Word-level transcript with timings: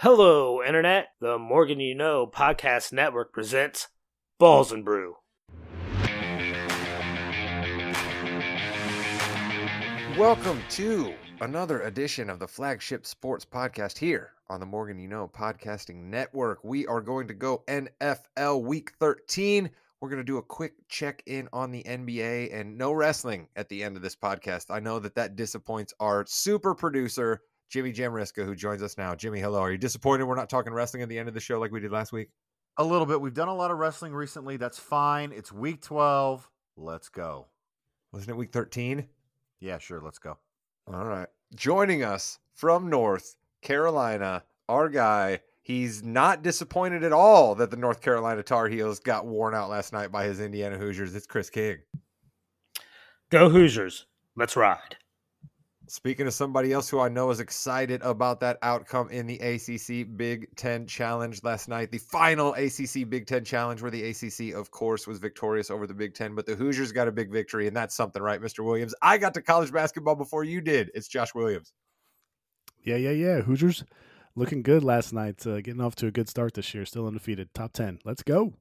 Hello, 0.00 0.62
Internet. 0.62 1.06
The 1.22 1.38
Morgan 1.38 1.80
You 1.80 1.94
Know 1.94 2.26
Podcast 2.26 2.92
Network 2.92 3.32
presents 3.32 3.88
Balls 4.38 4.70
and 4.70 4.84
Brew. 4.84 5.16
Welcome 10.18 10.60
to 10.72 11.14
another 11.40 11.80
edition 11.80 12.28
of 12.28 12.38
the 12.38 12.46
flagship 12.46 13.06
sports 13.06 13.46
podcast 13.46 13.96
here 13.96 14.32
on 14.50 14.60
the 14.60 14.66
Morgan 14.66 14.98
You 14.98 15.08
Know 15.08 15.30
Podcasting 15.34 16.10
Network. 16.10 16.62
We 16.62 16.86
are 16.86 17.00
going 17.00 17.26
to 17.28 17.34
go 17.34 17.64
NFL 17.66 18.64
Week 18.64 18.92
13. 19.00 19.70
We're 20.02 20.10
going 20.10 20.20
to 20.20 20.24
do 20.24 20.36
a 20.36 20.42
quick 20.42 20.74
check 20.90 21.22
in 21.24 21.48
on 21.54 21.70
the 21.72 21.82
NBA 21.84 22.54
and 22.54 22.76
no 22.76 22.92
wrestling 22.92 23.48
at 23.56 23.70
the 23.70 23.82
end 23.82 23.96
of 23.96 24.02
this 24.02 24.14
podcast. 24.14 24.66
I 24.68 24.78
know 24.78 24.98
that 24.98 25.14
that 25.14 25.36
disappoints 25.36 25.94
our 26.00 26.26
super 26.26 26.74
producer, 26.74 27.40
Jimmy 27.68 27.92
Jamriska, 27.92 28.44
who 28.44 28.54
joins 28.54 28.82
us 28.82 28.96
now. 28.96 29.14
Jimmy, 29.14 29.40
hello. 29.40 29.60
Are 29.60 29.72
you 29.72 29.78
disappointed 29.78 30.24
we're 30.24 30.36
not 30.36 30.48
talking 30.48 30.72
wrestling 30.72 31.02
at 31.02 31.08
the 31.08 31.18
end 31.18 31.28
of 31.28 31.34
the 31.34 31.40
show 31.40 31.58
like 31.58 31.72
we 31.72 31.80
did 31.80 31.92
last 31.92 32.12
week? 32.12 32.30
A 32.78 32.84
little 32.84 33.06
bit. 33.06 33.20
We've 33.20 33.34
done 33.34 33.48
a 33.48 33.54
lot 33.54 33.70
of 33.70 33.78
wrestling 33.78 34.12
recently. 34.12 34.56
That's 34.56 34.78
fine. 34.78 35.32
It's 35.32 35.50
week 35.52 35.82
12. 35.82 36.48
Let's 36.76 37.08
go. 37.08 37.46
Wasn't 38.12 38.30
it 38.30 38.36
week 38.36 38.52
13? 38.52 39.06
Yeah, 39.60 39.78
sure. 39.78 40.00
Let's 40.00 40.18
go. 40.18 40.38
All 40.86 41.04
right. 41.04 41.28
Joining 41.54 42.04
us 42.04 42.38
from 42.54 42.90
North 42.90 43.36
Carolina, 43.62 44.44
our 44.68 44.88
guy. 44.88 45.40
He's 45.62 46.04
not 46.04 46.42
disappointed 46.42 47.02
at 47.02 47.12
all 47.12 47.56
that 47.56 47.72
the 47.72 47.76
North 47.76 48.00
Carolina 48.00 48.44
Tar 48.44 48.68
Heels 48.68 49.00
got 49.00 49.26
worn 49.26 49.52
out 49.52 49.68
last 49.68 49.92
night 49.92 50.12
by 50.12 50.24
his 50.24 50.38
Indiana 50.38 50.78
Hoosiers. 50.78 51.12
It's 51.16 51.26
Chris 51.26 51.50
King. 51.50 51.78
Go 53.30 53.48
Hoosiers. 53.48 54.06
Let's 54.36 54.54
ride. 54.54 54.96
Speaking 55.88 56.26
of 56.26 56.34
somebody 56.34 56.72
else 56.72 56.88
who 56.88 56.98
I 56.98 57.08
know 57.08 57.30
is 57.30 57.38
excited 57.38 58.02
about 58.02 58.40
that 58.40 58.58
outcome 58.62 59.08
in 59.10 59.26
the 59.26 59.38
ACC 59.38 60.16
Big 60.16 60.48
Ten 60.56 60.84
Challenge 60.86 61.42
last 61.44 61.68
night, 61.68 61.92
the 61.92 61.98
final 61.98 62.54
ACC 62.54 63.08
Big 63.08 63.26
Ten 63.26 63.44
Challenge, 63.44 63.80
where 63.80 63.90
the 63.90 64.10
ACC, 64.10 64.52
of 64.54 64.72
course, 64.72 65.06
was 65.06 65.18
victorious 65.18 65.70
over 65.70 65.86
the 65.86 65.94
Big 65.94 66.14
Ten, 66.14 66.34
but 66.34 66.44
the 66.44 66.56
Hoosiers 66.56 66.90
got 66.90 67.06
a 67.06 67.12
big 67.12 67.30
victory, 67.30 67.68
and 67.68 67.76
that's 67.76 67.94
something, 67.94 68.20
right, 68.20 68.40
Mr. 68.40 68.64
Williams? 68.64 68.94
I 69.00 69.16
got 69.16 69.32
to 69.34 69.42
college 69.42 69.72
basketball 69.72 70.16
before 70.16 70.42
you 70.42 70.60
did. 70.60 70.90
It's 70.92 71.06
Josh 71.06 71.34
Williams. 71.34 71.72
Yeah, 72.82 72.96
yeah, 72.96 73.10
yeah. 73.10 73.40
Hoosiers 73.42 73.84
looking 74.34 74.62
good 74.62 74.82
last 74.82 75.12
night, 75.12 75.46
uh, 75.46 75.60
getting 75.60 75.80
off 75.80 75.94
to 75.96 76.08
a 76.08 76.10
good 76.10 76.28
start 76.28 76.54
this 76.54 76.74
year, 76.74 76.84
still 76.84 77.06
undefeated, 77.06 77.54
top 77.54 77.72
10. 77.72 78.00
Let's 78.04 78.24
go. 78.24 78.54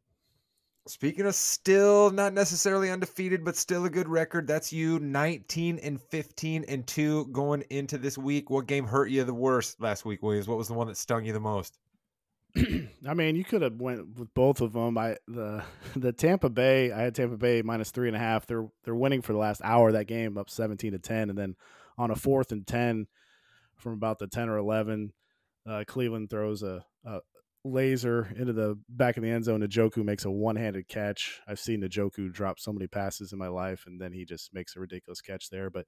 Speaking 0.87 1.25
of 1.25 1.33
still 1.33 2.11
not 2.11 2.33
necessarily 2.33 2.91
undefeated, 2.91 3.43
but 3.43 3.55
still 3.55 3.85
a 3.85 3.89
good 3.89 4.07
record, 4.07 4.45
that's 4.45 4.71
you 4.71 4.99
19 4.99 5.79
and 5.79 5.99
15 5.99 6.65
and 6.67 6.85
2 6.85 7.25
going 7.27 7.63
into 7.71 7.97
this 7.97 8.19
week. 8.19 8.51
What 8.51 8.67
game 8.67 8.85
hurt 8.85 9.09
you 9.09 9.23
the 9.23 9.33
worst 9.33 9.81
last 9.81 10.05
week, 10.05 10.21
Williams? 10.21 10.47
What 10.47 10.59
was 10.59 10.67
the 10.67 10.75
one 10.75 10.85
that 10.87 10.97
stung 10.97 11.25
you 11.25 11.33
the 11.33 11.39
most? 11.39 11.79
I 13.07 13.13
mean, 13.15 13.35
you 13.35 13.43
could 13.43 13.63
have 13.63 13.81
went 13.81 14.17
with 14.19 14.31
both 14.35 14.61
of 14.61 14.73
them. 14.73 14.95
I 14.97 15.17
the 15.27 15.63
the 15.95 16.13
Tampa 16.13 16.49
Bay, 16.49 16.91
I 16.91 17.01
had 17.01 17.15
Tampa 17.15 17.37
Bay 17.37 17.63
minus 17.63 17.91
three 17.91 18.07
and 18.07 18.15
a 18.15 18.19
half. 18.19 18.45
They're 18.45 18.67
they're 18.83 18.95
winning 18.95 19.23
for 19.23 19.33
the 19.33 19.39
last 19.39 19.61
hour 19.63 19.87
of 19.87 19.93
that 19.95 20.05
game, 20.05 20.37
up 20.37 20.51
seventeen 20.51 20.91
to 20.91 20.99
ten, 20.99 21.29
and 21.29 21.37
then 21.37 21.55
on 21.97 22.11
a 22.11 22.15
fourth 22.15 22.51
and 22.51 22.65
ten 22.65 23.07
from 23.75 23.93
about 23.93 24.19
the 24.19 24.27
ten 24.27 24.49
or 24.49 24.57
eleven, 24.57 25.13
uh, 25.67 25.83
Cleveland 25.87 26.29
throws 26.29 26.63
a, 26.63 26.85
a, 27.03 27.19
laser 27.65 28.31
into 28.37 28.53
the 28.53 28.79
back 28.87 29.17
of 29.17 29.23
the 29.23 29.29
end 29.29 29.43
zone. 29.43 29.61
Njoku 29.61 30.05
makes 30.05 30.23
a 30.23 30.31
one-handed 30.31 30.87
catch. 30.87 31.41
I've 31.47 31.59
seen 31.59 31.81
Njoku 31.81 32.31
drop 32.31 32.59
so 32.59 32.71
many 32.71 32.87
passes 32.87 33.33
in 33.33 33.39
my 33.39 33.47
life, 33.47 33.83
and 33.87 33.99
then 33.99 34.13
he 34.13 34.23
just 34.23 34.53
makes 34.53 34.75
a 34.75 34.79
ridiculous 34.79 35.19
catch 35.19 35.49
there. 35.49 35.69
But 35.69 35.85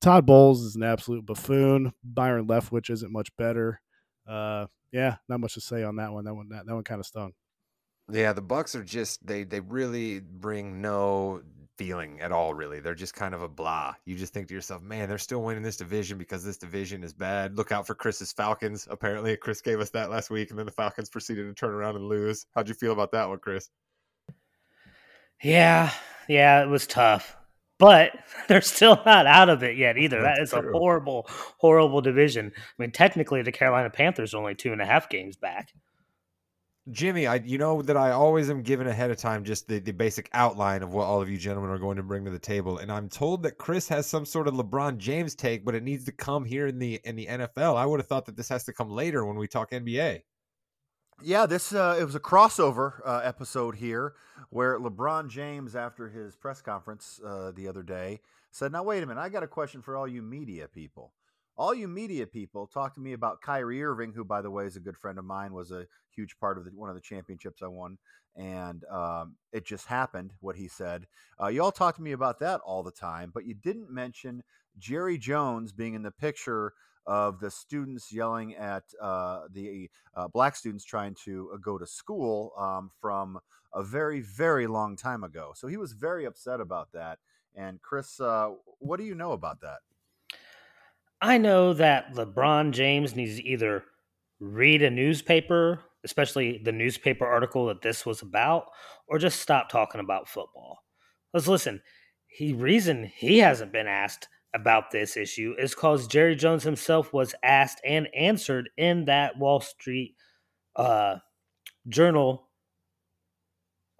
Todd 0.00 0.26
Bowles 0.26 0.62
is 0.62 0.74
an 0.74 0.82
absolute 0.82 1.26
buffoon. 1.26 1.92
Byron 2.02 2.46
Leftwich 2.46 2.90
isn't 2.90 3.12
much 3.12 3.28
better. 3.36 3.80
Uh, 4.26 4.66
yeah, 4.90 5.16
not 5.28 5.40
much 5.40 5.54
to 5.54 5.60
say 5.60 5.82
on 5.84 5.96
that 5.96 6.12
one. 6.12 6.24
That 6.24 6.34
one, 6.34 6.48
that, 6.48 6.66
that 6.66 6.74
one 6.74 6.84
kind 6.84 7.00
of 7.00 7.06
stung. 7.06 7.32
Yeah, 8.10 8.32
the 8.32 8.42
Bucs 8.42 8.74
are 8.74 8.84
just 8.84 9.24
they 9.24 9.44
they 9.44 9.60
really 9.60 10.20
bring 10.20 10.80
no 10.80 11.42
feeling 11.78 12.20
at 12.20 12.32
all, 12.32 12.54
really. 12.54 12.80
They're 12.80 12.94
just 12.94 13.14
kind 13.14 13.34
of 13.34 13.42
a 13.42 13.48
blah. 13.48 13.94
You 14.04 14.16
just 14.16 14.32
think 14.32 14.48
to 14.48 14.54
yourself, 14.54 14.82
man, 14.82 15.08
they're 15.08 15.18
still 15.18 15.42
winning 15.42 15.62
this 15.62 15.76
division 15.76 16.18
because 16.18 16.44
this 16.44 16.58
division 16.58 17.02
is 17.02 17.12
bad. 17.12 17.56
Look 17.56 17.72
out 17.72 17.86
for 17.86 17.94
Chris's 17.94 18.32
Falcons. 18.32 18.86
Apparently, 18.90 19.36
Chris 19.36 19.60
gave 19.60 19.80
us 19.80 19.90
that 19.90 20.10
last 20.10 20.30
week, 20.30 20.50
and 20.50 20.58
then 20.58 20.66
the 20.66 20.72
Falcons 20.72 21.08
proceeded 21.10 21.44
to 21.46 21.54
turn 21.54 21.70
around 21.72 21.96
and 21.96 22.06
lose. 22.08 22.46
How'd 22.54 22.68
you 22.68 22.74
feel 22.74 22.92
about 22.92 23.12
that 23.12 23.28
one, 23.28 23.38
Chris? 23.38 23.70
Yeah, 25.42 25.90
yeah, 26.28 26.62
it 26.62 26.68
was 26.68 26.86
tough. 26.86 27.36
But 27.78 28.12
they're 28.48 28.60
still 28.60 29.00
not 29.04 29.26
out 29.26 29.48
of 29.48 29.62
it 29.62 29.76
yet 29.76 29.98
either. 29.98 30.20
That's 30.22 30.38
That 30.38 30.42
is 30.42 30.50
true. 30.50 30.70
a 30.70 30.78
horrible, 30.78 31.26
horrible 31.58 32.00
division. 32.00 32.52
I 32.56 32.60
mean, 32.82 32.92
technically, 32.92 33.42
the 33.42 33.52
Carolina 33.52 33.90
Panthers 33.90 34.34
are 34.34 34.38
only 34.38 34.54
two 34.54 34.72
and 34.72 34.80
a 34.80 34.86
half 34.86 35.08
games 35.08 35.36
back. 35.36 35.72
Jimmy, 36.90 37.28
I 37.28 37.36
you 37.36 37.58
know 37.58 37.80
that 37.82 37.96
I 37.96 38.10
always 38.10 38.50
am 38.50 38.62
given 38.62 38.88
ahead 38.88 39.12
of 39.12 39.16
time 39.16 39.44
just 39.44 39.68
the, 39.68 39.78
the 39.78 39.92
basic 39.92 40.28
outline 40.32 40.82
of 40.82 40.92
what 40.92 41.04
all 41.04 41.22
of 41.22 41.30
you 41.30 41.38
gentlemen 41.38 41.70
are 41.70 41.78
going 41.78 41.96
to 41.96 42.02
bring 42.02 42.24
to 42.24 42.30
the 42.30 42.40
table. 42.40 42.78
And 42.78 42.90
I'm 42.90 43.08
told 43.08 43.44
that 43.44 43.56
Chris 43.56 43.86
has 43.88 44.06
some 44.06 44.26
sort 44.26 44.48
of 44.48 44.54
LeBron 44.54 44.98
James 44.98 45.36
take, 45.36 45.64
but 45.64 45.76
it 45.76 45.84
needs 45.84 46.04
to 46.06 46.12
come 46.12 46.44
here 46.44 46.66
in 46.66 46.80
the 46.80 47.00
in 47.04 47.14
the 47.14 47.26
NFL. 47.26 47.76
I 47.76 47.86
would 47.86 48.00
have 48.00 48.08
thought 48.08 48.26
that 48.26 48.36
this 48.36 48.48
has 48.48 48.64
to 48.64 48.72
come 48.72 48.90
later 48.90 49.24
when 49.24 49.36
we 49.36 49.46
talk 49.46 49.70
NBA. 49.70 50.22
Yeah, 51.22 51.46
this 51.46 51.72
uh, 51.72 51.96
it 52.00 52.04
was 52.04 52.16
a 52.16 52.20
crossover 52.20 52.94
uh, 53.06 53.20
episode 53.22 53.76
here 53.76 54.14
where 54.50 54.76
LeBron 54.80 55.28
James, 55.28 55.76
after 55.76 56.08
his 56.08 56.34
press 56.34 56.60
conference 56.60 57.20
uh, 57.24 57.52
the 57.54 57.68
other 57.68 57.84
day, 57.84 58.20
said, 58.50 58.72
"Now 58.72 58.82
wait 58.82 59.04
a 59.04 59.06
minute, 59.06 59.20
I 59.20 59.28
got 59.28 59.44
a 59.44 59.48
question 59.48 59.82
for 59.82 59.96
all 59.96 60.08
you 60.08 60.20
media 60.20 60.66
people. 60.66 61.12
All 61.56 61.74
you 61.74 61.86
media 61.86 62.26
people, 62.26 62.66
talk 62.66 62.94
to 62.94 63.00
me 63.00 63.12
about 63.12 63.42
Kyrie 63.42 63.82
Irving, 63.82 64.12
who, 64.14 64.24
by 64.24 64.40
the 64.40 64.50
way, 64.50 64.64
is 64.64 64.76
a 64.76 64.80
good 64.80 64.96
friend 64.96 65.18
of 65.18 65.24
mine, 65.24 65.52
was 65.52 65.70
a 65.70 65.86
huge 66.14 66.36
part 66.38 66.58
of 66.58 66.64
the, 66.64 66.70
one 66.70 66.88
of 66.88 66.94
the 66.94 67.00
championships 67.00 67.62
I 67.62 67.68
won, 67.68 67.98
and 68.36 68.84
um, 68.90 69.36
it 69.52 69.66
just 69.66 69.86
happened. 69.86 70.32
What 70.40 70.56
he 70.56 70.68
said, 70.68 71.06
uh, 71.40 71.48
you 71.48 71.62
all 71.62 71.72
talk 71.72 71.96
to 71.96 72.02
me 72.02 72.12
about 72.12 72.40
that 72.40 72.60
all 72.64 72.82
the 72.82 72.90
time, 72.90 73.30
but 73.34 73.44
you 73.44 73.54
didn't 73.54 73.90
mention 73.90 74.42
Jerry 74.78 75.18
Jones 75.18 75.72
being 75.72 75.94
in 75.94 76.02
the 76.02 76.10
picture." 76.10 76.72
Of 77.04 77.40
the 77.40 77.50
students 77.50 78.12
yelling 78.12 78.54
at 78.54 78.84
uh, 79.00 79.48
the 79.50 79.90
uh, 80.14 80.28
black 80.28 80.54
students 80.54 80.84
trying 80.84 81.16
to 81.24 81.50
uh, 81.52 81.56
go 81.56 81.76
to 81.76 81.84
school 81.84 82.52
um, 82.56 82.92
from 83.00 83.40
a 83.74 83.82
very, 83.82 84.20
very 84.20 84.68
long 84.68 84.94
time 84.94 85.24
ago. 85.24 85.50
So 85.56 85.66
he 85.66 85.76
was 85.76 85.94
very 85.94 86.24
upset 86.26 86.60
about 86.60 86.92
that. 86.92 87.18
And 87.56 87.82
Chris, 87.82 88.20
uh, 88.20 88.50
what 88.78 88.98
do 88.98 89.04
you 89.04 89.16
know 89.16 89.32
about 89.32 89.60
that? 89.62 89.80
I 91.22 91.38
know 91.38 91.72
that 91.74 92.14
LeBron 92.14 92.72
James 92.72 93.14
needs 93.14 93.36
to 93.36 93.48
either 93.48 93.84
read 94.40 94.82
a 94.82 94.90
newspaper, 94.90 95.80
especially 96.04 96.60
the 96.64 96.72
newspaper 96.72 97.24
article 97.24 97.66
that 97.66 97.80
this 97.80 98.04
was 98.04 98.22
about, 98.22 98.64
or 99.06 99.20
just 99.20 99.40
stop 99.40 99.68
talking 99.68 100.00
about 100.00 100.28
football. 100.28 100.80
Let's 101.32 101.46
listen. 101.46 101.80
He 102.26 102.52
reason 102.52 103.04
he 103.14 103.38
hasn't 103.38 103.72
been 103.72 103.86
asked 103.86 104.26
about 104.52 104.90
this 104.90 105.16
issue 105.16 105.54
is 105.58 105.70
because 105.70 106.08
Jerry 106.08 106.34
Jones 106.34 106.64
himself 106.64 107.12
was 107.12 107.36
asked 107.44 107.80
and 107.86 108.08
answered 108.16 108.68
in 108.76 109.04
that 109.04 109.38
Wall 109.38 109.60
Street 109.60 110.16
uh, 110.74 111.18
Journal 111.88 112.48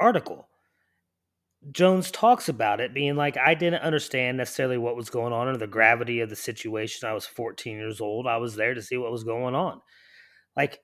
article. 0.00 0.48
Jones 1.70 2.10
talks 2.10 2.48
about 2.48 2.80
it 2.80 2.92
being 2.92 3.14
like, 3.14 3.36
I 3.36 3.54
didn't 3.54 3.82
understand 3.82 4.36
necessarily 4.36 4.78
what 4.78 4.96
was 4.96 5.10
going 5.10 5.32
on 5.32 5.46
or 5.48 5.56
the 5.56 5.66
gravity 5.66 6.20
of 6.20 6.28
the 6.28 6.36
situation. 6.36 7.08
I 7.08 7.12
was 7.12 7.26
14 7.26 7.76
years 7.76 8.00
old. 8.00 8.26
I 8.26 8.38
was 8.38 8.56
there 8.56 8.74
to 8.74 8.82
see 8.82 8.96
what 8.96 9.12
was 9.12 9.22
going 9.24 9.54
on. 9.54 9.80
Like, 10.56 10.80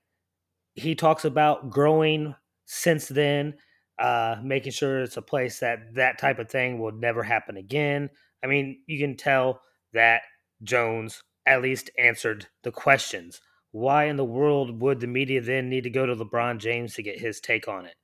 he 0.75 0.95
talks 0.95 1.25
about 1.25 1.71
growing 1.71 2.35
since 2.67 3.09
then, 3.09 3.55
uh, 3.99 4.37
making 4.43 4.73
sure 4.73 5.03
it's 5.03 5.17
a 5.17 5.23
place 5.23 5.61
that 5.61 5.95
that 5.95 6.19
type 6.19 6.39
of 6.39 6.51
thing 6.51 6.79
will 6.79 6.93
never 6.93 7.23
happen 7.23 7.57
again. 7.57 8.11
I 8.45 8.47
mean, 8.47 8.81
you 8.87 8.99
can 8.99 9.17
tell 9.17 9.63
that 9.95 10.23
Jones 10.63 11.23
at 11.47 11.63
least 11.63 11.91
answered 11.99 12.47
the 12.63 12.73
questions. 12.73 13.41
Why 13.73 14.05
in 14.05 14.17
the 14.17 14.25
world 14.25 14.81
would 14.81 15.01
the 15.01 15.07
media 15.09 15.41
then 15.41 15.69
need 15.69 15.85
to 15.85 15.91
go 15.91 16.07
to 16.07 16.15
LeBron 16.17 16.59
James 16.59 16.95
to 16.95 17.03
get 17.03 17.21
his 17.21 17.41
take 17.41 17.69
on 17.69 17.87
it? 17.87 17.95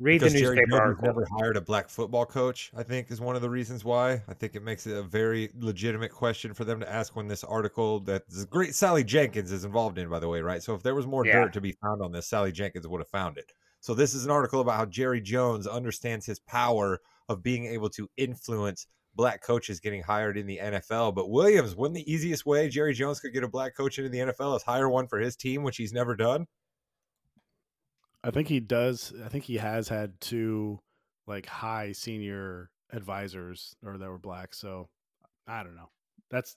Read 0.00 0.18
because 0.20 0.32
the 0.32 0.40
Jerry 0.40 0.56
newspaper 0.56 0.70
Jones 0.70 0.80
article. 0.80 1.04
never 1.08 1.26
hired 1.38 1.56
a 1.58 1.60
black 1.60 1.90
football 1.90 2.24
coach. 2.24 2.72
I 2.74 2.82
think 2.82 3.10
is 3.10 3.20
one 3.20 3.36
of 3.36 3.42
the 3.42 3.50
reasons 3.50 3.84
why. 3.84 4.22
I 4.28 4.34
think 4.34 4.54
it 4.56 4.62
makes 4.62 4.86
it 4.86 4.96
a 4.96 5.02
very 5.02 5.50
legitimate 5.58 6.10
question 6.10 6.54
for 6.54 6.64
them 6.64 6.80
to 6.80 6.90
ask 6.90 7.14
when 7.14 7.28
this 7.28 7.44
article 7.44 8.00
that 8.00 8.26
this 8.28 8.46
great 8.46 8.74
Sally 8.74 9.04
Jenkins 9.04 9.52
is 9.52 9.64
involved 9.64 9.98
in, 9.98 10.08
by 10.08 10.18
the 10.18 10.28
way, 10.28 10.40
right? 10.40 10.62
So 10.62 10.74
if 10.74 10.82
there 10.82 10.94
was 10.94 11.06
more 11.06 11.26
Yeah. 11.26 11.32
dirt 11.44 11.52
to 11.52 11.60
be 11.60 11.72
found 11.82 12.00
on 12.02 12.12
this, 12.12 12.26
Sally 12.26 12.50
Jenkins 12.50 12.88
would 12.88 13.00
have 13.00 13.08
found 13.10 13.36
it. 13.36 13.52
So 13.80 13.92
this 13.94 14.14
is 14.14 14.24
an 14.24 14.30
article 14.30 14.60
about 14.62 14.76
how 14.76 14.86
Jerry 14.86 15.20
Jones 15.20 15.66
understands 15.66 16.24
his 16.24 16.38
power 16.40 16.98
of 17.28 17.42
being 17.42 17.66
able 17.66 17.90
to 17.90 18.08
influence 18.16 18.86
black 19.14 19.42
coaches 19.42 19.80
getting 19.80 20.02
hired 20.02 20.38
in 20.38 20.46
the 20.46 20.58
NFL. 20.58 21.12
But 21.14 21.28
Williams, 21.28 21.76
wouldn't 21.76 21.96
the 21.96 22.10
easiest 22.10 22.46
way 22.46 22.68
Jerry 22.70 22.94
Jones 22.94 23.20
could 23.20 23.32
get 23.34 23.44
a 23.44 23.48
black 23.48 23.76
coach 23.76 23.98
into 23.98 24.08
the 24.08 24.20
NFL 24.20 24.56
is 24.56 24.62
hire 24.62 24.88
one 24.88 25.08
for 25.08 25.18
his 25.18 25.36
team, 25.36 25.62
which 25.62 25.76
he's 25.76 25.92
never 25.92 26.16
done? 26.16 26.46
I 28.22 28.30
think 28.30 28.48
he 28.48 28.60
does. 28.60 29.12
I 29.24 29.28
think 29.28 29.44
he 29.44 29.56
has 29.56 29.88
had 29.88 30.20
two 30.20 30.80
like 31.26 31.46
high 31.46 31.92
senior 31.92 32.70
advisors 32.92 33.76
or 33.84 33.98
that 33.98 34.08
were 34.08 34.18
black. 34.18 34.54
So 34.54 34.88
I 35.46 35.62
don't 35.62 35.76
know. 35.76 35.90
That's 36.30 36.56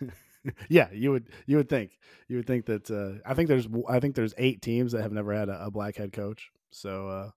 yeah, 0.68 0.88
you 0.92 1.10
would 1.10 1.28
you 1.46 1.56
would 1.56 1.68
think 1.68 1.98
you 2.28 2.36
would 2.36 2.46
think 2.46 2.66
that 2.66 2.90
uh, 2.90 3.20
I 3.28 3.34
think 3.34 3.48
there's 3.48 3.68
I 3.88 4.00
think 4.00 4.14
there's 4.14 4.34
eight 4.38 4.62
teams 4.62 4.92
that 4.92 5.02
have 5.02 5.12
never 5.12 5.34
had 5.34 5.48
a, 5.48 5.66
a 5.66 5.70
black 5.70 5.96
head 5.96 6.12
coach. 6.12 6.50
So 6.70 7.08
uh, 7.08 7.30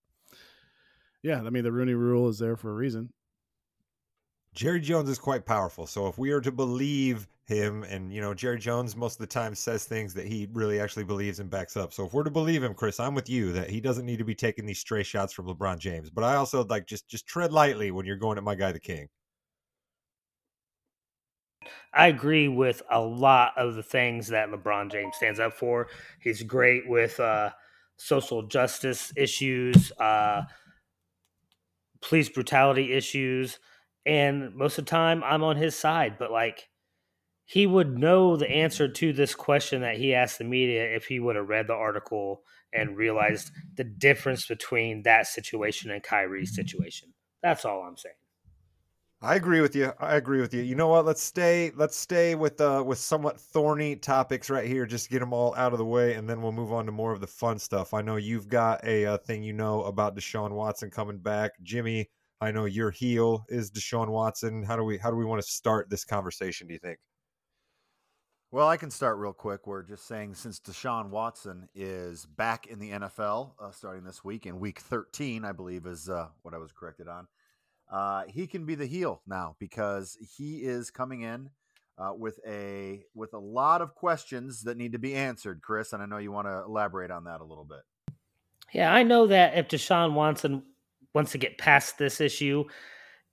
yeah, 1.22 1.42
I 1.42 1.50
mean 1.50 1.64
the 1.64 1.72
Rooney 1.72 1.94
Rule 1.94 2.28
is 2.28 2.38
there 2.38 2.56
for 2.56 2.70
a 2.70 2.74
reason. 2.74 3.12
Jerry 4.54 4.80
Jones 4.80 5.08
is 5.08 5.18
quite 5.18 5.44
powerful. 5.46 5.86
So 5.86 6.06
if 6.08 6.18
we 6.18 6.32
are 6.32 6.40
to 6.40 6.50
believe 6.50 7.28
him, 7.48 7.82
and 7.84 8.12
you 8.12 8.20
know 8.20 8.34
Jerry 8.34 8.58
Jones 8.58 8.94
most 8.94 9.14
of 9.14 9.20
the 9.20 9.26
time 9.26 9.54
says 9.54 9.84
things 9.84 10.12
that 10.14 10.26
he 10.26 10.48
really 10.52 10.80
actually 10.80 11.04
believes 11.04 11.40
and 11.40 11.48
backs 11.48 11.76
up. 11.78 11.94
So 11.94 12.04
if 12.04 12.12
we're 12.12 12.24
to 12.24 12.30
believe 12.30 12.62
him, 12.62 12.74
Chris, 12.74 13.00
I'm 13.00 13.14
with 13.14 13.28
you 13.28 13.52
that 13.52 13.70
he 13.70 13.80
doesn't 13.80 14.04
need 14.04 14.18
to 14.18 14.24
be 14.24 14.34
taking 14.34 14.66
these 14.66 14.78
stray 14.78 15.02
shots 15.02 15.32
from 15.32 15.46
LeBron 15.46 15.78
James. 15.78 16.10
But 16.10 16.24
I 16.24 16.36
also 16.36 16.64
like 16.64 16.86
just 16.86 17.08
just 17.08 17.26
tread 17.26 17.50
lightly 17.52 17.90
when 17.90 18.04
you're 18.04 18.16
going 18.16 18.36
at 18.36 18.44
my 18.44 18.54
guy, 18.54 18.72
the 18.72 18.78
King. 18.78 19.08
I 21.94 22.08
agree 22.08 22.48
with 22.48 22.82
a 22.90 23.00
lot 23.00 23.52
of 23.56 23.74
the 23.74 23.82
things 23.82 24.28
that 24.28 24.50
LeBron 24.50 24.92
James 24.92 25.16
stands 25.16 25.40
up 25.40 25.54
for. 25.54 25.88
He's 26.20 26.42
great 26.42 26.86
with 26.86 27.18
uh, 27.18 27.50
social 27.96 28.42
justice 28.42 29.10
issues, 29.16 29.90
uh, 29.98 30.42
police 32.02 32.28
brutality 32.28 32.92
issues, 32.92 33.58
and 34.04 34.54
most 34.54 34.78
of 34.78 34.84
the 34.84 34.90
time 34.90 35.24
I'm 35.24 35.42
on 35.42 35.56
his 35.56 35.74
side. 35.74 36.16
But 36.18 36.30
like, 36.30 36.68
he 37.48 37.66
would 37.66 37.98
know 37.98 38.36
the 38.36 38.50
answer 38.50 38.86
to 38.86 39.10
this 39.14 39.34
question 39.34 39.80
that 39.80 39.96
he 39.96 40.12
asked 40.12 40.36
the 40.36 40.44
media 40.44 40.84
if 40.94 41.06
he 41.06 41.18
would 41.18 41.34
have 41.34 41.48
read 41.48 41.66
the 41.66 41.72
article 41.72 42.42
and 42.74 42.94
realized 42.94 43.50
the 43.74 43.84
difference 43.84 44.44
between 44.44 45.02
that 45.04 45.26
situation 45.26 45.90
and 45.90 46.02
Kyrie's 46.02 46.54
situation. 46.54 47.08
That's 47.42 47.64
all 47.64 47.80
I'm 47.80 47.96
saying. 47.96 48.14
I 49.22 49.36
agree 49.36 49.62
with 49.62 49.74
you. 49.74 49.94
I 49.98 50.16
agree 50.16 50.42
with 50.42 50.52
you. 50.52 50.60
You 50.60 50.74
know 50.74 50.88
what? 50.88 51.06
Let's 51.06 51.22
stay. 51.22 51.72
Let's 51.74 51.96
stay 51.96 52.34
with 52.34 52.60
uh 52.60 52.84
with 52.86 52.98
somewhat 52.98 53.40
thorny 53.40 53.96
topics 53.96 54.50
right 54.50 54.66
here. 54.66 54.84
Just 54.84 55.08
get 55.08 55.20
them 55.20 55.32
all 55.32 55.54
out 55.56 55.72
of 55.72 55.78
the 55.78 55.86
way, 55.86 56.14
and 56.14 56.28
then 56.28 56.42
we'll 56.42 56.52
move 56.52 56.70
on 56.70 56.84
to 56.84 56.92
more 56.92 57.12
of 57.12 57.22
the 57.22 57.26
fun 57.26 57.58
stuff. 57.58 57.94
I 57.94 58.02
know 58.02 58.16
you've 58.16 58.48
got 58.48 58.84
a, 58.84 59.06
uh, 59.06 59.16
thing 59.16 59.42
you 59.42 59.54
know 59.54 59.84
about 59.84 60.14
Deshaun 60.14 60.50
Watson 60.50 60.90
coming 60.90 61.18
back, 61.18 61.52
Jimmy. 61.62 62.10
I 62.42 62.50
know 62.50 62.66
your 62.66 62.90
heel 62.90 63.46
is 63.48 63.70
Deshaun 63.70 64.08
Watson. 64.08 64.62
How 64.62 64.76
do 64.76 64.84
we 64.84 64.98
how 64.98 65.10
do 65.10 65.16
we 65.16 65.24
want 65.24 65.40
to 65.40 65.48
start 65.48 65.88
this 65.88 66.04
conversation? 66.04 66.66
Do 66.66 66.74
you 66.74 66.78
think? 66.78 66.98
Well, 68.50 68.68
I 68.68 68.78
can 68.78 68.90
start 68.90 69.18
real 69.18 69.34
quick. 69.34 69.66
We're 69.66 69.82
just 69.82 70.06
saying 70.06 70.34
since 70.34 70.58
Deshaun 70.58 71.10
Watson 71.10 71.68
is 71.74 72.24
back 72.24 72.66
in 72.66 72.78
the 72.78 72.92
NFL 72.92 73.52
uh, 73.60 73.70
starting 73.70 74.04
this 74.04 74.24
week 74.24 74.46
in 74.46 74.58
Week 74.58 74.78
13, 74.78 75.44
I 75.44 75.52
believe 75.52 75.84
is 75.84 76.08
uh, 76.08 76.28
what 76.42 76.54
I 76.54 76.58
was 76.58 76.72
corrected 76.72 77.08
on 77.08 77.26
uh, 77.90 78.24
he 78.28 78.46
can 78.46 78.64
be 78.64 78.74
the 78.74 78.86
heel 78.86 79.22
now 79.26 79.56
because 79.58 80.16
he 80.36 80.58
is 80.58 80.90
coming 80.90 81.22
in 81.22 81.50
uh, 81.96 82.12
with 82.16 82.38
a 82.46 83.02
with 83.14 83.32
a 83.32 83.38
lot 83.38 83.82
of 83.82 83.94
questions 83.94 84.62
that 84.62 84.76
need 84.76 84.92
to 84.92 84.98
be 84.98 85.14
answered, 85.14 85.60
Chris. 85.62 85.92
And 85.92 86.02
I 86.02 86.06
know 86.06 86.18
you 86.18 86.32
want 86.32 86.46
to 86.46 86.62
elaborate 86.66 87.10
on 87.10 87.24
that 87.24 87.40
a 87.40 87.44
little 87.44 87.64
bit. 87.64 87.80
Yeah, 88.72 88.92
I 88.92 89.02
know 89.02 89.26
that 89.28 89.56
if 89.56 89.68
Deshaun 89.68 90.12
Watson 90.12 90.62
wants 91.14 91.32
to 91.32 91.38
get 91.38 91.56
past 91.56 91.96
this 91.96 92.20
issue, 92.20 92.64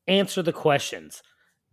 answer 0.08 0.42
the 0.42 0.54
questions, 0.54 1.22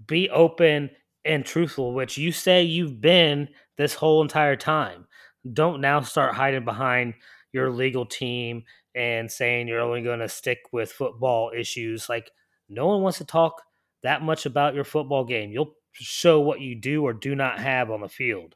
be 0.07 0.29
open 0.31 0.91
and 1.25 1.45
truthful, 1.45 1.93
which 1.93 2.19
you 2.19 2.33
say 2.33 2.63
you've 2.63 3.01
been 3.01 3.49
this 3.77 3.95
whole 3.95 4.23
entire 4.23 4.57
time. 4.57 5.07
Don't 5.53 5.81
now 5.81 6.01
start 6.01 6.31
mm-hmm. 6.31 6.41
hiding 6.41 6.65
behind 6.65 7.15
your 7.53 7.71
legal 7.71 8.07
team 8.07 8.65
and 8.95 9.31
saying 9.31 9.69
you're 9.69 9.81
only 9.81 10.03
going 10.03 10.21
to 10.21 10.29
stick 10.29 10.61
with 10.73 10.93
football 10.93 11.53
issues. 11.57 12.09
Like 12.09 12.31
no 12.69 12.87
one 12.87 13.03
wants 13.03 13.19
to 13.19 13.25
talk 13.25 13.63
that 14.03 14.23
much 14.23 14.47
about 14.47 14.75
your 14.75 14.85
football 14.85 15.25
game. 15.25 15.51
You'll 15.51 15.75
show 15.93 16.41
what 16.41 16.61
you 16.61 16.75
do 16.75 17.03
or 17.05 17.13
do 17.13 17.35
not 17.35 17.59
have 17.59 17.91
on 17.91 18.01
the 18.01 18.09
field. 18.09 18.55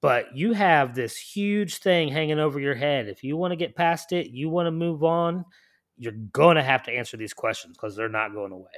But 0.00 0.36
you 0.36 0.52
have 0.52 0.94
this 0.94 1.16
huge 1.16 1.78
thing 1.78 2.08
hanging 2.08 2.38
over 2.38 2.60
your 2.60 2.74
head. 2.74 3.08
If 3.08 3.24
you 3.24 3.36
want 3.36 3.52
to 3.52 3.56
get 3.56 3.74
past 3.74 4.12
it, 4.12 4.30
you 4.30 4.48
want 4.48 4.66
to 4.66 4.70
move 4.70 5.02
on, 5.02 5.44
you're 5.96 6.12
going 6.12 6.54
to 6.56 6.62
have 6.62 6.84
to 6.84 6.92
answer 6.92 7.16
these 7.16 7.34
questions 7.34 7.76
because 7.76 7.96
they're 7.96 8.08
not 8.08 8.32
going 8.32 8.52
away. 8.52 8.70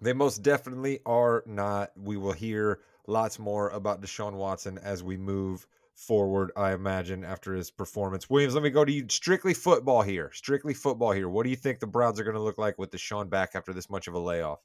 They 0.00 0.12
most 0.12 0.42
definitely 0.42 1.00
are 1.06 1.42
not. 1.46 1.92
We 1.96 2.16
will 2.16 2.32
hear 2.32 2.80
lots 3.06 3.38
more 3.38 3.70
about 3.70 4.02
Deshaun 4.02 4.34
Watson 4.34 4.78
as 4.82 5.02
we 5.02 5.16
move 5.16 5.66
forward, 5.94 6.50
I 6.56 6.72
imagine, 6.72 7.24
after 7.24 7.54
his 7.54 7.70
performance. 7.70 8.28
Williams, 8.28 8.54
let 8.54 8.62
me 8.62 8.70
go 8.70 8.84
to 8.84 8.92
you. 8.92 9.06
Strictly 9.08 9.54
football 9.54 10.02
here. 10.02 10.30
Strictly 10.34 10.74
football 10.74 11.12
here. 11.12 11.28
What 11.28 11.44
do 11.44 11.50
you 11.50 11.56
think 11.56 11.78
the 11.78 11.86
Browns 11.86 12.18
are 12.18 12.24
going 12.24 12.36
to 12.36 12.42
look 12.42 12.58
like 12.58 12.78
with 12.78 12.90
Deshaun 12.90 13.30
back 13.30 13.52
after 13.54 13.72
this 13.72 13.88
much 13.88 14.08
of 14.08 14.14
a 14.14 14.18
layoff? 14.18 14.60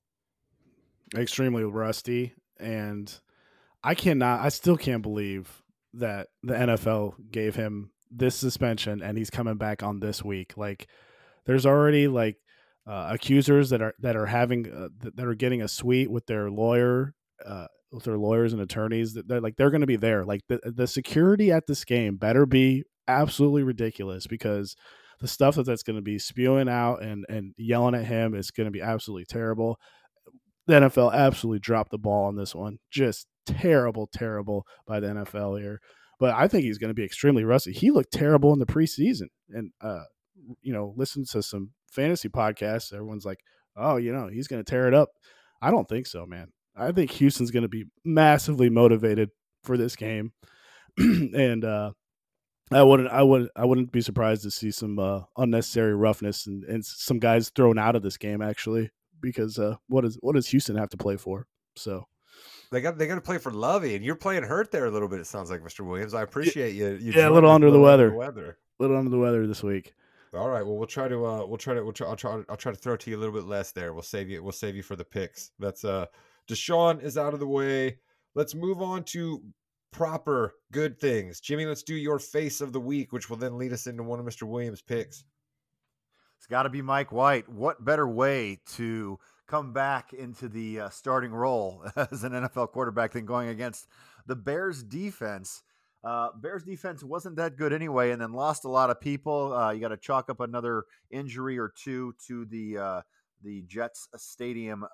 Extremely 1.16 1.64
rusty. 1.64 2.34
And 2.60 3.14
I 3.84 3.96
cannot, 3.96 4.42
I 4.42 4.50
still 4.50 4.78
can't 4.78 5.04
believe 5.04 5.62
that 5.94 6.28
the 6.44 6.54
NFL 6.54 7.16
gave 7.32 7.56
him 7.56 7.92
this 8.12 8.36
suspension 8.36 9.02
and 9.02 9.18
he's 9.18 9.30
coming 9.30 9.56
back 9.56 9.84
on 9.84 10.00
this 10.00 10.24
week. 10.24 10.58
Like, 10.58 10.88
there's 11.46 11.66
already 11.66 12.08
like 12.08 12.38
uh, 12.90 13.10
accusers 13.12 13.70
that 13.70 13.82
are 13.84 13.94
that 14.00 14.16
are 14.16 14.26
having 14.26 14.68
uh, 14.72 14.90
that 15.14 15.26
are 15.26 15.36
getting 15.36 15.62
a 15.62 15.68
suite 15.68 16.10
with 16.10 16.26
their 16.26 16.50
lawyer 16.50 17.14
uh, 17.46 17.68
with 17.92 18.04
their 18.04 18.18
lawyers 18.18 18.52
and 18.52 18.62
attorneys 18.62 19.14
that 19.14 19.28
they're 19.28 19.40
like 19.40 19.56
they're 19.58 19.70
going 19.70 19.82
to 19.82 19.88
be 19.88 19.96
there. 19.96 20.26
Like 20.26 20.42
the, 20.50 20.60
the 20.66 20.88
security 20.88 21.52
at 21.52 21.68
this 21.68 21.86
game 21.86 22.18
better 22.18 22.48
be 22.48 22.84
absolutely 23.08 23.62
ridiculous 23.62 24.26
because 24.26 24.76
the 25.20 25.28
stuff 25.28 25.56
that 25.56 25.68
that's 25.68 25.84
going 25.84 25.98
to 25.98 26.02
be 26.02 26.18
spewing 26.18 26.68
out 26.68 27.04
and 27.04 27.26
and 27.30 27.54
yelling 27.58 27.94
at 27.94 28.06
him 28.06 28.34
is 28.34 28.50
going 28.50 28.66
to 28.66 28.72
be 28.72 28.82
absolutely 28.82 29.26
terrible. 29.26 29.80
The 30.66 30.74
NFL 30.74 31.14
absolutely 31.14 31.60
dropped 31.60 31.92
the 31.92 32.00
ball 32.00 32.26
on 32.26 32.38
this 32.38 32.56
one. 32.56 32.80
Just 32.90 33.28
terrible 33.46 34.10
terrible 34.12 34.66
by 34.88 35.00
the 35.00 35.08
NFL 35.08 35.60
here. 35.60 35.80
But 36.20 36.34
I 36.34 36.48
think 36.48 36.64
he's 36.64 36.80
going 36.80 36.90
to 36.90 36.96
be 36.96 37.06
extremely 37.06 37.44
rusty. 37.44 37.72
He 37.72 37.92
looked 37.92 38.12
terrible 38.12 38.52
in 38.52 38.60
the 38.60 38.66
preseason. 38.66 39.28
And 39.50 39.74
uh 39.80 40.06
you 40.62 40.74
know 40.74 40.94
listen 40.98 41.26
to 41.26 41.44
some 41.44 41.72
fantasy 41.92 42.30
podcasts 42.30 42.94
everyone's 42.94 43.26
like 43.26 43.40
oh 43.76 43.98
you 43.98 44.12
know 44.12 44.28
he's 44.28 44.48
going 44.48 44.64
to 44.64 44.70
tear 44.70 44.88
it 44.88 44.94
up 44.94 45.10
I 45.62 45.72
don't 45.72 45.88
think 45.88 46.08
so 46.08 46.26
man 46.26 46.50
I 46.80 46.92
think 46.92 47.12
Houston's 47.12 47.52
going 47.52 47.64
to 47.64 47.70
be 47.70 47.86
massively 48.06 48.70
motivated 48.70 49.32
for 49.64 49.78
this 49.78 49.96
game, 49.96 50.32
and 50.98 51.66
uh, 51.66 51.92
I 52.72 52.84
wouldn't, 52.84 53.10
I 53.10 53.22
would, 53.22 53.50
I 53.56 53.66
wouldn't 53.66 53.92
be 53.92 54.02
surprised 54.02 54.44
to 54.44 54.52
see 54.52 54.72
some 54.72 54.98
uh, 54.98 55.22
unnecessary 55.38 55.94
roughness 55.94 56.48
and, 56.48 56.64
and 56.64 56.86
some 56.86 57.20
guys 57.20 57.50
thrown 57.50 57.78
out 57.78 57.96
of 57.96 58.04
this 58.04 58.18
game 58.18 58.42
actually, 58.42 58.92
because 59.22 59.60
uh, 59.60 59.76
what 59.88 60.06
is 60.06 60.18
what 60.22 60.36
does 60.36 60.48
Houston 60.48 60.78
have 60.78 60.90
to 60.90 60.98
play 60.98 61.18
for? 61.18 61.48
So 61.76 62.06
they 62.72 62.82
got 62.82 62.98
they 62.98 63.08
got 63.08 63.16
to 63.16 63.22
play 63.22 63.38
for 63.38 63.52
Lovie, 63.52 63.96
and 63.96 64.06
you're 64.06 64.16
playing 64.16 64.44
hurt 64.44 64.72
there 64.72 64.86
a 64.86 64.92
little 64.92 65.10
bit. 65.10 65.20
It 65.20 65.28
sounds 65.28 65.52
like, 65.52 65.62
Mr. 65.62 65.86
Williams. 65.86 66.14
I 66.14 66.22
appreciate 66.22 66.76
you. 66.76 66.98
you 67.02 67.12
yeah, 67.12 67.28
a 67.28 67.32
little 67.32 67.52
under 67.52 67.72
the 67.72 67.80
weather. 67.80 68.14
weather. 68.14 68.58
A 68.80 68.84
little 68.84 68.98
under 68.98 69.12
the 69.12 69.20
weather 69.20 69.46
this 69.46 69.62
week. 69.62 69.94
All 70.34 70.50
right. 70.50 70.66
Well, 70.66 70.78
we'll 70.78 70.88
try 70.88 71.08
to 71.08 71.26
uh, 71.26 71.46
we'll 71.46 71.58
try 71.58 71.74
to 71.74 71.84
we'll 71.84 71.94
try, 71.94 72.08
I'll 72.08 72.16
try 72.16 72.44
I'll 72.50 72.58
try 72.58 72.72
to 72.72 72.78
throw 72.78 72.96
to 72.96 73.10
you 73.10 73.18
a 73.18 73.20
little 73.20 73.34
bit 73.34 73.46
less 73.46 73.72
there. 73.72 73.94
We'll 73.94 74.04
save 74.04 74.30
you 74.30 74.44
we'll 74.44 74.52
save 74.52 74.76
you 74.76 74.84
for 74.84 74.96
the 74.96 75.06
picks. 75.06 75.52
That's 75.60 75.84
uh 75.84 76.06
Deshaun 76.48 77.02
is 77.02 77.18
out 77.18 77.34
of 77.34 77.40
the 77.40 77.48
way. 77.48 77.98
Let's 78.36 78.54
move 78.56 78.82
on 78.82 79.04
to 79.06 79.42
proper 79.92 80.54
good 80.72 81.00
things. 81.00 81.40
Jimmy, 81.40 81.66
let's 81.66 81.84
do 81.84 81.96
your 81.96 82.20
face 82.20 82.62
of 82.62 82.74
the 82.74 82.80
week, 82.80 83.12
which 83.12 83.30
will 83.30 83.38
then 83.38 83.58
lead 83.58 83.74
us 83.74 83.88
into 83.88 84.04
one 84.04 84.20
of 84.20 84.26
Mr. 84.26 84.44
Williams' 84.44 84.82
picks. 84.82 85.24
It's 86.38 86.48
got 86.48 86.64
to 86.64 86.70
be 86.70 86.82
Mike 86.82 87.12
White. 87.12 87.50
What 87.50 87.84
better 87.84 88.08
way 88.08 88.60
to 88.74 89.20
come 89.48 89.74
back 89.74 90.14
into 90.14 90.48
the 90.48 90.82
uh, 90.82 90.90
starting 90.90 91.32
role 91.32 91.84
as 91.96 92.24
an 92.24 92.34
NFL 92.34 92.72
quarterback 92.72 93.14
than 93.14 93.26
going 93.26 93.50
against 93.50 93.88
the 94.26 94.36
Bears 94.36 94.84
defense? 94.84 95.64
Uh, 96.04 96.30
Bears 96.36 96.64
defense 96.64 97.04
wasn't 97.04 97.36
that 97.36 97.58
good 97.58 97.74
anyway, 97.74 98.12
and 98.12 98.22
then 98.22 98.32
lost 98.32 98.64
a 98.64 98.70
lot 98.70 98.90
of 98.90 99.02
people. 99.02 99.54
Uh, 99.54 99.72
you 99.72 99.82
got 99.82 99.90
to 99.90 99.98
chalk 99.98 100.30
up 100.30 100.40
another 100.40 100.86
injury 101.12 101.58
or 101.60 101.74
two 101.76 102.14
to 102.28 102.46
the 102.46 102.78
uh, 102.78 103.02
the 103.44 103.64
Jets 103.64 104.08
stadium 104.16 104.86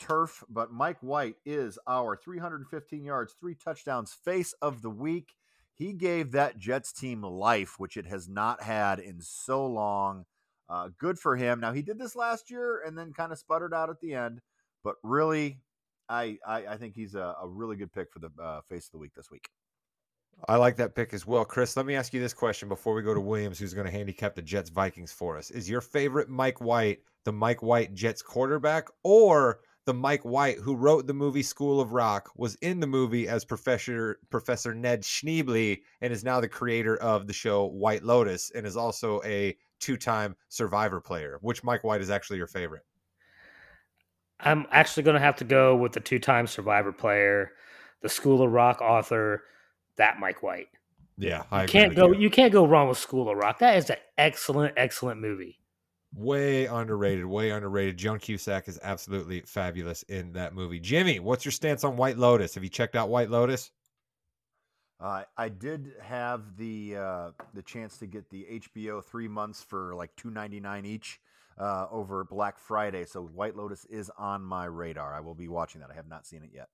turf, 0.00 0.42
but 0.48 0.72
Mike 0.72 0.98
White 1.00 1.36
is 1.44 1.78
our 1.86 2.16
315 2.16 3.04
yards, 3.04 3.34
three 3.38 3.54
touchdowns 3.54 4.12
face 4.12 4.54
of 4.60 4.82
the 4.82 4.90
week. 4.90 5.34
He 5.72 5.92
gave 5.92 6.32
that 6.32 6.58
Jets 6.58 6.92
team 6.92 7.22
life, 7.22 7.78
which 7.78 7.96
it 7.96 8.06
has 8.06 8.28
not 8.28 8.62
had 8.62 8.98
in 8.98 9.20
so 9.20 9.66
long. 9.66 10.24
Uh, 10.68 10.88
good 10.98 11.18
for 11.18 11.36
him. 11.36 11.60
Now 11.60 11.72
he 11.72 11.82
did 11.82 11.98
this 11.98 12.16
last 12.16 12.50
year 12.50 12.82
and 12.84 12.96
then 12.96 13.12
kind 13.12 13.32
of 13.32 13.38
sputtered 13.38 13.74
out 13.74 13.90
at 13.90 14.00
the 14.00 14.14
end, 14.14 14.40
but 14.82 14.96
really, 15.02 15.60
I 16.08 16.38
I, 16.46 16.66
I 16.66 16.76
think 16.76 16.94
he's 16.94 17.14
a, 17.14 17.34
a, 17.40 17.46
really 17.46 17.76
good 17.76 17.92
pick 17.92 18.12
for 18.12 18.18
the 18.18 18.30
uh, 18.40 18.60
face 18.68 18.86
of 18.86 18.92
the 18.92 18.98
week 18.98 19.14
this 19.14 19.30
week. 19.30 19.48
I 20.48 20.56
like 20.56 20.76
that 20.76 20.94
pick 20.94 21.14
as 21.14 21.26
well, 21.26 21.44
Chris. 21.44 21.76
Let 21.76 21.86
me 21.86 21.94
ask 21.94 22.12
you 22.12 22.20
this 22.20 22.34
question 22.34 22.68
before 22.68 22.94
we 22.94 23.02
go 23.02 23.14
to 23.14 23.20
Williams, 23.20 23.58
who's 23.58 23.74
going 23.74 23.86
to 23.86 23.92
handicap 23.92 24.34
the 24.34 24.42
Jets 24.42 24.70
Vikings 24.70 25.12
for 25.12 25.38
us. 25.38 25.50
Is 25.50 25.68
your 25.68 25.80
favorite 25.80 26.28
Mike 26.28 26.60
White 26.60 27.00
the 27.24 27.32
Mike 27.32 27.62
White 27.62 27.94
Jets 27.94 28.22
quarterback, 28.22 28.88
or 29.02 29.60
the 29.86 29.94
Mike 29.94 30.24
White 30.24 30.58
who 30.58 30.76
wrote 30.76 31.06
the 31.06 31.14
movie 31.14 31.42
School 31.42 31.80
of 31.80 31.92
Rock 31.92 32.30
was 32.36 32.54
in 32.56 32.80
the 32.80 32.86
movie 32.86 33.28
as 33.28 33.44
Professor 33.44 34.18
Professor 34.30 34.74
Ned 34.74 35.02
Schneebly 35.02 35.80
and 36.00 36.12
is 36.12 36.24
now 36.24 36.40
the 36.40 36.48
creator 36.48 36.96
of 36.96 37.26
the 37.26 37.32
show 37.32 37.66
White 37.66 38.02
Lotus 38.02 38.50
and 38.54 38.66
is 38.66 38.76
also 38.76 39.20
a 39.24 39.56
two-time 39.80 40.36
Survivor 40.48 41.00
player. 41.00 41.38
Which 41.42 41.64
Mike 41.64 41.84
White 41.84 42.00
is 42.00 42.10
actually 42.10 42.38
your 42.38 42.46
favorite? 42.46 42.84
I'm 44.40 44.66
actually 44.70 45.02
going 45.02 45.14
to 45.14 45.20
have 45.20 45.36
to 45.36 45.44
go 45.44 45.76
with 45.76 45.92
the 45.92 46.00
two-time 46.00 46.46
Survivor 46.46 46.92
player, 46.92 47.52
the 48.02 48.08
School 48.08 48.42
of 48.42 48.52
Rock 48.52 48.80
author, 48.80 49.42
that 49.96 50.18
Mike 50.18 50.42
White. 50.42 50.68
Yeah, 51.16 51.44
I 51.50 51.62
you 51.62 51.68
can't 51.68 51.94
go. 51.94 52.12
You. 52.12 52.20
you 52.20 52.30
can't 52.30 52.52
go 52.52 52.66
wrong 52.66 52.88
with 52.88 52.98
School 52.98 53.28
of 53.28 53.36
Rock. 53.36 53.60
That 53.60 53.76
is 53.76 53.90
an 53.90 53.96
excellent, 54.18 54.74
excellent 54.76 55.20
movie. 55.20 55.58
Way 56.16 56.66
underrated. 56.66 57.24
Way 57.24 57.50
underrated. 57.50 57.96
Joan 57.96 58.18
Cusack 58.18 58.68
is 58.68 58.78
absolutely 58.82 59.40
fabulous 59.40 60.02
in 60.04 60.32
that 60.32 60.54
movie. 60.54 60.80
Jimmy, 60.80 61.20
what's 61.20 61.44
your 61.44 61.52
stance 61.52 61.84
on 61.84 61.96
White 61.96 62.18
Lotus? 62.18 62.54
Have 62.54 62.64
you 62.64 62.70
checked 62.70 62.96
out 62.96 63.08
White 63.08 63.30
Lotus? 63.30 63.70
Uh, 65.00 65.22
I 65.36 65.48
did 65.48 65.92
have 66.00 66.56
the 66.56 66.96
uh, 66.96 67.30
the 67.52 67.62
chance 67.62 67.98
to 67.98 68.06
get 68.06 68.30
the 68.30 68.46
HBO 68.52 69.04
three 69.04 69.28
months 69.28 69.62
for 69.62 69.94
like 69.94 70.14
two 70.16 70.30
ninety 70.30 70.60
nine 70.60 70.84
each 70.84 71.20
uh, 71.58 71.86
over 71.90 72.24
Black 72.24 72.58
Friday. 72.58 73.04
So 73.04 73.22
White 73.22 73.56
Lotus 73.56 73.84
is 73.86 74.10
on 74.16 74.42
my 74.42 74.64
radar. 74.66 75.14
I 75.14 75.20
will 75.20 75.34
be 75.34 75.48
watching 75.48 75.80
that. 75.80 75.90
I 75.90 75.94
have 75.94 76.08
not 76.08 76.26
seen 76.26 76.42
it 76.42 76.50
yet. 76.52 76.68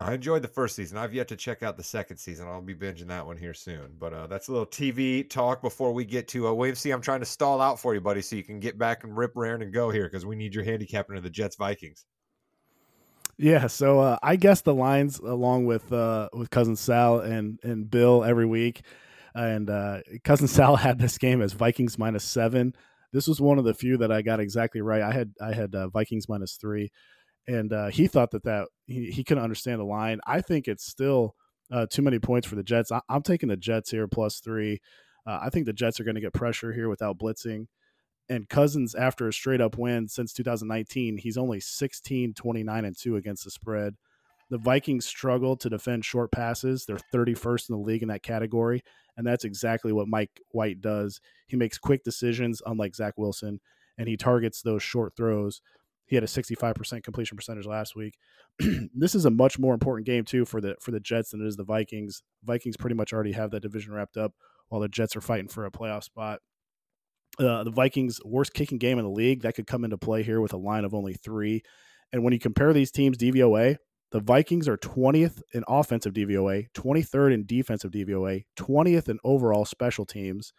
I 0.00 0.14
enjoyed 0.14 0.42
the 0.42 0.48
first 0.48 0.74
season. 0.74 0.98
I've 0.98 1.14
yet 1.14 1.28
to 1.28 1.36
check 1.36 1.62
out 1.62 1.76
the 1.76 1.82
second 1.82 2.16
season. 2.16 2.48
I'll 2.48 2.60
be 2.60 2.74
binging 2.74 3.06
that 3.08 3.24
one 3.24 3.36
here 3.36 3.54
soon. 3.54 3.94
But 3.98 4.12
uh, 4.12 4.26
that's 4.26 4.48
a 4.48 4.52
little 4.52 4.66
TV 4.66 5.28
talk 5.28 5.62
before 5.62 5.92
we 5.92 6.04
get 6.04 6.26
to 6.28 6.48
uh, 6.48 6.52
William 6.52 6.74
C. 6.74 6.90
I'm 6.90 7.00
trying 7.00 7.20
to 7.20 7.26
stall 7.26 7.60
out 7.60 7.78
for 7.78 7.94
you, 7.94 8.00
buddy, 8.00 8.20
so 8.20 8.34
you 8.34 8.42
can 8.42 8.58
get 8.58 8.76
back 8.76 9.04
and 9.04 9.16
rip, 9.16 9.32
raring, 9.36 9.62
and 9.62 9.72
go 9.72 9.90
here 9.90 10.04
because 10.04 10.26
we 10.26 10.34
need 10.34 10.54
your 10.54 10.64
handicap 10.64 11.08
into 11.08 11.20
the 11.20 11.30
Jets 11.30 11.56
Vikings. 11.56 12.06
Yeah, 13.36 13.66
so 13.66 14.00
uh, 14.00 14.18
I 14.22 14.36
guess 14.36 14.60
the 14.60 14.74
lines 14.74 15.18
along 15.18 15.66
with 15.66 15.92
uh, 15.92 16.28
with 16.32 16.50
cousin 16.50 16.76
Sal 16.76 17.20
and 17.20 17.58
and 17.62 17.90
Bill 17.90 18.24
every 18.24 18.46
week, 18.46 18.82
and 19.34 19.70
uh, 19.70 20.00
cousin 20.22 20.48
Sal 20.48 20.76
had 20.76 20.98
this 20.98 21.18
game 21.18 21.40
as 21.40 21.52
Vikings 21.52 21.98
minus 21.98 22.24
seven. 22.24 22.74
This 23.12 23.28
was 23.28 23.40
one 23.40 23.58
of 23.58 23.64
the 23.64 23.74
few 23.74 23.96
that 23.98 24.10
I 24.10 24.22
got 24.22 24.40
exactly 24.40 24.80
right. 24.82 25.02
I 25.02 25.12
had 25.12 25.32
I 25.40 25.52
had 25.52 25.74
uh, 25.74 25.88
Vikings 25.88 26.28
minus 26.28 26.56
three 26.56 26.90
and 27.46 27.72
uh, 27.72 27.88
he 27.88 28.06
thought 28.06 28.30
that 28.32 28.44
that 28.44 28.68
he, 28.86 29.10
he 29.10 29.24
couldn't 29.24 29.44
understand 29.44 29.80
the 29.80 29.84
line. 29.84 30.20
I 30.26 30.40
think 30.40 30.68
it's 30.68 30.84
still 30.84 31.34
uh, 31.70 31.86
too 31.88 32.02
many 32.02 32.18
points 32.18 32.46
for 32.46 32.56
the 32.56 32.62
Jets. 32.62 32.92
I, 32.92 33.00
am 33.08 33.22
taking 33.22 33.48
the 33.48 33.56
Jets 33.56 33.90
here 33.90 34.08
plus 34.08 34.40
three. 34.40 34.80
Uh, 35.26 35.40
I 35.42 35.50
think 35.50 35.66
the 35.66 35.72
Jets 35.72 36.00
are 36.00 36.04
going 36.04 36.16
to 36.16 36.20
get 36.20 36.32
pressure 36.32 36.72
here 36.72 36.88
without 36.88 37.18
blitzing. 37.18 37.66
And 38.28 38.48
Cousins, 38.48 38.94
after 38.94 39.28
a 39.28 39.32
straight 39.32 39.60
up 39.60 39.76
win 39.76 40.08
since 40.08 40.32
2019, 40.32 41.18
he's 41.18 41.36
only 41.36 41.60
16, 41.60 42.34
29, 42.34 42.84
and 42.84 42.96
2 42.98 43.16
against 43.16 43.44
the 43.44 43.50
spread. 43.50 43.94
The 44.50 44.58
Vikings 44.58 45.06
struggle 45.06 45.56
to 45.56 45.70
defend 45.70 46.04
short 46.04 46.30
passes. 46.30 46.84
They're 46.86 46.98
31st 47.12 47.70
in 47.70 47.76
the 47.76 47.82
league 47.82 48.02
in 48.02 48.08
that 48.08 48.22
category. 48.22 48.82
And 49.16 49.26
that's 49.26 49.44
exactly 49.44 49.92
what 49.92 50.08
Mike 50.08 50.40
White 50.50 50.80
does. 50.80 51.20
He 51.46 51.56
makes 51.56 51.78
quick 51.78 52.02
decisions, 52.02 52.62
unlike 52.64 52.94
Zach 52.94 53.14
Wilson, 53.16 53.60
and 53.96 54.08
he 54.08 54.16
targets 54.16 54.62
those 54.62 54.82
short 54.82 55.14
throws. 55.16 55.60
He 56.06 56.16
had 56.16 56.22
a 56.24 56.28
65% 56.28 57.02
completion 57.02 57.36
percentage 57.36 57.66
last 57.66 57.96
week. 57.96 58.18
this 58.94 59.14
is 59.14 59.24
a 59.24 59.30
much 59.30 59.58
more 59.58 59.74
important 59.74 60.06
game 60.06 60.24
too 60.24 60.44
for 60.44 60.60
the 60.60 60.76
for 60.80 60.90
the 60.90 61.00
Jets 61.00 61.30
than 61.30 61.40
it 61.40 61.46
is 61.46 61.56
the 61.56 61.64
Vikings. 61.64 62.22
Vikings 62.44 62.76
pretty 62.76 62.94
much 62.94 63.12
already 63.12 63.32
have 63.32 63.50
that 63.52 63.62
division 63.62 63.92
wrapped 63.92 64.16
up, 64.16 64.32
while 64.68 64.80
the 64.80 64.88
Jets 64.88 65.16
are 65.16 65.20
fighting 65.20 65.48
for 65.48 65.64
a 65.64 65.70
playoff 65.70 66.04
spot. 66.04 66.40
Uh, 67.38 67.64
the 67.64 67.70
Vikings' 67.70 68.20
worst 68.24 68.54
kicking 68.54 68.78
game 68.78 68.98
in 68.98 69.04
the 69.04 69.10
league 69.10 69.42
that 69.42 69.54
could 69.54 69.66
come 69.66 69.84
into 69.84 69.98
play 69.98 70.22
here 70.22 70.40
with 70.40 70.52
a 70.52 70.58
line 70.58 70.84
of 70.84 70.94
only 70.94 71.14
three. 71.14 71.62
And 72.12 72.22
when 72.22 72.32
you 72.32 72.38
compare 72.38 72.72
these 72.72 72.92
teams 72.92 73.18
DVOA, 73.18 73.76
the 74.12 74.20
Vikings 74.20 74.68
are 74.68 74.76
20th 74.76 75.42
in 75.52 75.64
offensive 75.66 76.12
DVOA, 76.12 76.66
23rd 76.72 77.34
in 77.34 77.46
defensive 77.46 77.90
DVOA, 77.90 78.44
20th 78.56 79.08
in 79.08 79.18
overall 79.24 79.64
special 79.64 80.06
teams 80.06 80.52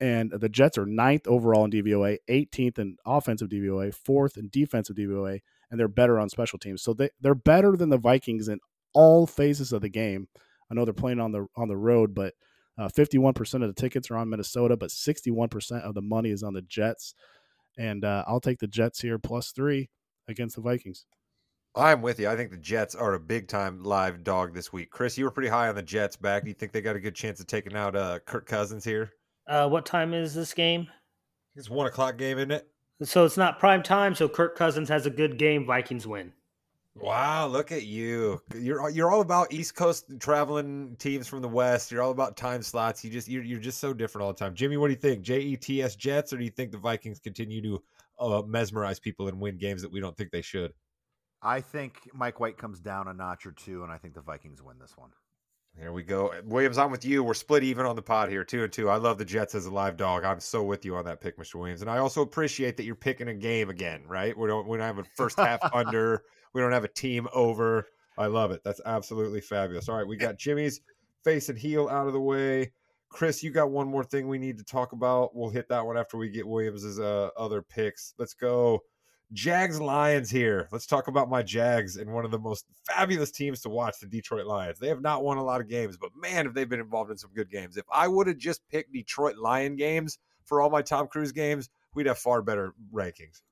and 0.00 0.32
the 0.32 0.48
Jets 0.48 0.76
are 0.76 0.86
ninth 0.86 1.26
overall 1.26 1.64
in 1.64 1.70
DVOA, 1.70 2.18
18th 2.28 2.78
in 2.78 2.96
offensive 3.06 3.48
DVOA, 3.48 3.94
fourth 3.94 4.36
in 4.36 4.48
defensive 4.48 4.96
DVOA, 4.96 5.40
and 5.70 5.78
they're 5.78 5.88
better 5.88 6.18
on 6.18 6.28
special 6.28 6.58
teams. 6.58 6.82
So 6.82 6.94
they 6.94 7.10
they're 7.20 7.34
better 7.34 7.76
than 7.76 7.90
the 7.90 7.98
Vikings 7.98 8.48
in 8.48 8.58
all 8.92 9.26
phases 9.26 9.72
of 9.72 9.82
the 9.82 9.88
game. 9.88 10.28
I 10.70 10.74
know 10.74 10.84
they're 10.84 10.94
playing 10.94 11.20
on 11.20 11.32
the 11.32 11.46
on 11.56 11.68
the 11.68 11.76
road, 11.76 12.14
but 12.14 12.34
uh, 12.76 12.88
51% 12.88 13.54
of 13.54 13.68
the 13.68 13.72
tickets 13.72 14.10
are 14.10 14.16
on 14.16 14.28
Minnesota, 14.28 14.76
but 14.76 14.90
61% 14.90 15.82
of 15.82 15.94
the 15.94 16.02
money 16.02 16.30
is 16.30 16.42
on 16.42 16.54
the 16.54 16.62
Jets. 16.62 17.14
And 17.78 18.04
uh, 18.04 18.24
I'll 18.26 18.40
take 18.40 18.58
the 18.58 18.66
Jets 18.66 19.00
here 19.00 19.18
plus 19.18 19.52
three 19.52 19.90
against 20.28 20.56
the 20.56 20.62
Vikings. 20.62 21.06
I'm 21.76 22.02
with 22.02 22.20
you. 22.20 22.28
I 22.28 22.36
think 22.36 22.50
the 22.50 22.56
Jets 22.56 22.94
are 22.94 23.14
a 23.14 23.20
big 23.20 23.48
time 23.48 23.82
live 23.82 24.22
dog 24.22 24.54
this 24.54 24.72
week. 24.72 24.90
Chris, 24.90 25.18
you 25.18 25.24
were 25.24 25.30
pretty 25.30 25.48
high 25.48 25.68
on 25.68 25.74
the 25.74 25.82
Jets 25.82 26.16
back. 26.16 26.44
Do 26.44 26.48
you 26.48 26.54
think 26.54 26.72
they 26.72 26.80
got 26.80 26.94
a 26.94 27.00
good 27.00 27.16
chance 27.16 27.40
of 27.40 27.46
taking 27.46 27.76
out 27.76 27.96
uh, 27.96 28.20
Kirk 28.20 28.46
Cousins 28.46 28.84
here? 28.84 29.10
Uh, 29.46 29.68
what 29.68 29.86
time 29.86 30.14
is 30.14 30.34
this 30.34 30.54
game? 30.54 30.88
It's 31.56 31.70
one 31.70 31.86
o'clock 31.86 32.16
game, 32.16 32.38
isn't 32.38 32.50
it? 32.50 32.68
So 33.02 33.24
it's 33.24 33.36
not 33.36 33.58
prime 33.58 33.82
time. 33.82 34.14
So 34.14 34.28
Kirk 34.28 34.56
Cousins 34.56 34.88
has 34.88 35.06
a 35.06 35.10
good 35.10 35.38
game. 35.38 35.66
Vikings 35.66 36.06
win. 36.06 36.32
Wow, 36.96 37.48
look 37.48 37.72
at 37.72 37.82
you. 37.82 38.40
You're 38.56 38.88
you're 38.90 39.10
all 39.10 39.20
about 39.20 39.52
East 39.52 39.74
Coast 39.74 40.04
traveling 40.20 40.94
teams 41.00 41.26
from 41.26 41.42
the 41.42 41.48
West. 41.48 41.90
You're 41.90 42.02
all 42.02 42.12
about 42.12 42.36
time 42.36 42.62
slots. 42.62 43.04
You 43.04 43.10
just 43.10 43.26
you're, 43.28 43.42
you're 43.42 43.58
just 43.58 43.78
so 43.78 43.92
different 43.92 44.24
all 44.24 44.32
the 44.32 44.38
time. 44.38 44.54
Jimmy, 44.54 44.76
what 44.76 44.86
do 44.86 44.92
you 44.92 45.00
think? 45.00 45.22
J 45.22 45.40
E 45.40 45.56
T 45.56 45.82
S 45.82 45.96
Jets, 45.96 46.32
or 46.32 46.38
do 46.38 46.44
you 46.44 46.50
think 46.50 46.70
the 46.70 46.78
Vikings 46.78 47.18
continue 47.18 47.60
to 47.62 47.82
uh, 48.20 48.42
mesmerize 48.46 49.00
people 49.00 49.26
and 49.26 49.40
win 49.40 49.58
games 49.58 49.82
that 49.82 49.90
we 49.90 49.98
don't 49.98 50.16
think 50.16 50.30
they 50.30 50.40
should? 50.40 50.72
I 51.42 51.60
think 51.60 52.08
Mike 52.14 52.38
White 52.38 52.58
comes 52.58 52.78
down 52.78 53.08
a 53.08 53.12
notch 53.12 53.44
or 53.44 53.52
two, 53.52 53.82
and 53.82 53.90
I 53.92 53.98
think 53.98 54.14
the 54.14 54.22
Vikings 54.22 54.62
win 54.62 54.78
this 54.78 54.96
one. 54.96 55.10
Here 55.78 55.92
we 55.92 56.04
go. 56.04 56.32
Williams, 56.44 56.78
I'm 56.78 56.90
with 56.92 57.04
you. 57.04 57.24
We're 57.24 57.34
split 57.34 57.64
even 57.64 57.84
on 57.84 57.96
the 57.96 58.02
pod 58.02 58.28
here, 58.28 58.44
two 58.44 58.62
and 58.62 58.72
two. 58.72 58.88
I 58.88 58.96
love 58.96 59.18
the 59.18 59.24
Jets 59.24 59.54
as 59.56 59.66
a 59.66 59.70
live 59.70 59.96
dog. 59.96 60.24
I'm 60.24 60.38
so 60.38 60.62
with 60.62 60.84
you 60.84 60.94
on 60.94 61.04
that 61.06 61.20
pick, 61.20 61.36
Mr. 61.36 61.56
Williams. 61.56 61.82
And 61.82 61.90
I 61.90 61.98
also 61.98 62.22
appreciate 62.22 62.76
that 62.76 62.84
you're 62.84 62.94
picking 62.94 63.28
a 63.28 63.34
game 63.34 63.70
again, 63.70 64.02
right? 64.06 64.36
We 64.36 64.46
don't 64.46 64.68
we 64.68 64.78
don't 64.78 64.86
have 64.86 64.98
a 64.98 65.04
first 65.16 65.36
half 65.36 65.58
under. 65.74 66.22
We 66.52 66.60
don't 66.60 66.72
have 66.72 66.84
a 66.84 66.88
team 66.88 67.26
over. 67.34 67.88
I 68.16 68.26
love 68.26 68.52
it. 68.52 68.62
That's 68.64 68.80
absolutely 68.86 69.40
fabulous. 69.40 69.88
All 69.88 69.96
right, 69.96 70.06
we 70.06 70.16
got 70.16 70.38
Jimmy's 70.38 70.80
face 71.24 71.48
and 71.48 71.58
heel 71.58 71.88
out 71.88 72.06
of 72.06 72.12
the 72.12 72.20
way. 72.20 72.72
Chris, 73.08 73.42
you 73.42 73.50
got 73.50 73.70
one 73.70 73.88
more 73.88 74.04
thing 74.04 74.28
we 74.28 74.38
need 74.38 74.58
to 74.58 74.64
talk 74.64 74.92
about. 74.92 75.34
We'll 75.34 75.50
hit 75.50 75.68
that 75.68 75.84
one 75.84 75.96
after 75.96 76.16
we 76.16 76.28
get 76.28 76.46
Williams's 76.46 77.00
uh, 77.00 77.30
other 77.36 77.62
picks. 77.62 78.14
Let's 78.18 78.34
go 78.34 78.80
Jags 79.32 79.80
Lions 79.80 80.30
here. 80.30 80.68
Let's 80.70 80.86
talk 80.86 81.08
about 81.08 81.28
my 81.28 81.42
Jags 81.42 81.96
and 81.96 82.12
one 82.12 82.24
of 82.24 82.30
the 82.30 82.38
most 82.38 82.66
fabulous 82.86 83.30
teams 83.30 83.60
to 83.62 83.68
watch, 83.68 83.98
the 84.00 84.06
Detroit 84.06 84.46
Lions. 84.46 84.78
They 84.78 84.88
have 84.88 85.00
not 85.00 85.24
won 85.24 85.38
a 85.38 85.44
lot 85.44 85.60
of 85.60 85.68
games, 85.68 85.96
but 85.96 86.10
man, 86.20 86.44
have 86.44 86.54
they 86.54 86.64
been 86.64 86.80
involved 86.80 87.10
in 87.10 87.18
some 87.18 87.30
good 87.34 87.50
games. 87.50 87.76
If 87.76 87.84
I 87.92 88.06
would 88.06 88.26
have 88.26 88.38
just 88.38 88.60
picked 88.68 88.92
Detroit 88.92 89.36
Lion 89.36 89.76
games 89.76 90.18
for 90.44 90.60
all 90.60 90.70
my 90.70 90.82
Tom 90.82 91.08
Cruise 91.08 91.32
games, 91.32 91.68
we'd 91.94 92.06
have 92.06 92.18
far 92.18 92.42
better 92.42 92.74
rankings. 92.92 93.42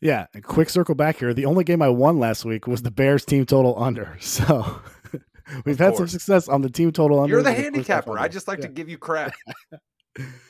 Yeah, 0.00 0.26
a 0.34 0.40
quick 0.40 0.70
circle 0.70 0.94
back 0.94 1.18
here. 1.18 1.34
The 1.34 1.46
only 1.46 1.64
game 1.64 1.82
I 1.82 1.88
won 1.88 2.20
last 2.20 2.44
week 2.44 2.66
was 2.66 2.82
the 2.82 2.90
Bears 2.90 3.24
team 3.24 3.46
total 3.46 3.80
under. 3.82 4.16
So 4.28 4.80
we've 5.64 5.78
had 5.78 5.96
some 5.96 6.06
success 6.06 6.48
on 6.48 6.62
the 6.62 6.70
team 6.70 6.92
total 6.92 7.20
under. 7.20 7.34
You're 7.34 7.42
the 7.42 7.52
handicapper. 7.52 8.18
I 8.18 8.28
just 8.28 8.46
like 8.46 8.58
yeah. 8.58 8.66
to 8.66 8.72
give 8.72 8.88
you 8.88 8.98
crap. 8.98 9.34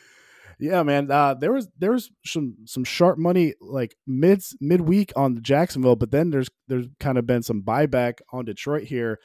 Yeah, 0.58 0.82
man. 0.82 1.10
Uh, 1.10 1.34
there 1.34 1.52
was 1.52 1.68
there 1.78 1.92
was 1.92 2.10
some 2.24 2.56
some 2.64 2.82
sharp 2.84 3.16
money 3.18 3.54
like 3.60 3.94
mid 4.06 4.42
midweek 4.60 5.12
on 5.14 5.40
Jacksonville, 5.42 5.96
but 5.96 6.10
then 6.10 6.30
there's 6.30 6.48
there's 6.66 6.86
kind 6.98 7.16
of 7.16 7.26
been 7.26 7.42
some 7.42 7.62
buyback 7.62 8.18
on 8.32 8.44
Detroit 8.44 8.84
here. 8.84 9.18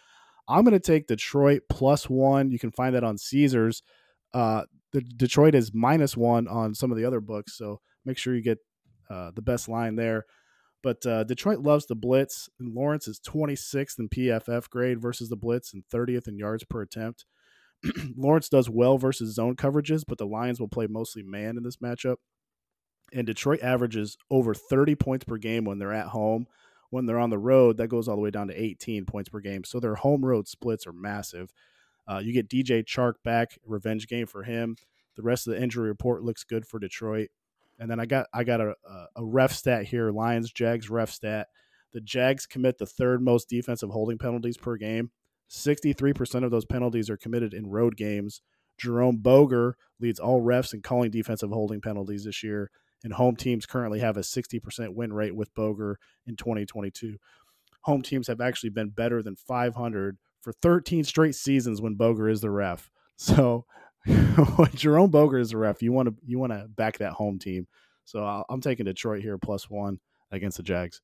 I'm 0.48 0.64
going 0.64 0.74
to 0.74 0.80
take 0.80 1.08
Detroit 1.08 1.64
plus 1.70 2.10
one. 2.10 2.52
You 2.52 2.60
can 2.60 2.72
find 2.72 2.94
that 2.96 3.04
on 3.04 3.18
Caesars. 3.18 3.82
Uh, 4.34 4.64
the 4.92 5.02
Detroit 5.02 5.56
is 5.56 5.74
minus 5.74 6.16
one 6.16 6.48
on 6.48 6.76
some 6.76 6.92
of 6.92 6.98
the 6.98 7.06
other 7.06 7.20
books, 7.20 7.58
so 7.58 7.80
make 8.06 8.18
sure 8.18 8.36
you 8.36 8.44
get 8.44 8.60
uh, 9.10 9.32
the 9.34 9.42
best 9.42 9.68
line 9.68 9.96
there. 9.96 10.26
But 10.84 11.06
uh, 11.06 11.24
Detroit 11.24 11.60
loves 11.60 11.86
the 11.86 11.96
blitz, 11.96 12.50
and 12.60 12.76
Lawrence 12.76 13.08
is 13.08 13.20
26th 13.22 14.00
in 14.00 14.10
PFF 14.10 14.70
grade 14.70 15.02
versus 15.02 15.30
the 15.30 15.38
blitz 15.38 15.74
and 15.74 15.84
30th 15.92 16.28
in 16.28 16.38
yards 16.38 16.66
per 16.66 16.82
attempt. 16.82 17.26
Lawrence 18.18 18.50
does 18.50 18.70
well 18.70 18.98
versus 18.98 19.36
zone 19.36 19.56
coverages, 19.56 20.04
but 20.08 20.18
the 20.18 20.26
Lions 20.26 20.60
will 20.60 20.68
play 20.68 20.88
mostly 20.88 21.24
man 21.24 21.58
in 21.58 21.64
this 21.64 21.78
matchup. 21.78 22.18
And 23.14 23.28
Detroit 23.28 23.62
averages 23.62 24.18
over 24.32 24.54
30 24.54 24.96
points 24.96 25.26
per 25.26 25.38
game 25.38 25.66
when 25.66 25.80
they're 25.80 25.94
at 25.94 26.08
home. 26.08 26.48
When 26.90 27.06
they're 27.06 27.20
on 27.20 27.32
the 27.32 27.40
road, 27.40 27.78
that 27.78 27.88
goes 27.88 28.08
all 28.08 28.16
the 28.16 28.22
way 28.22 28.30
down 28.30 28.48
to 28.50 28.62
18 28.62 29.06
points 29.06 29.30
per 29.30 29.40
game. 29.40 29.64
So 29.64 29.80
their 29.80 29.96
home 29.96 30.24
road 30.24 30.48
splits 30.48 30.86
are 30.86 30.94
massive. 30.94 31.52
Uh, 32.08 32.22
you 32.24 32.34
get 32.34 32.50
DJ 32.50 32.84
Chark 32.84 33.14
back, 33.24 33.58
revenge 33.66 34.08
game 34.08 34.28
for 34.28 34.44
him. 34.44 34.76
The 35.16 35.24
rest 35.24 35.48
of 35.48 35.54
the 35.54 35.62
injury 35.62 35.88
report 35.88 36.24
looks 36.24 36.44
good 36.44 36.66
for 36.68 36.80
Detroit. 36.80 37.30
And 37.80 37.90
then 37.90 38.00
I 38.00 38.06
got 38.06 38.28
I 38.34 38.44
got 38.44 38.62
a, 38.62 38.76
a 39.16 39.26
ref 39.26 39.52
stat 39.54 39.86
here: 39.86 40.12
Lions 40.12 40.52
Jags 40.52 40.90
ref 40.90 41.10
stat. 41.10 41.48
The 41.92 42.02
Jags 42.02 42.46
commit 42.46 42.78
the 42.78 42.86
third 42.86 43.22
most 43.22 43.50
defensive 43.50 43.90
holding 43.90 44.18
penalties 44.18 44.58
per 44.58 44.78
game. 44.78 45.12
63% 45.50 46.44
of 46.44 46.52
those 46.52 46.66
penalties 46.66 47.10
are 47.10 47.18
committed 47.18 47.54
in 47.54 47.68
road 47.68 47.96
games. 47.96 48.42
Jerome 48.78 49.18
Boger 49.18 49.78
leads 50.00 50.20
all 50.20 50.42
refs 50.42 50.74
in 50.74 50.82
calling 50.82 51.12
defensive 51.12 51.52
holding 51.52 51.82
penalties 51.82 52.26
this 52.26 52.44
year, 52.44 52.72
and 53.04 53.14
home 53.14 53.36
teams 53.36 53.66
currently 53.66 54.00
have 54.00 54.18
a 54.18 54.22
60% 54.22 54.96
win 54.96 55.14
rate 55.14 55.36
with 55.36 55.54
Boger 55.54 56.00
in 56.26 56.36
2022. 56.36 57.18
Home 57.82 58.02
teams 58.02 58.28
have 58.28 58.42
actually 58.42 58.70
been 58.70 58.90
better 58.90 59.22
than 59.22 59.36
500 59.36 60.18
for 60.42 60.54
13 60.54 61.04
straight 61.04 61.36
seasons 61.36 61.82
when 61.82 61.96
Boger 61.96 62.30
is 62.30 62.42
the 62.42 62.52
ref. 62.52 62.90
So 63.16 63.66
when 64.06 64.72
Jerome 64.74 65.12
Boger 65.12 65.38
is 65.38 65.52
the 65.52 65.58
ref, 65.58 65.84
you 65.84 65.94
want 65.94 66.10
to 66.10 66.16
you 66.26 66.40
want 66.40 66.52
to 66.52 66.68
back 66.68 66.98
that 66.98 67.14
home 67.14 67.38
team. 67.38 67.68
So 68.06 68.26
i 68.26 68.42
am 68.50 68.60
taking 68.60 68.86
Detroit 68.86 69.22
here 69.22 69.38
plus 69.38 69.70
one 69.70 70.00
against 70.32 70.58
the 70.58 70.64
Jags. 70.64 71.00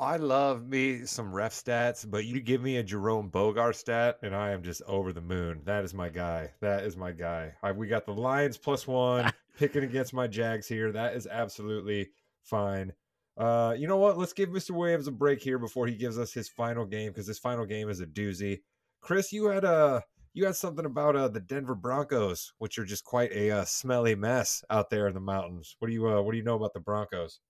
I 0.00 0.16
love 0.16 0.66
me 0.66 1.04
some 1.04 1.30
ref 1.30 1.52
stats, 1.52 2.10
but 2.10 2.24
you 2.24 2.40
give 2.40 2.62
me 2.62 2.78
a 2.78 2.82
Jerome 2.82 3.28
Boger 3.28 3.74
stat, 3.74 4.18
and 4.22 4.34
I 4.34 4.52
am 4.52 4.62
just 4.62 4.80
over 4.86 5.12
the 5.12 5.20
moon. 5.20 5.60
That 5.66 5.84
is 5.84 5.92
my 5.92 6.08
guy. 6.08 6.52
That 6.60 6.84
is 6.84 6.96
my 6.96 7.12
guy. 7.12 7.52
I, 7.62 7.72
we 7.72 7.86
got 7.86 8.06
the 8.06 8.14
Lions 8.14 8.56
plus 8.56 8.86
one 8.86 9.30
picking 9.58 9.84
against 9.84 10.14
my 10.14 10.26
Jags 10.26 10.66
here. 10.66 10.90
That 10.90 11.16
is 11.16 11.26
absolutely 11.26 12.08
fine. 12.42 12.94
Uh, 13.36 13.74
you 13.76 13.86
know 13.86 13.98
what? 13.98 14.16
Let's 14.16 14.32
give 14.32 14.48
Mr. 14.48 14.70
Williams 14.70 15.06
a 15.06 15.12
break 15.12 15.42
here 15.42 15.58
before 15.58 15.86
he 15.86 15.96
gives 15.96 16.18
us 16.18 16.32
his 16.32 16.48
final 16.48 16.86
game 16.86 17.10
because 17.10 17.26
his 17.26 17.38
final 17.38 17.66
game 17.66 17.90
is 17.90 18.00
a 18.00 18.06
doozy. 18.06 18.60
Chris, 19.02 19.34
you 19.34 19.48
had 19.48 19.64
a 19.64 19.68
uh, 19.68 20.00
you 20.32 20.46
had 20.46 20.56
something 20.56 20.86
about 20.86 21.14
uh, 21.14 21.28
the 21.28 21.40
Denver 21.40 21.74
Broncos, 21.74 22.54
which 22.56 22.78
are 22.78 22.86
just 22.86 23.04
quite 23.04 23.32
a 23.32 23.50
uh, 23.50 23.64
smelly 23.66 24.14
mess 24.14 24.64
out 24.70 24.88
there 24.88 25.08
in 25.08 25.14
the 25.14 25.20
mountains. 25.20 25.76
What 25.78 25.88
do 25.88 25.92
you 25.92 26.08
uh, 26.08 26.22
what 26.22 26.32
do 26.32 26.38
you 26.38 26.44
know 26.44 26.56
about 26.56 26.72
the 26.72 26.80
Broncos? 26.80 27.40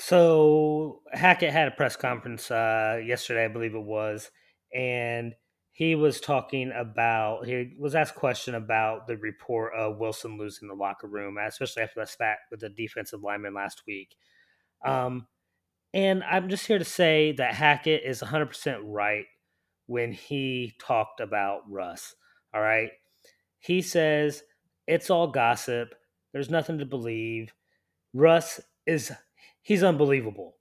So 0.00 1.02
Hackett 1.12 1.52
had 1.52 1.66
a 1.66 1.72
press 1.72 1.96
conference 1.96 2.52
uh, 2.52 3.00
yesterday, 3.04 3.44
I 3.44 3.48
believe 3.48 3.74
it 3.74 3.82
was, 3.82 4.30
and 4.72 5.34
he 5.72 5.96
was 5.96 6.20
talking 6.20 6.70
about 6.72 7.46
he 7.46 7.74
was 7.80 7.96
asked 7.96 8.14
a 8.14 8.18
question 8.18 8.54
about 8.54 9.08
the 9.08 9.16
report 9.16 9.72
of 9.76 9.98
Wilson 9.98 10.38
losing 10.38 10.68
the 10.68 10.74
locker 10.74 11.08
room, 11.08 11.36
especially 11.36 11.82
after 11.82 11.98
that 11.98 12.08
spat 12.08 12.38
with 12.48 12.60
the 12.60 12.68
defensive 12.68 13.24
lineman 13.24 13.54
last 13.54 13.82
week. 13.88 14.14
Um, 14.84 15.26
and 15.92 16.22
I'm 16.22 16.48
just 16.48 16.68
here 16.68 16.78
to 16.78 16.84
say 16.84 17.32
that 17.32 17.54
Hackett 17.54 18.02
is 18.04 18.20
100% 18.20 18.78
right 18.84 19.24
when 19.86 20.12
he 20.12 20.74
talked 20.80 21.18
about 21.18 21.62
Russ. 21.68 22.14
All 22.54 22.60
right. 22.60 22.90
He 23.58 23.82
says 23.82 24.44
it's 24.86 25.10
all 25.10 25.26
gossip. 25.26 25.88
There's 26.32 26.50
nothing 26.50 26.78
to 26.78 26.86
believe. 26.86 27.52
Russ 28.14 28.60
is 28.86 29.10
he's 29.68 29.82
unbelievable. 29.82 30.56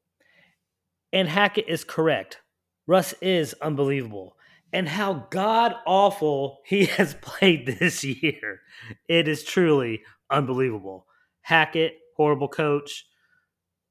And 1.14 1.30
Hackett 1.30 1.70
is 1.70 1.86
correct. 1.86 2.42
Russ 2.88 3.14
is 3.22 3.56
unbelievable. 3.62 4.36
And 4.74 4.90
how 4.90 5.28
god 5.32 5.76
awful 5.86 6.60
he 6.66 6.86
has 6.98 7.16
played 7.22 7.66
this 7.80 8.04
year. 8.04 8.60
It 9.08 9.30
is 9.30 9.46
truly 9.46 10.02
unbelievable. 10.30 11.08
Hackett, 11.40 11.94
horrible 12.18 12.50
coach, 12.50 13.06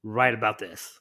right 0.03 0.35
about 0.35 0.59
this. 0.59 1.01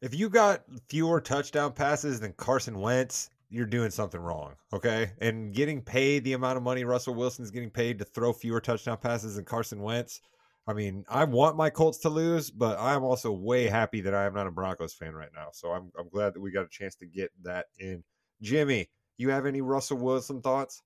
If 0.00 0.14
you 0.14 0.30
got 0.30 0.62
fewer 0.88 1.20
touchdown 1.20 1.74
passes 1.74 2.20
than 2.20 2.32
Carson 2.32 2.80
Wentz, 2.80 3.28
you're 3.50 3.66
doing 3.66 3.90
something 3.90 4.20
wrong. 4.20 4.54
Okay. 4.72 5.10
And 5.20 5.52
getting 5.52 5.82
paid 5.82 6.24
the 6.24 6.32
amount 6.32 6.56
of 6.56 6.62
money 6.62 6.84
Russell 6.84 7.14
Wilson's 7.14 7.50
getting 7.50 7.68
paid 7.68 7.98
to 7.98 8.06
throw 8.06 8.32
fewer 8.32 8.60
touchdown 8.62 8.96
passes 8.96 9.36
than 9.36 9.44
Carson 9.44 9.82
Wentz 9.82 10.22
I 10.66 10.72
mean, 10.72 11.04
I 11.08 11.24
want 11.24 11.56
my 11.56 11.70
Colts 11.70 11.98
to 11.98 12.10
lose, 12.10 12.50
but 12.50 12.78
I'm 12.78 13.02
also 13.02 13.32
way 13.32 13.66
happy 13.66 14.02
that 14.02 14.14
I 14.14 14.26
am 14.26 14.34
not 14.34 14.46
a 14.46 14.50
Broncos 14.50 14.94
fan 14.94 15.14
right 15.14 15.30
now. 15.34 15.48
So 15.52 15.72
I'm 15.72 15.90
I'm 15.98 16.08
glad 16.08 16.34
that 16.34 16.40
we 16.40 16.52
got 16.52 16.64
a 16.64 16.68
chance 16.70 16.94
to 16.96 17.06
get 17.06 17.30
that 17.42 17.66
in. 17.78 18.04
Jimmy, 18.42 18.88
you 19.16 19.30
have 19.30 19.46
any 19.46 19.60
Russell 19.60 19.98
Wilson 19.98 20.40
thoughts? 20.42 20.82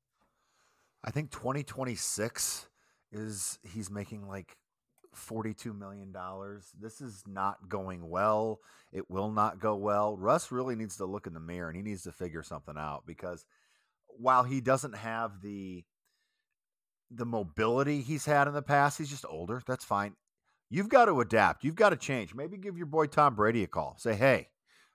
I 1.04 1.10
think 1.10 1.30
2026 1.30 2.68
is 3.12 3.58
he's 3.62 3.90
making 3.90 4.26
like 4.26 4.56
42 5.12 5.72
million 5.72 6.12
dollars. 6.12 6.72
This 6.80 7.00
is 7.00 7.22
not 7.26 7.68
going 7.68 8.08
well. 8.08 8.60
It 8.92 9.10
will 9.10 9.30
not 9.30 9.60
go 9.60 9.76
well. 9.76 10.16
Russ 10.16 10.50
really 10.50 10.76
needs 10.76 10.96
to 10.96 11.04
look 11.04 11.26
in 11.26 11.34
the 11.34 11.40
mirror 11.40 11.68
and 11.68 11.76
he 11.76 11.82
needs 11.82 12.02
to 12.04 12.12
figure 12.12 12.42
something 12.42 12.76
out 12.78 13.04
because 13.06 13.44
while 14.06 14.44
he 14.44 14.60
doesn't 14.60 14.96
have 14.96 15.42
the 15.42 15.84
the 17.10 17.26
mobility 17.26 18.00
he's 18.00 18.24
had 18.24 18.48
in 18.48 18.54
the 18.54 18.62
past. 18.62 18.98
He's 18.98 19.10
just 19.10 19.26
older. 19.28 19.62
That's 19.66 19.84
fine. 19.84 20.14
You've 20.70 20.88
got 20.88 21.04
to 21.06 21.20
adapt. 21.20 21.64
You've 21.64 21.74
got 21.74 21.90
to 21.90 21.96
change. 21.96 22.34
Maybe 22.34 22.56
give 22.56 22.76
your 22.76 22.86
boy 22.86 23.06
Tom 23.06 23.34
Brady 23.34 23.62
a 23.62 23.66
call. 23.66 23.96
Say, 23.98 24.14
hey, 24.14 24.48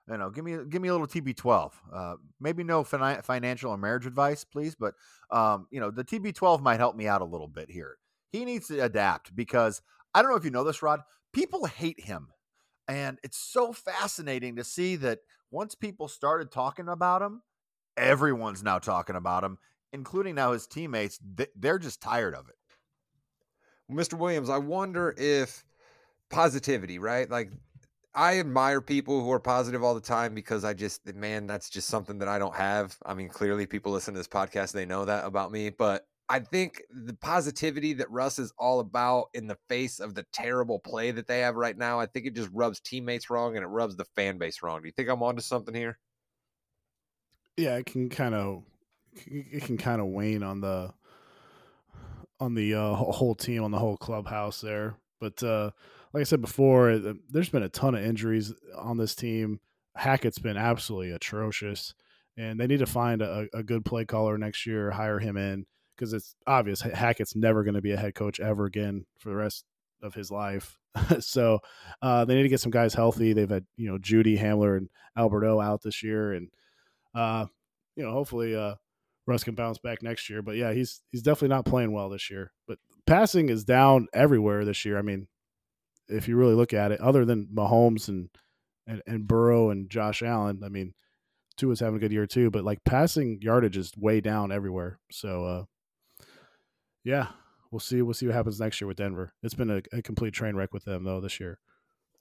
you 0.10 0.18
know, 0.18 0.30
give 0.30 0.44
me 0.44 0.58
give 0.68 0.82
me 0.82 0.90
a 0.90 0.92
little 0.92 1.08
TB12. 1.08 1.72
Uh, 1.94 2.16
maybe 2.40 2.64
no 2.64 2.84
fin- 2.84 3.22
financial 3.24 3.72
or 3.72 3.78
marriage 3.78 4.06
advice, 4.06 4.44
please, 4.44 4.76
but 4.76 4.96
um, 5.32 5.68
you 5.72 5.80
know, 5.80 5.92
the 5.92 6.04
TB12 6.04 6.62
might 6.62 6.80
help 6.80 6.96
me 6.96 7.08
out 7.08 7.22
a 7.22 7.26
little 7.26 7.48
bit 7.48 7.70
here. 7.70 7.98
He 8.32 8.44
needs 8.46 8.68
to 8.68 8.80
adapt 8.80 9.36
because 9.36 9.82
I 10.14 10.22
don't 10.22 10.32
know 10.32 10.38
if 10.38 10.44
you 10.44 10.52
know 10.52 10.64
this, 10.64 10.82
Rod. 10.82 11.02
People 11.32 11.66
hate 11.66 12.00
him, 12.00 12.30
and 12.88 13.20
it's 13.24 13.38
so 13.38 13.72
fascinating 13.72 14.56
to 14.56 14.64
see 14.64 14.96
that 14.98 15.20
once 15.52 15.76
people 15.76 16.08
started 16.08 16.52
talking 16.52 16.88
about 16.88 17.22
him, 17.22 17.44
everyone's 17.96 18.64
now 18.64 18.80
talking 18.80 19.16
about 19.16 19.44
him, 19.44 19.60
including 19.94 20.36
now 20.36 20.52
his 20.52 20.68
teammates, 20.68 21.20
they're 21.56 21.80
just 21.80 22.02
tired 22.02 22.36
of 22.36 22.50
it. 22.50 22.56
Mr. 23.92 24.18
Williams, 24.18 24.50
I 24.50 24.58
wonder 24.58 25.16
if 25.18 25.64
positivity, 26.30 27.00
right? 27.00 27.30
Like 27.30 27.52
I 28.14 28.40
admire 28.40 28.82
people 28.82 29.24
who 29.24 29.32
are 29.32 29.40
positive 29.40 29.84
all 29.84 29.96
the 29.96 30.02
time 30.02 30.36
because 30.36 30.64
I 30.64 30.74
just, 30.74 31.06
man, 31.16 31.48
that's 31.48 31.70
just 31.70 31.88
something 31.88 32.20
that 32.20 32.28
I 32.28 32.38
don't 32.38 32.56
have. 32.56 32.98
I 33.06 33.14
mean, 33.14 33.30
clearly 33.30 33.66
people 33.66 33.92
listen 33.92 34.14
to 34.14 34.20
this 34.20 34.28
podcast, 34.28 34.74
they 34.74 34.86
know 34.86 35.06
that 35.06 35.26
about 35.26 35.52
me, 35.52 35.70
but 35.70 36.06
I 36.32 36.40
think 36.40 36.84
the 36.92 37.16
positivity 37.16 37.94
that 37.94 38.12
Russ 38.12 38.38
is 38.38 38.54
all 38.60 38.80
about 38.82 39.30
in 39.34 39.48
the 39.48 39.58
face 39.68 40.00
of 40.00 40.14
the 40.14 40.26
terrible 40.32 40.78
play 40.78 41.10
that 41.10 41.26
they 41.26 41.40
have 41.40 41.56
right 41.56 41.76
now, 41.76 42.00
I 42.00 42.06
think 42.06 42.28
it 42.28 42.36
just 42.36 42.52
rubs 42.54 42.80
teammates 42.80 43.32
wrong 43.32 43.56
and 43.56 43.64
it 43.64 43.70
rubs 43.70 43.96
the 43.96 44.06
fan 44.16 44.38
base 44.38 44.62
wrong. 44.62 44.82
Do 44.82 44.88
you 44.88 44.92
think 44.92 45.10
I'm 45.10 45.24
onto 45.24 45.42
something 45.42 45.74
here? 45.74 45.98
Yeah, 47.58 47.78
it 47.78 47.88
can 47.88 48.10
kind 48.10 48.36
of 48.36 48.64
it 49.26 49.64
can 49.64 49.78
kind 49.78 50.02
of 50.02 50.08
wane 50.08 50.44
on 50.44 50.62
the 50.62 50.94
on 52.40 52.56
the 52.56 52.74
uh, 52.74 52.94
whole 52.94 53.36
team 53.36 53.64
on 53.64 53.72
the 53.72 53.80
whole 53.80 53.98
clubhouse 53.98 54.62
there. 54.62 54.96
But 55.20 55.44
uh, 55.44 55.72
like 56.14 56.22
I 56.22 56.24
said 56.24 56.42
before, 56.42 56.98
there's 57.30 57.50
been 57.50 57.64
a 57.64 57.70
ton 57.70 57.96
of 57.96 58.04
injuries 58.04 58.54
on 58.78 58.98
this 58.98 59.16
team. 59.16 59.60
Hackett's 59.96 60.40
been 60.40 60.58
absolutely 60.58 61.12
atrocious, 61.12 61.94
and 62.38 62.60
they 62.60 62.68
need 62.68 62.80
to 62.80 62.86
find 62.86 63.22
a, 63.22 63.48
a 63.54 63.64
good 63.64 63.84
play 63.84 64.06
caller 64.06 64.38
next 64.38 64.66
year, 64.66 64.92
hire 64.92 65.20
him 65.20 65.36
in 65.36 65.66
because 65.96 66.14
it's 66.14 66.36
obvious 66.48 66.82
Hackett's 66.82 67.36
never 67.36 67.64
going 67.64 67.74
to 67.74 67.82
be 67.82 67.92
a 67.92 67.98
head 67.98 68.16
coach 68.16 68.40
ever 68.40 68.66
again 68.66 69.06
for 69.18 69.30
the 69.30 69.36
rest 69.36 69.66
of 70.02 70.14
his 70.14 70.32
life. 70.32 70.78
so 71.20 71.60
uh, 72.02 72.24
they 72.24 72.36
need 72.36 72.44
to 72.44 72.50
get 72.50 72.62
some 72.62 72.72
guys 72.72 72.94
healthy. 72.94 73.34
They've 73.34 73.50
had 73.50 73.66
you 73.76 73.92
know 73.92 73.98
Jeudy 73.98 74.40
Hamler 74.40 74.78
and 74.78 74.90
Alberto 75.18 75.60
out 75.60 75.82
this 75.82 76.02
year, 76.02 76.34
and 76.34 76.50
uh, 77.14 77.46
you 77.96 78.04
know 78.04 78.12
hopefully 78.12 78.56
uh, 78.56 78.76
Russ 79.30 79.44
can 79.44 79.56
bounce 79.56 79.78
back 79.78 80.02
next 80.02 80.30
year. 80.30 80.42
But 80.42 80.56
yeah, 80.56 80.74
he's 80.74 81.02
he's 81.12 81.22
definitely 81.22 81.56
not 81.56 81.66
playing 81.66 81.92
well 81.92 82.10
this 82.10 82.30
year. 82.30 82.52
But 82.68 82.80
passing 83.06 83.50
is 83.50 83.64
down 83.64 84.08
everywhere 84.14 84.66
this 84.66 84.84
year. 84.86 84.98
I 84.98 85.02
mean, 85.02 85.28
if 86.08 86.28
you 86.28 86.36
really 86.36 86.56
look 86.56 86.74
at 86.74 86.92
it, 86.92 87.00
other 87.00 87.26
than 87.26 87.48
Mahomes 87.54 88.08
and 88.08 88.30
and, 88.88 89.02
and 89.06 89.28
Burrow 89.28 89.70
and 89.70 89.90
Josh 89.90 90.24
Allen, 90.24 90.62
I 90.66 90.70
mean, 90.70 90.94
two 91.56 91.68
Tua's 91.68 91.80
having 91.80 91.98
a 91.98 92.00
good 92.00 92.12
year 92.12 92.26
too. 92.26 92.50
But 92.50 92.64
like 92.64 92.84
passing 92.84 93.40
yardage 93.42 93.78
is 93.78 93.92
way 93.96 94.20
down 94.20 94.52
everywhere. 94.52 95.00
So 95.12 95.46
uh, 95.46 96.26
yeah, 97.04 97.28
we'll 97.72 97.80
see. 97.80 98.02
We'll 98.02 98.14
see 98.14 98.26
what 98.26 98.36
happens 98.36 98.60
next 98.60 98.82
year 98.82 98.88
with 98.88 98.98
Denver. 98.98 99.34
It's 99.44 99.54
been 99.54 99.70
a, 99.70 99.82
a 99.94 100.02
complete 100.02 100.34
train 100.34 100.56
wreck 100.56 100.74
with 100.74 100.86
them 100.86 101.04
though 101.04 101.22
this 101.22 101.40
year. 101.40 101.60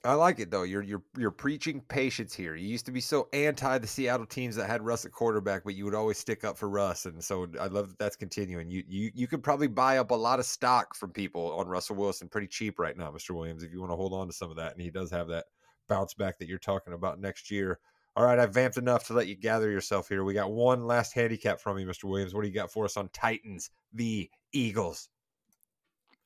I 0.05 0.15
like 0.15 0.39
it 0.39 0.51
though. 0.51 0.63
You're 0.63 0.83
you're 0.83 1.03
you're 1.17 1.33
preaching 1.33 1.81
patience 1.89 2.33
here. 2.33 2.55
You 2.55 2.69
used 2.69 2.87
to 2.87 2.93
be 2.93 3.01
so 3.01 3.29
anti 3.33 3.79
the 3.79 3.87
Seattle 3.87 4.27
teams 4.27 4.55
that 4.55 4.69
had 4.69 4.83
Russ 4.83 5.05
at 5.05 5.11
quarterback, 5.11 5.65
but 5.65 5.75
you 5.75 5.85
would 5.85 5.95
always 5.95 6.19
stick 6.19 6.45
up 6.45 6.57
for 6.57 6.69
Russ, 6.69 7.07
and 7.07 7.23
so 7.23 7.49
I 7.61 7.67
love 7.67 7.89
that 7.89 7.99
that's 7.99 8.17
continuing. 8.17 8.71
You 8.71 8.85
you 8.87 9.11
you 9.13 9.27
could 9.27 9.43
probably 9.43 9.67
buy 9.67 9.99
up 9.99 10.13
a 10.13 10.15
lot 10.15 10.39
of 10.39 10.47
stock 10.47 10.95
from 10.95 11.11
people 11.11 11.53
on 11.59 11.67
Russell 11.67 11.97
Wilson 11.97 12.29
pretty 12.29 12.47
cheap 12.47 12.79
right 12.79 12.97
now, 12.97 13.11
Mr. 13.11 13.31
Williams, 13.31 13.65
if 13.65 13.73
you 13.73 13.81
want 13.81 13.91
to 13.91 13.97
hold 13.97 14.15
on 14.15 14.29
to 14.29 14.33
some 14.33 14.51
of 14.51 14.57
that. 14.57 14.73
And 14.73 14.81
he 14.81 14.91
does 14.91 15.11
have 15.11 15.27
that 15.29 15.47
bounce 15.89 16.15
back 16.15 16.39
that 16.39 16.49
you're 16.49 16.59
talking 16.59 16.93
about 16.93 17.21
next 17.21 17.51
year. 17.51 17.81
All 18.15 18.25
right, 18.25 18.39
I've 18.39 18.55
vamped 18.55 18.79
enough 18.79 19.07
to 19.09 19.15
let 19.15 19.27
you 19.27 19.37
gather 19.37 19.71
yourself 19.71 20.09
here. 20.09 20.25
We 20.25 20.35
got 20.35 20.51
one 20.51 20.87
last 20.87 21.13
handicap 21.13 21.61
from 21.61 21.79
you, 21.79 21.87
Mr. 21.87 22.05
Williams. 22.05 22.35
What 22.35 22.43
do 22.43 22.49
you 22.49 22.55
got 22.55 22.71
for 22.71 22.85
us 22.85 22.97
on 22.97 23.09
Titans 23.13 23.71
v 23.95 24.31
Eagles? 24.53 25.09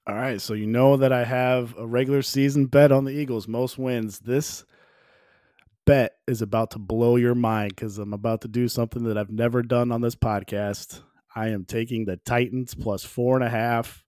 All 0.05 0.17
right, 0.17 0.41
so 0.41 0.55
you 0.55 0.67
know 0.67 0.97
that 0.97 1.13
I 1.13 1.25
have 1.25 1.77
a 1.79 1.87
regular 1.87 2.23
season 2.23 2.67
bet 2.67 2.91
on 2.91 3.05
the 3.05 3.13
Eagles, 3.13 3.47
most 3.47 3.79
wins. 3.79 4.19
This 4.19 4.65
bet 5.87 6.17
is 6.27 6.43
about 6.43 6.73
to 6.73 6.81
blow 6.81 7.15
your 7.15 7.37
mind 7.37 7.77
because 7.77 7.99
I'm 7.99 8.13
about 8.13 8.41
to 8.41 8.49
do 8.49 8.67
something 8.67 9.05
that 9.05 9.17
I've 9.17 9.31
never 9.31 9.63
done 9.63 9.93
on 9.93 10.01
this 10.01 10.17
podcast. 10.17 11.03
I 11.37 11.49
am 11.49 11.65
taking 11.65 12.05
the 12.05 12.17
Titans 12.17 12.75
plus 12.75 13.05
four 13.05 13.37
and 13.37 13.45
a 13.45 13.49
half. 13.49 14.03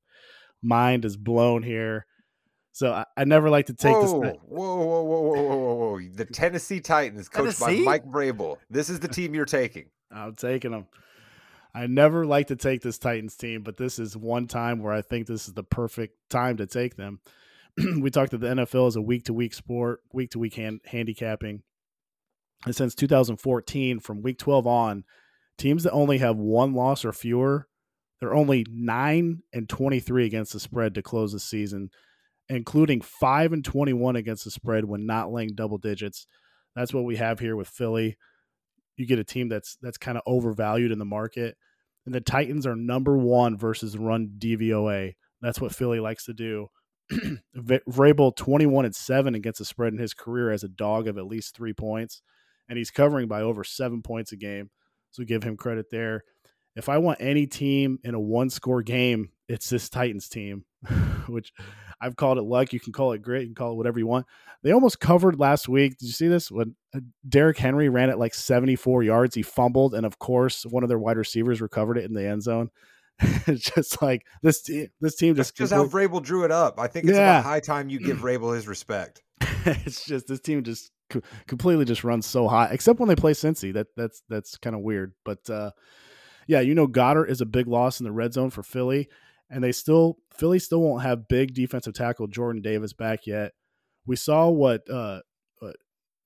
Mind 0.62 1.04
is 1.04 1.16
blown 1.16 1.62
here. 1.62 2.06
So 2.72 2.92
I, 2.92 3.04
I 3.16 3.22
never 3.22 3.48
like 3.48 3.66
to 3.66 3.74
take 3.74 3.94
whoa, 3.94 4.20
this. 4.20 4.34
Whoa, 4.48 4.76
whoa, 4.76 5.02
whoa, 5.02 5.02
whoa, 5.02 5.20
whoa, 5.20 5.56
whoa, 5.56 5.74
whoa! 5.74 6.00
The 6.12 6.24
Tennessee 6.24 6.80
Titans, 6.80 7.28
coached 7.28 7.60
Tennessee? 7.60 7.84
by 7.84 7.90
Mike 7.92 8.06
Vrabel. 8.06 8.56
This 8.68 8.90
is 8.90 8.98
the 8.98 9.06
team 9.06 9.32
you're 9.32 9.44
taking. 9.44 9.90
I'm 10.10 10.34
taking 10.34 10.72
them. 10.72 10.86
I 11.74 11.86
never 11.88 12.24
like 12.24 12.46
to 12.48 12.56
take 12.56 12.82
this 12.82 12.98
Titans 12.98 13.36
team, 13.36 13.62
but 13.62 13.76
this 13.76 13.98
is 13.98 14.16
one 14.16 14.46
time 14.46 14.80
where 14.80 14.92
I 14.92 15.02
think 15.02 15.26
this 15.26 15.48
is 15.48 15.54
the 15.54 15.64
perfect 15.64 16.16
time 16.30 16.56
to 16.58 16.66
take 16.66 16.96
them. 16.96 17.18
we 18.00 18.10
talked 18.10 18.30
that 18.30 18.38
the 18.38 18.46
NFL 18.46 18.86
is 18.88 18.96
a 18.96 19.02
week 19.02 19.24
to 19.24 19.32
week 19.34 19.52
sport, 19.54 20.00
week 20.12 20.30
to 20.30 20.38
week 20.38 20.54
handicapping. 20.54 21.62
And 22.64 22.76
since 22.76 22.94
2014, 22.94 23.98
from 23.98 24.22
week 24.22 24.38
12 24.38 24.66
on, 24.66 25.04
teams 25.58 25.82
that 25.82 25.90
only 25.90 26.18
have 26.18 26.36
one 26.36 26.74
loss 26.74 27.04
or 27.04 27.12
fewer, 27.12 27.66
they're 28.20 28.34
only 28.34 28.64
9 28.70 29.42
and 29.52 29.68
23 29.68 30.26
against 30.26 30.52
the 30.52 30.60
spread 30.60 30.94
to 30.94 31.02
close 31.02 31.32
the 31.32 31.40
season. 31.40 31.90
including 32.48 33.00
5 33.00 33.52
and 33.52 33.64
21 33.64 34.16
against 34.16 34.44
the 34.44 34.50
spread 34.50 34.84
when 34.84 35.06
not 35.06 35.32
laying 35.32 35.54
double 35.54 35.78
digits. 35.78 36.26
That's 36.76 36.92
what 36.92 37.04
we 37.04 37.16
have 37.16 37.40
here 37.40 37.56
with 37.56 37.68
Philly. 37.68 38.16
You 38.96 39.06
get 39.06 39.18
a 39.18 39.24
team 39.24 39.48
that's 39.48 39.76
that's 39.82 39.98
kind 39.98 40.16
of 40.16 40.22
overvalued 40.26 40.92
in 40.92 40.98
the 40.98 41.04
market. 41.04 41.56
And 42.06 42.14
the 42.14 42.20
Titans 42.20 42.66
are 42.66 42.76
number 42.76 43.16
1 43.16 43.56
versus 43.56 43.96
run 43.96 44.34
DVOA. 44.38 45.14
That's 45.40 45.60
what 45.60 45.74
Philly 45.74 46.00
likes 46.00 46.26
to 46.26 46.34
do. 46.34 46.68
Vrabel 47.56 48.36
21 48.36 48.84
and 48.84 48.94
7 48.94 49.34
against 49.34 49.58
the 49.58 49.64
spread 49.64 49.92
in 49.92 49.98
his 49.98 50.14
career 50.14 50.50
as 50.50 50.64
a 50.64 50.68
dog 50.68 51.08
of 51.08 51.18
at 51.18 51.26
least 51.26 51.56
3 51.56 51.72
points 51.72 52.22
and 52.68 52.78
he's 52.78 52.90
covering 52.90 53.28
by 53.28 53.42
over 53.42 53.64
7 53.64 54.02
points 54.02 54.32
a 54.32 54.36
game. 54.36 54.70
So 55.10 55.24
give 55.24 55.42
him 55.42 55.56
credit 55.56 55.86
there. 55.90 56.24
If 56.76 56.88
I 56.88 56.98
want 56.98 57.20
any 57.20 57.46
team 57.46 57.98
in 58.02 58.14
a 58.14 58.20
one 58.20 58.50
score 58.50 58.82
game, 58.82 59.30
it's 59.48 59.68
this 59.68 59.88
Titans 59.88 60.28
team, 60.28 60.64
which 61.26 61.52
I've 62.00 62.16
called 62.16 62.38
it 62.38 62.42
luck. 62.42 62.72
You 62.72 62.80
can 62.80 62.92
call 62.92 63.12
it 63.12 63.22
grit. 63.22 63.42
You 63.42 63.48
can 63.48 63.54
call 63.54 63.72
it 63.72 63.76
whatever 63.76 63.98
you 63.98 64.06
want. 64.06 64.26
They 64.62 64.72
almost 64.72 65.00
covered 65.00 65.38
last 65.38 65.68
week. 65.68 65.98
Did 65.98 66.06
you 66.06 66.12
see 66.12 66.28
this? 66.28 66.50
When 66.50 66.74
uh, 66.94 67.00
Derrick 67.28 67.58
Henry 67.58 67.88
ran 67.88 68.10
at 68.10 68.18
like 68.18 68.34
74 68.34 69.02
yards, 69.02 69.34
he 69.34 69.42
fumbled. 69.42 69.94
And 69.94 70.06
of 70.06 70.18
course, 70.18 70.64
one 70.64 70.82
of 70.82 70.88
their 70.88 70.98
wide 70.98 71.16
receivers 71.16 71.60
recovered 71.60 71.98
it 71.98 72.04
in 72.04 72.14
the 72.14 72.26
end 72.26 72.42
zone. 72.42 72.70
it's 73.46 73.70
just 73.70 74.02
like 74.02 74.26
this 74.42 74.62
team, 74.62 74.88
this 75.00 75.14
team 75.14 75.36
just 75.36 75.54
because 75.54 75.70
how 75.70 75.86
Vrabel 75.86 76.22
drew 76.22 76.44
it 76.44 76.50
up. 76.50 76.80
I 76.80 76.88
think 76.88 77.06
it's 77.06 77.16
yeah. 77.16 77.38
about 77.38 77.44
high 77.44 77.60
time 77.60 77.88
you 77.88 78.00
give 78.00 78.18
Vrabel 78.22 78.54
his 78.54 78.66
respect. 78.66 79.22
it's 79.40 80.04
just 80.04 80.26
this 80.26 80.40
team 80.40 80.64
just 80.64 80.90
co- 81.10 81.22
completely 81.46 81.84
just 81.84 82.02
runs 82.02 82.26
so 82.26 82.48
hot, 82.48 82.72
except 82.72 82.98
when 82.98 83.08
they 83.08 83.14
play 83.14 83.32
Cincy. 83.32 83.72
That 83.72 83.86
that's 83.96 84.22
that's 84.28 84.56
kind 84.58 84.74
of 84.74 84.82
weird. 84.82 85.12
But 85.24 85.48
uh, 85.48 85.70
yeah, 86.48 86.60
you 86.60 86.74
know, 86.74 86.88
Goedert 86.88 87.30
is 87.30 87.40
a 87.40 87.46
big 87.46 87.68
loss 87.68 88.00
in 88.00 88.04
the 88.04 88.12
red 88.12 88.32
zone 88.32 88.50
for 88.50 88.62
Philly, 88.62 89.08
and 89.50 89.62
they 89.62 89.72
still 89.72 90.18
Philly 90.32 90.58
still 90.58 90.80
won't 90.80 91.02
have 91.02 91.28
big 91.28 91.54
defensive 91.54 91.94
tackle 91.94 92.26
Jordan 92.26 92.62
Davis 92.62 92.92
back 92.92 93.26
yet. 93.26 93.52
We 94.06 94.16
saw 94.16 94.48
what 94.48 94.82
uh, 94.90 95.20
uh, 95.62 95.72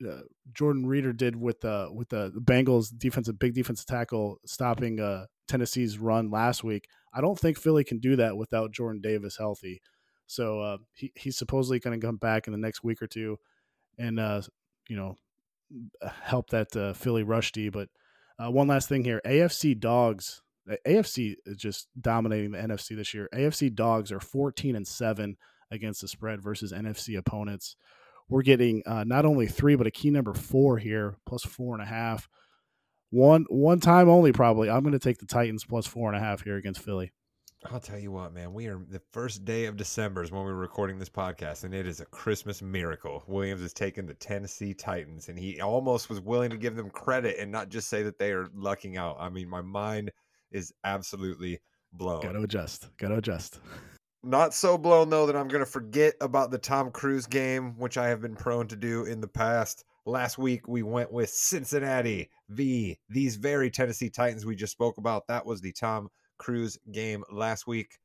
uh 0.07 0.21
Jordan 0.53 0.87
Reader 0.87 1.13
did 1.13 1.37
with 1.37 1.65
uh, 1.65 1.89
with 1.93 2.09
the 2.09 2.31
Bengals 2.41 2.91
defensive 2.97 3.39
big 3.39 3.55
defensive 3.55 3.87
tackle 3.87 4.39
stopping 4.47 5.01
uh, 5.01 5.27
Tennessee's 5.47 5.99
run 5.99 6.31
last 6.31 6.65
week. 6.65 6.89
I 7.13 7.21
don't 7.21 7.39
think 7.39 7.59
Philly 7.59 7.85
can 7.85 7.99
do 7.99 8.17
that 8.17 8.37
without 8.37 8.73
Jordan 8.73 9.01
Davis 9.01 9.37
healthy. 9.39 9.81
So 10.27 10.61
uh, 10.61 10.77
he, 10.93 11.11
he's 11.15 11.39
supposedly 11.39 11.79
going 11.79 11.99
to 11.99 12.07
come 12.07 12.19
back 12.19 12.47
in 12.47 12.53
the 12.53 12.59
next 12.59 12.85
week 12.85 13.01
or 13.01 13.07
two, 13.07 13.39
and 13.99 14.19
you 14.89 14.97
know 14.97 15.17
help 16.23 16.51
that 16.51 16.97
Philly 16.97 17.23
rush 17.23 17.53
D. 17.53 17.69
But 17.69 17.89
one 18.39 18.69
last 18.69 18.89
thing 18.89 19.05
here: 19.05 19.21
AFC 19.27 19.79
dogs. 19.79 20.43
AFC 20.87 21.37
is 21.47 21.57
just 21.57 21.89
dominating 22.01 22.53
the 22.53 22.59
NFC 22.59 22.97
this 22.97 23.15
year. 23.15 23.29
AFC 23.35 23.75
dogs 23.75 24.13
are 24.13 24.21
14 24.21 24.77
and 24.77 24.87
seven 24.87 25.37
against 25.71 26.01
the 26.01 26.09
spread 26.09 26.43
versus 26.43 26.73
NFC 26.73 27.19
opponents. 27.19 27.77
We're 28.29 28.43
getting 28.43 28.83
uh, 28.87 29.05
not 29.05 29.25
only 29.25 29.47
three, 29.47 29.75
but 29.75 29.87
a 29.87 29.91
key 29.91 30.11
number 30.11 30.35
four 30.35 30.79
here, 30.79 31.17
plus 31.27 31.43
four 31.43 31.75
and 31.75 31.83
a 31.83 31.87
half. 31.87 32.29
One 33.11 33.47
one 33.49 33.81
time 33.81 34.09
only, 34.11 34.33
probably. 34.33 34.69
I'm 34.69 34.83
going 34.83 34.93
to 34.93 34.99
take 34.99 35.19
the 35.19 35.27
Titans 35.27 35.65
plus 35.65 35.87
four 35.87 36.13
and 36.13 36.17
a 36.17 36.25
half 36.25 36.43
here 36.43 36.57
against 36.57 36.83
Philly. 36.83 37.13
I'll 37.67 37.81
tell 37.81 37.99
you 37.99 38.13
what, 38.13 38.33
man. 38.33 38.53
We 38.53 38.67
are 38.69 38.79
the 38.89 39.03
first 39.13 39.45
day 39.45 39.65
of 39.65 39.77
December 39.77 40.23
is 40.23 40.31
when 40.31 40.45
we're 40.45 40.55
recording 40.55 40.99
this 40.99 41.09
podcast, 41.09 41.65
and 41.65 41.75
it 41.75 41.89
is 41.89 42.01
a 42.01 42.07
Christmas 42.07 42.63
miracle. 42.63 43.25
Williams 43.27 43.63
has 43.63 43.73
taken 43.73 44.07
the 44.07 44.15
Tennessee 44.15 44.75
Titans, 44.75 45.29
and 45.29 45.39
he 45.39 45.61
almost 45.61 46.09
was 46.09 46.21
willing 46.21 46.51
to 46.51 46.57
give 46.57 46.77
them 46.77 46.91
credit 46.91 47.37
and 47.41 47.51
not 47.51 47.69
just 47.69 47.89
say 47.89 48.03
that 48.05 48.19
they 48.19 48.31
are 48.31 48.49
lucking 48.55 48.97
out. 48.97 49.17
I 49.19 49.29
mean, 49.29 49.49
my 49.49 49.63
mind 49.63 50.13
is 50.51 50.73
absolutely 50.85 51.61
blown. 51.93 52.23
Got 52.23 52.33
to 52.33 52.43
adjust. 52.43 52.89
Got 52.99 53.09
to 53.09 53.17
adjust. 53.17 53.61
Not 54.25 54.53
so 54.53 54.77
blown 54.77 55.11
though 55.11 55.27
that 55.27 55.37
I'm 55.37 55.49
going 55.49 55.65
to 55.65 55.71
forget 55.71 56.15
about 56.21 56.51
the 56.51 56.59
Tom 56.59 56.91
Cruise 56.91 57.27
game, 57.27 57.79
which 57.79 57.97
I 57.97 58.09
have 58.09 58.21
been 58.21 58.35
prone 58.35 58.67
to 58.69 58.77
do 58.77 59.05
in 59.05 59.21
the 59.21 59.29
past. 59.29 59.85
Last 60.07 60.39
week 60.39 60.67
we 60.67 60.83
went 60.83 61.13
with 61.13 61.31
Cincinnati 61.31 62.29
v. 62.49 62.99
These 63.09 63.37
very 63.37 63.71
Tennessee 63.71 64.11
Titans 64.11 64.45
we 64.45 64.57
just 64.57 64.73
spoke 64.73 64.99
about. 64.99 65.29
That 65.29 65.47
was 65.47 65.61
the 65.61 65.73
Tom 65.73 66.09
Cruise 66.39 66.79
game 66.91 67.23
last 67.31 67.67
week. 67.67 67.99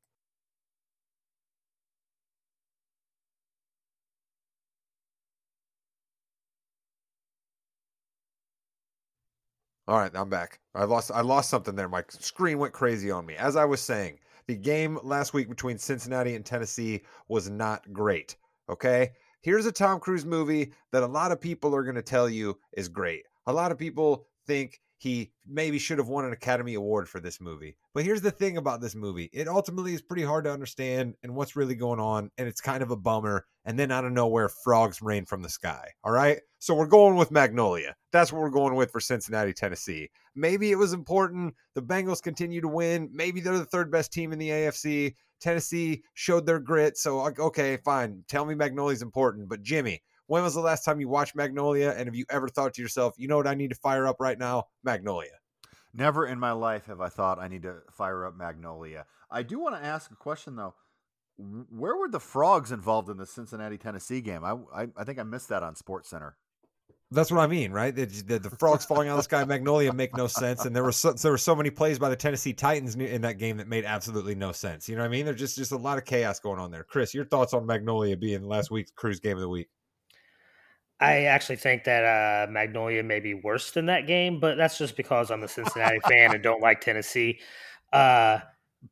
All 9.86 10.00
right, 10.00 10.12
I'm 10.16 10.30
back. 10.30 10.60
I 10.74 10.86
lost 10.86 11.12
I 11.14 11.20
lost 11.20 11.50
something 11.50 11.76
there. 11.76 11.90
My 11.90 12.06
screen 12.08 12.58
went 12.58 12.74
crazy 12.74 13.12
on 13.12 13.26
me. 13.26 13.36
As 13.36 13.58
I 13.58 13.66
was 13.66 13.82
saying, 13.82 14.20
the 14.48 14.56
game 14.56 14.98
last 15.04 15.34
week 15.34 15.50
between 15.50 15.78
Cincinnati 15.78 16.36
and 16.36 16.46
Tennessee 16.46 17.02
was 17.28 17.50
not 17.50 17.92
great. 17.92 18.38
Okay? 18.70 19.12
Here's 19.42 19.66
a 19.66 19.74
Tom 19.74 20.00
Cruise 20.00 20.26
movie 20.26 20.72
that 20.94 21.04
a 21.04 21.08
lot 21.08 21.34
of 21.34 21.42
people 21.42 21.76
are 21.76 21.84
going 21.84 21.96
to 21.96 22.02
tell 22.02 22.30
you 22.30 22.58
is 22.78 22.88
great. 22.88 23.24
A 23.46 23.52
lot 23.52 23.74
of 23.74 23.78
people 23.78 24.26
think 24.48 24.80
he 25.04 25.34
maybe 25.46 25.78
should 25.80 25.98
have 25.98 26.08
won 26.08 26.24
an 26.24 26.32
Academy 26.32 26.76
Award 26.76 27.10
for 27.10 27.20
this 27.20 27.42
movie. 27.42 27.76
But 27.94 28.06
here's 28.06 28.22
the 28.22 28.32
thing 28.32 28.56
about 28.56 28.80
this 28.80 28.96
movie 28.96 29.30
it 29.34 29.50
ultimately 29.50 29.94
is 29.94 30.02
pretty 30.02 30.24
hard 30.24 30.46
to 30.46 30.52
understand 30.52 31.16
and 31.22 31.36
what's 31.36 31.58
really 31.58 31.76
going 31.76 32.00
on. 32.00 32.32
And 32.38 32.48
it's 32.48 32.62
kind 32.62 32.82
of 32.82 32.90
a 32.90 32.96
bummer. 32.96 33.46
And 33.66 33.78
then 33.78 33.92
out 33.92 34.06
of 34.06 34.14
nowhere, 34.14 34.48
frogs 34.48 35.02
rain 35.02 35.26
from 35.26 35.42
the 35.42 35.50
sky. 35.50 35.90
All 36.06 36.14
right. 36.14 36.40
So 36.60 36.74
we're 36.74 36.88
going 36.88 37.18
with 37.18 37.32
Magnolia. 37.32 37.98
That's 38.14 38.32
what 38.32 38.42
we're 38.42 38.50
going 38.50 38.76
with 38.76 38.92
for 38.92 39.02
Cincinnati, 39.02 39.52
Tennessee. 39.52 40.10
Maybe 40.36 40.72
it 40.72 40.78
was 40.78 40.94
important. 40.94 41.56
The 41.76 41.82
Bengals 41.82 42.24
continue 42.24 42.62
to 42.62 42.70
win. 42.70 43.10
Maybe 43.12 43.42
they're 43.42 43.58
the 43.58 43.66
third 43.66 43.92
best 43.92 44.14
team 44.14 44.32
in 44.32 44.40
the 44.40 44.52
AFC. 44.52 45.16
Tennessee 45.42 46.04
showed 46.14 46.46
their 46.46 46.60
grit. 46.60 46.98
So, 46.98 47.20
okay, 47.40 47.76
fine. 47.84 48.24
Tell 48.30 48.46
me 48.46 48.56
Magnolia's 48.56 49.02
important. 49.02 49.50
But 49.50 49.64
Jimmy, 49.64 50.02
when 50.28 50.44
was 50.44 50.54
the 50.54 50.62
last 50.62 50.84
time 50.84 51.00
you 51.00 51.10
watched 51.10 51.36
Magnolia? 51.36 51.92
And 51.92 52.08
have 52.08 52.16
you 52.16 52.26
ever 52.30 52.48
thought 52.48 52.74
to 52.76 52.82
yourself, 52.82 53.16
you 53.18 53.28
know 53.28 53.38
what 53.38 53.48
I 53.48 53.56
need 53.56 53.70
to 53.70 53.76
fire 53.76 54.08
up 54.08 54.18
right 54.20 54.38
now? 54.38 54.66
Magnolia. 54.84 55.32
Never 55.94 56.26
in 56.26 56.40
my 56.40 56.52
life 56.52 56.86
have 56.88 57.02
I 57.02 57.10
thought 57.10 57.40
I 57.40 57.48
need 57.48 57.64
to 57.64 57.76
fire 57.92 58.26
up 58.26 58.36
Magnolia. 58.36 59.06
I 59.30 59.44
do 59.44 59.60
want 59.60 59.76
to 59.76 59.84
ask 59.84 60.12
a 60.12 60.16
question 60.16 60.56
though. 60.56 60.76
Where 61.38 61.96
were 61.96 62.10
the 62.10 62.20
frogs 62.20 62.72
involved 62.72 63.10
in 63.10 63.18
the 63.18 63.26
Cincinnati 63.26 63.78
Tennessee 63.78 64.22
game? 64.22 64.44
I, 64.44 64.56
I, 64.74 64.88
I 64.96 65.04
think 65.04 65.20
I 65.20 65.24
missed 65.24 65.50
that 65.50 65.64
on 65.64 65.76
Sports 65.76 66.10
Center. 66.10 66.38
That's 67.14 67.32
what 67.32 67.42
I 67.42 67.48
mean, 67.48 67.72
right? 67.72 67.96
The, 67.96 68.06
the, 68.06 68.40
the 68.40 68.50
frogs 68.50 68.86
falling 68.86 69.08
out 69.08 69.14
of 69.14 69.18
the 69.18 69.24
sky, 69.24 69.44
Magnolia 69.44 69.94
make 69.94 70.18
no 70.18 70.26
sense, 70.26 70.66
and 70.66 70.76
there 70.76 70.84
were 70.84 70.92
so, 70.92 71.14
there 71.14 71.32
were 71.32 71.38
so 71.38 71.56
many 71.56 71.70
plays 71.70 72.00
by 72.00 72.10
the 72.10 72.16
Tennessee 72.16 72.54
Titans 72.54 72.96
in 72.96 73.22
that 73.22 73.38
game 73.38 73.58
that 73.58 73.68
made 73.68 73.86
absolutely 73.86 74.34
no 74.34 74.52
sense. 74.52 74.90
You 74.90 74.96
know 74.96 75.04
what 75.04 75.08
I 75.08 75.12
mean? 75.12 75.26
There's 75.26 75.40
just 75.40 75.56
just 75.56 75.72
a 75.72 75.78
lot 75.78 76.00
of 76.00 76.06
chaos 76.06 76.40
going 76.40 76.60
on 76.60 76.72
there. 76.72 76.84
Chris, 76.84 77.14
your 77.14 77.26
thoughts 77.26 77.54
on 77.54 77.68
Magnolia 77.68 78.18
being 78.18 78.44
last 78.48 78.72
week's 78.72 78.90
Cruise 78.90 79.20
game 79.20 79.38
of 79.38 79.42
the 79.42 79.50
week? 79.50 79.70
I 81.04 81.24
actually 81.26 81.58
think 81.58 81.84
that 81.84 82.04
uh, 82.04 82.52
Magnolia 82.52 83.04
may 83.04 83.20
be 83.20 83.34
worse 83.34 83.72
than 83.72 83.88
that 83.88 84.08
game, 84.08 84.40
but 84.40 84.58
that's 84.58 84.78
just 84.78 84.96
because 84.96 85.32
I'm 85.32 85.44
a 85.44 85.48
Cincinnati 85.48 86.00
fan 86.08 86.34
and 86.34 86.44
don't 86.44 86.62
like 86.62 86.82
Tennessee. 86.82 87.40
Uh, 87.92 88.40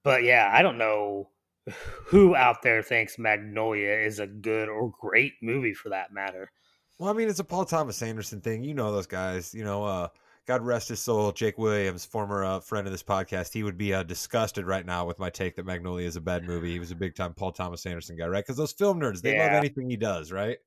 but 0.03 0.23
yeah, 0.23 0.49
I 0.53 0.61
don't 0.61 0.77
know 0.77 1.29
who 2.07 2.35
out 2.35 2.61
there 2.63 2.81
thinks 2.81 3.17
Magnolia 3.17 3.93
is 3.93 4.19
a 4.19 4.27
good 4.27 4.67
or 4.67 4.93
great 4.99 5.33
movie 5.41 5.73
for 5.73 5.89
that 5.89 6.11
matter. 6.11 6.51
Well, 6.99 7.09
I 7.09 7.13
mean, 7.13 7.29
it's 7.29 7.39
a 7.39 7.43
Paul 7.43 7.65
Thomas 7.65 8.01
Anderson 8.01 8.41
thing. 8.41 8.63
You 8.63 8.73
know 8.73 8.91
those 8.91 9.07
guys. 9.07 9.53
You 9.53 9.63
know, 9.63 9.83
uh, 9.83 10.09
God 10.47 10.61
rest 10.61 10.89
his 10.89 10.99
soul, 10.99 11.31
Jake 11.31 11.57
Williams, 11.57 12.03
former 12.03 12.43
uh, 12.43 12.59
friend 12.59 12.85
of 12.87 12.91
this 12.91 13.03
podcast. 13.03 13.53
He 13.53 13.63
would 13.63 13.77
be 13.77 13.93
uh, 13.93 14.03
disgusted 14.03 14.65
right 14.65 14.85
now 14.85 15.05
with 15.05 15.17
my 15.17 15.29
take 15.29 15.55
that 15.55 15.65
Magnolia 15.65 16.07
is 16.07 16.15
a 16.15 16.21
bad 16.21 16.43
movie. 16.45 16.71
He 16.71 16.79
was 16.79 16.91
a 16.91 16.95
big 16.95 17.15
time 17.15 17.33
Paul 17.33 17.53
Thomas 17.53 17.85
Anderson 17.85 18.17
guy, 18.17 18.27
right? 18.27 18.43
Because 18.43 18.57
those 18.57 18.73
film 18.73 18.99
nerds, 18.99 19.21
they 19.21 19.35
yeah. 19.35 19.45
love 19.45 19.53
anything 19.53 19.89
he 19.89 19.97
does, 19.97 20.31
right? 20.31 20.57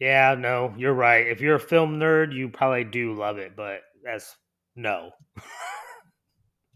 Yeah, 0.00 0.36
no, 0.38 0.72
you're 0.76 0.94
right. 0.94 1.26
If 1.26 1.40
you're 1.40 1.56
a 1.56 1.60
film 1.60 1.98
nerd, 1.98 2.32
you 2.32 2.48
probably 2.48 2.84
do 2.84 3.14
love 3.14 3.38
it, 3.38 3.56
but 3.56 3.80
that's 4.04 4.36
no. 4.76 5.10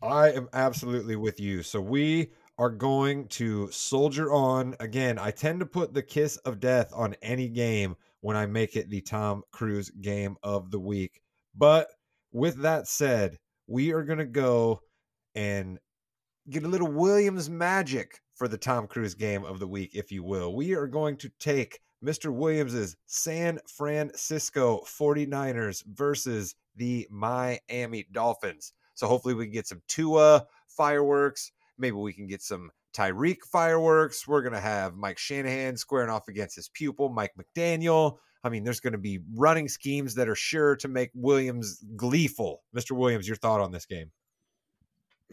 I 0.03 0.31
am 0.33 0.49
absolutely 0.53 1.15
with 1.15 1.39
you. 1.39 1.63
So 1.63 1.81
we 1.81 2.33
are 2.59 2.71
going 2.71 3.29
to 3.29 3.71
soldier 3.71 4.33
on. 4.33 4.75
Again, 4.81 5.19
I 5.19 5.31
tend 5.31 5.61
to 5.61 5.67
put 5.67 5.95
the 5.95 6.03
kiss 6.03 6.37
of 6.39 6.59
death 6.59 6.93
on 6.93 7.15
any 7.23 7.49
game 7.49 7.95
when 8.21 8.37
I 8.37 8.47
make 8.47 8.75
it 8.75 8.91
the 8.91 9.01
Tom 9.01 9.45
Cruise 9.53 9.91
game 9.91 10.37
of 10.43 10.73
the 10.73 10.81
week. 10.81 11.21
But 11.57 11.87
with 12.33 12.63
that 12.63 12.89
said, 12.89 13.39
we 13.69 13.93
are 13.93 14.03
going 14.03 14.19
to 14.19 14.27
go 14.27 14.81
and 15.37 15.79
get 16.51 16.65
a 16.65 16.69
little 16.69 16.91
Williams 16.91 17.49
magic 17.49 18.21
for 18.35 18.49
the 18.49 18.59
Tom 18.59 18.89
Cruise 18.89 19.15
game 19.15 19.45
of 19.45 19.61
the 19.61 19.69
week, 19.69 19.91
if 19.95 20.11
you 20.11 20.25
will. 20.25 20.55
We 20.55 20.75
are 20.75 20.89
going 20.89 21.17
to 21.19 21.31
take 21.39 21.79
Mr. 22.05 22.33
Williams's 22.33 22.97
San 23.07 23.59
Francisco 23.69 24.83
49ers 24.87 25.85
versus 25.87 26.55
the 26.77 27.07
Miami 27.11 28.07
Dolphins. 28.11 28.73
So 28.95 29.07
hopefully 29.07 29.35
we 29.35 29.45
can 29.45 29.53
get 29.53 29.67
some 29.67 29.83
Tua 29.89 30.47
fireworks. 30.69 31.53
Maybe 31.79 31.97
we 31.97 32.13
can 32.13 32.27
get 32.27 32.43
some 32.43 32.71
Tyreek 32.95 33.39
fireworks. 33.51 34.27
We're 34.27 34.43
going 34.43 34.53
to 34.53 34.61
have 34.61 34.95
Mike 34.95 35.19
Shanahan 35.19 35.77
squaring 35.77 36.11
off 36.11 36.29
against 36.29 36.57
his 36.57 36.69
pupil, 36.69 37.09
Mike 37.09 37.33
McDaniel. 37.39 38.19
I 38.45 38.49
mean, 38.49 38.65
there's 38.65 38.81
going 38.81 38.93
to 38.93 38.99
be 38.99 39.21
running 39.35 39.69
schemes 39.69 40.17
that 40.17 40.29
are 40.29 40.35
sure 40.35 40.77
to 40.77 40.89
make 40.89 41.11
Williams 41.15 41.83
gleeful. 41.97 42.63
Mr. 42.77 42.93
Williams, 42.93 43.29
your 43.29 43.37
thought 43.37 43.61
on 43.61 43.71
this 43.71 43.87
game? 43.87 44.11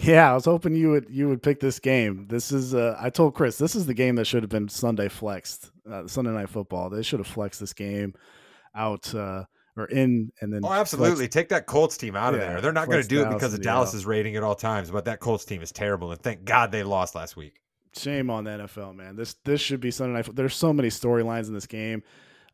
Yeah, 0.02 0.32
I 0.32 0.34
was 0.34 0.46
hoping 0.46 0.76
you 0.76 0.92
would 0.92 1.08
you 1.10 1.28
would 1.28 1.44
pick 1.44 1.60
this 1.60 1.80
game. 1.80 2.26
This 2.30 2.52
is 2.52 2.74
uh, 2.74 2.96
I 3.00 3.10
told 3.10 3.36
Chris 3.36 3.58
this 3.58 3.76
is 3.76 3.86
the 3.86 3.94
game 3.94 4.16
that 4.16 4.26
should 4.26 4.44
have 4.44 4.50
been 4.50 4.70
Sunday 4.70 5.10
flexed, 5.10 5.72
uh, 5.90 6.08
Sunday 6.08 6.32
night 6.32 6.50
football. 6.50 6.90
They 6.90 7.04
should 7.04 7.20
have 7.20 7.28
flexed 7.28 7.60
this 7.60 7.74
game 7.74 8.14
out 8.74 9.14
uh, 9.14 9.44
or 9.76 9.86
in 9.86 10.32
and 10.40 10.54
then. 10.54 10.62
Oh, 10.64 10.72
absolutely! 10.72 11.26
flexed- 11.28 11.34
Take 11.34 11.50
that 11.50 11.66
Colts 11.66 11.98
team 11.98 12.16
out 12.16 12.34
of 12.34 12.40
Yeah, 12.40 12.48
there. 12.48 12.62
They're 12.62 12.72
not 12.72 12.88
going 12.88 13.02
to 13.02 13.08
do 13.08 13.24
it 13.24 13.30
because 13.30 13.54
of 13.54 13.60
yeah. 13.60 13.72
Dallas's 13.72 14.06
rating 14.06 14.36
at 14.38 14.44
all 14.44 14.56
times. 14.56 14.90
But 14.90 15.04
that 15.06 15.20
Colts 15.20 15.44
team 15.44 15.62
is 15.62 15.72
terrible, 15.72 16.12
and 16.12 16.22
thank 16.22 16.46
God 16.46 16.72
they 16.72 16.84
lost 16.84 17.14
last 17.14 17.36
week. 17.36 17.60
Shame 17.96 18.30
on 18.30 18.46
the 18.46 18.52
NFL, 18.52 18.96
man. 18.96 19.18
This 19.18 19.36
this 19.44 19.60
should 19.60 19.82
be 19.82 19.92
Sunday 19.92 20.14
night. 20.14 20.34
There's 20.34 20.56
so 20.56 20.72
many 20.72 20.88
storylines 20.90 21.48
in 21.48 21.54
this 21.54 21.68
game. 21.68 22.04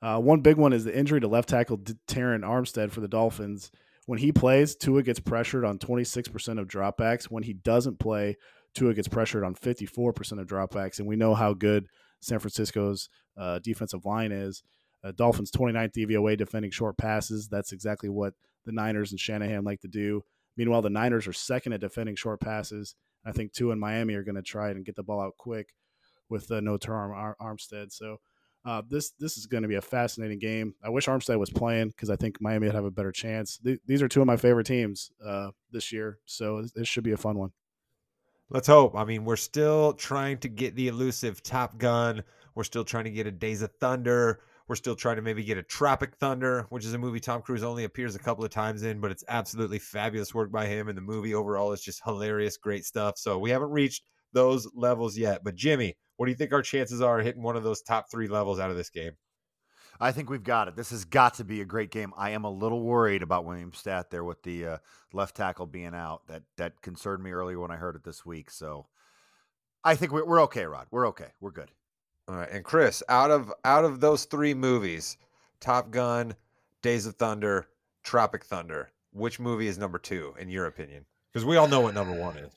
Uh, 0.01 0.19
one 0.19 0.39
big 0.41 0.57
one 0.57 0.73
is 0.73 0.83
the 0.83 0.97
injury 0.97 1.19
to 1.21 1.27
left 1.27 1.49
tackle 1.49 1.77
D- 1.77 1.93
Terron 2.07 2.41
Armstead 2.41 2.91
for 2.91 3.01
the 3.01 3.07
Dolphins. 3.07 3.71
When 4.05 4.19
he 4.19 4.31
plays, 4.31 4.75
Tua 4.75 5.03
gets 5.03 5.19
pressured 5.19 5.65
on 5.65 5.79
26% 5.79 6.59
of 6.59 6.67
dropbacks. 6.67 7.25
When 7.25 7.43
he 7.43 7.53
doesn't 7.53 7.99
play, 7.99 8.35
Tua 8.75 8.93
gets 8.93 9.07
pressured 9.07 9.43
on 9.43 9.55
54% 9.55 10.39
of 10.39 10.47
dropbacks. 10.47 10.99
And 10.99 11.07
we 11.07 11.15
know 11.15 11.33
how 11.33 11.53
good 11.53 11.87
San 12.19 12.39
Francisco's 12.39 13.09
uh, 13.37 13.59
defensive 13.59 14.05
line 14.05 14.31
is. 14.31 14.63
Uh, 15.03 15.11
Dolphins 15.15 15.51
29th 15.51 15.93
DVOA 15.93 16.37
defending 16.37 16.71
short 16.71 16.97
passes. 16.97 17.47
That's 17.47 17.71
exactly 17.71 18.09
what 18.09 18.33
the 18.65 18.71
Niners 18.71 19.11
and 19.11 19.19
Shanahan 19.19 19.63
like 19.63 19.81
to 19.81 19.87
do. 19.87 20.23
Meanwhile, 20.57 20.83
the 20.83 20.89
Niners 20.89 21.27
are 21.27 21.33
second 21.33 21.73
at 21.73 21.81
defending 21.81 22.15
short 22.15 22.39
passes. 22.39 22.95
I 23.25 23.31
think 23.31 23.53
Tua 23.53 23.71
and 23.71 23.81
Miami 23.81 24.13
are 24.15 24.23
going 24.23 24.35
to 24.35 24.41
try 24.41 24.69
and 24.69 24.85
get 24.85 24.95
the 24.95 25.03
ball 25.03 25.21
out 25.21 25.37
quick 25.37 25.73
with 26.29 26.51
uh, 26.51 26.59
no 26.59 26.77
Terron 26.77 27.15
Ar- 27.15 27.37
Armstead. 27.41 27.91
So 27.91 28.17
uh, 28.65 28.81
this 28.89 29.11
this 29.19 29.37
is 29.37 29.45
going 29.45 29.63
to 29.63 29.69
be 29.69 29.75
a 29.75 29.81
fascinating 29.81 30.39
game. 30.39 30.73
I 30.83 30.89
wish 30.89 31.07
Armstead 31.07 31.37
was 31.37 31.49
playing 31.49 31.89
because 31.89 32.09
I 32.09 32.15
think 32.15 32.41
Miami 32.41 32.67
would 32.67 32.75
have 32.75 32.85
a 32.85 32.91
better 32.91 33.11
chance. 33.11 33.57
Th- 33.57 33.79
these 33.85 34.01
are 34.01 34.07
two 34.07 34.21
of 34.21 34.27
my 34.27 34.37
favorite 34.37 34.65
teams 34.65 35.11
uh, 35.25 35.51
this 35.71 35.91
year, 35.91 36.17
so 36.25 36.61
this, 36.61 36.71
this 36.71 36.87
should 36.87 37.03
be 37.03 37.11
a 37.11 37.17
fun 37.17 37.37
one. 37.37 37.51
Let's 38.49 38.67
hope. 38.67 38.95
I 38.95 39.05
mean, 39.05 39.25
we're 39.25 39.35
still 39.37 39.93
trying 39.93 40.37
to 40.39 40.49
get 40.49 40.75
the 40.75 40.87
elusive 40.87 41.41
Top 41.41 41.77
Gun. 41.77 42.23
We're 42.53 42.63
still 42.63 42.83
trying 42.83 43.05
to 43.05 43.11
get 43.11 43.27
a 43.27 43.31
Days 43.31 43.61
of 43.61 43.71
Thunder. 43.79 44.41
We're 44.67 44.75
still 44.75 44.95
trying 44.95 45.17
to 45.17 45.21
maybe 45.21 45.43
get 45.43 45.59
a 45.59 45.63
Tropic 45.63 46.15
Thunder, 46.15 46.65
which 46.69 46.85
is 46.85 46.93
a 46.93 46.97
movie 46.97 47.19
Tom 47.19 47.41
Cruise 47.41 47.63
only 47.63 47.83
appears 47.83 48.15
a 48.15 48.19
couple 48.19 48.43
of 48.43 48.49
times 48.49 48.81
in, 48.81 48.99
but 48.99 49.11
it's 49.11 49.23
absolutely 49.27 49.77
fabulous 49.77 50.33
work 50.33 50.51
by 50.51 50.65
him. 50.65 50.87
And 50.87 50.97
the 50.97 51.03
movie 51.03 51.35
overall 51.35 51.71
is 51.71 51.81
just 51.81 52.03
hilarious, 52.03 52.57
great 52.57 52.85
stuff. 52.85 53.17
So 53.17 53.37
we 53.37 53.51
haven't 53.51 53.69
reached 53.69 54.03
those 54.35 54.67
levels 54.75 55.17
yet. 55.17 55.43
But 55.43 55.55
Jimmy, 55.55 55.95
what 56.17 56.27
do 56.27 56.31
you 56.31 56.37
think 56.37 56.53
our 56.53 56.61
chances 56.61 57.01
are 57.01 57.19
hitting 57.19 57.41
one 57.41 57.55
of 57.55 57.63
those 57.63 57.81
top 57.81 58.11
three 58.11 58.27
levels 58.27 58.59
out 58.59 58.69
of 58.69 58.77
this 58.77 58.91
game? 58.91 59.13
I 59.99 60.11
think 60.11 60.29
we've 60.29 60.43
got 60.43 60.67
it. 60.67 60.75
This 60.75 60.91
has 60.91 61.05
got 61.05 61.35
to 61.35 61.45
be 61.45 61.61
a 61.61 61.65
great 61.65 61.89
game. 61.89 62.13
I 62.17 62.31
am 62.31 62.43
a 62.43 62.51
little 62.51 62.83
worried 62.83 63.23
about 63.23 63.45
William 63.45 63.73
Stat 63.73 64.11
there 64.11 64.25
with 64.25 64.43
the 64.43 64.67
uh, 64.67 64.77
left 65.13 65.37
tackle 65.37 65.67
being 65.67 65.95
out. 65.95 66.27
That 66.27 66.43
that 66.57 66.81
concerned 66.81 67.23
me 67.23 67.31
earlier 67.31 67.59
when 67.59 67.71
I 67.71 67.77
heard 67.77 67.95
it 67.95 68.03
this 68.03 68.25
week. 68.25 68.51
So 68.51 68.87
I 69.85 69.95
think 69.95 70.11
we're, 70.11 70.25
we're 70.25 70.41
okay, 70.43 70.65
Rod. 70.65 70.87
We're 70.91 71.07
okay. 71.07 71.29
We're 71.39 71.51
good. 71.51 71.71
All 72.27 72.35
right, 72.35 72.49
and 72.51 72.65
Chris, 72.65 73.03
out 73.07 73.31
of 73.31 73.53
out 73.63 73.85
of 73.85 74.01
those 74.01 74.25
three 74.25 74.53
movies, 74.53 75.17
Top 75.61 75.91
Gun, 75.91 76.35
Days 76.81 77.05
of 77.05 77.15
Thunder, 77.15 77.67
Tropic 78.03 78.43
Thunder, 78.43 78.89
which 79.13 79.39
movie 79.39 79.67
is 79.67 79.77
number 79.77 79.97
two 79.97 80.33
in 80.37 80.49
your 80.49 80.65
opinion? 80.65 81.05
Because 81.31 81.45
we 81.45 81.55
all 81.55 81.67
know 81.67 81.81
what 81.81 81.93
number 81.93 82.19
one 82.19 82.35
is. 82.37 82.51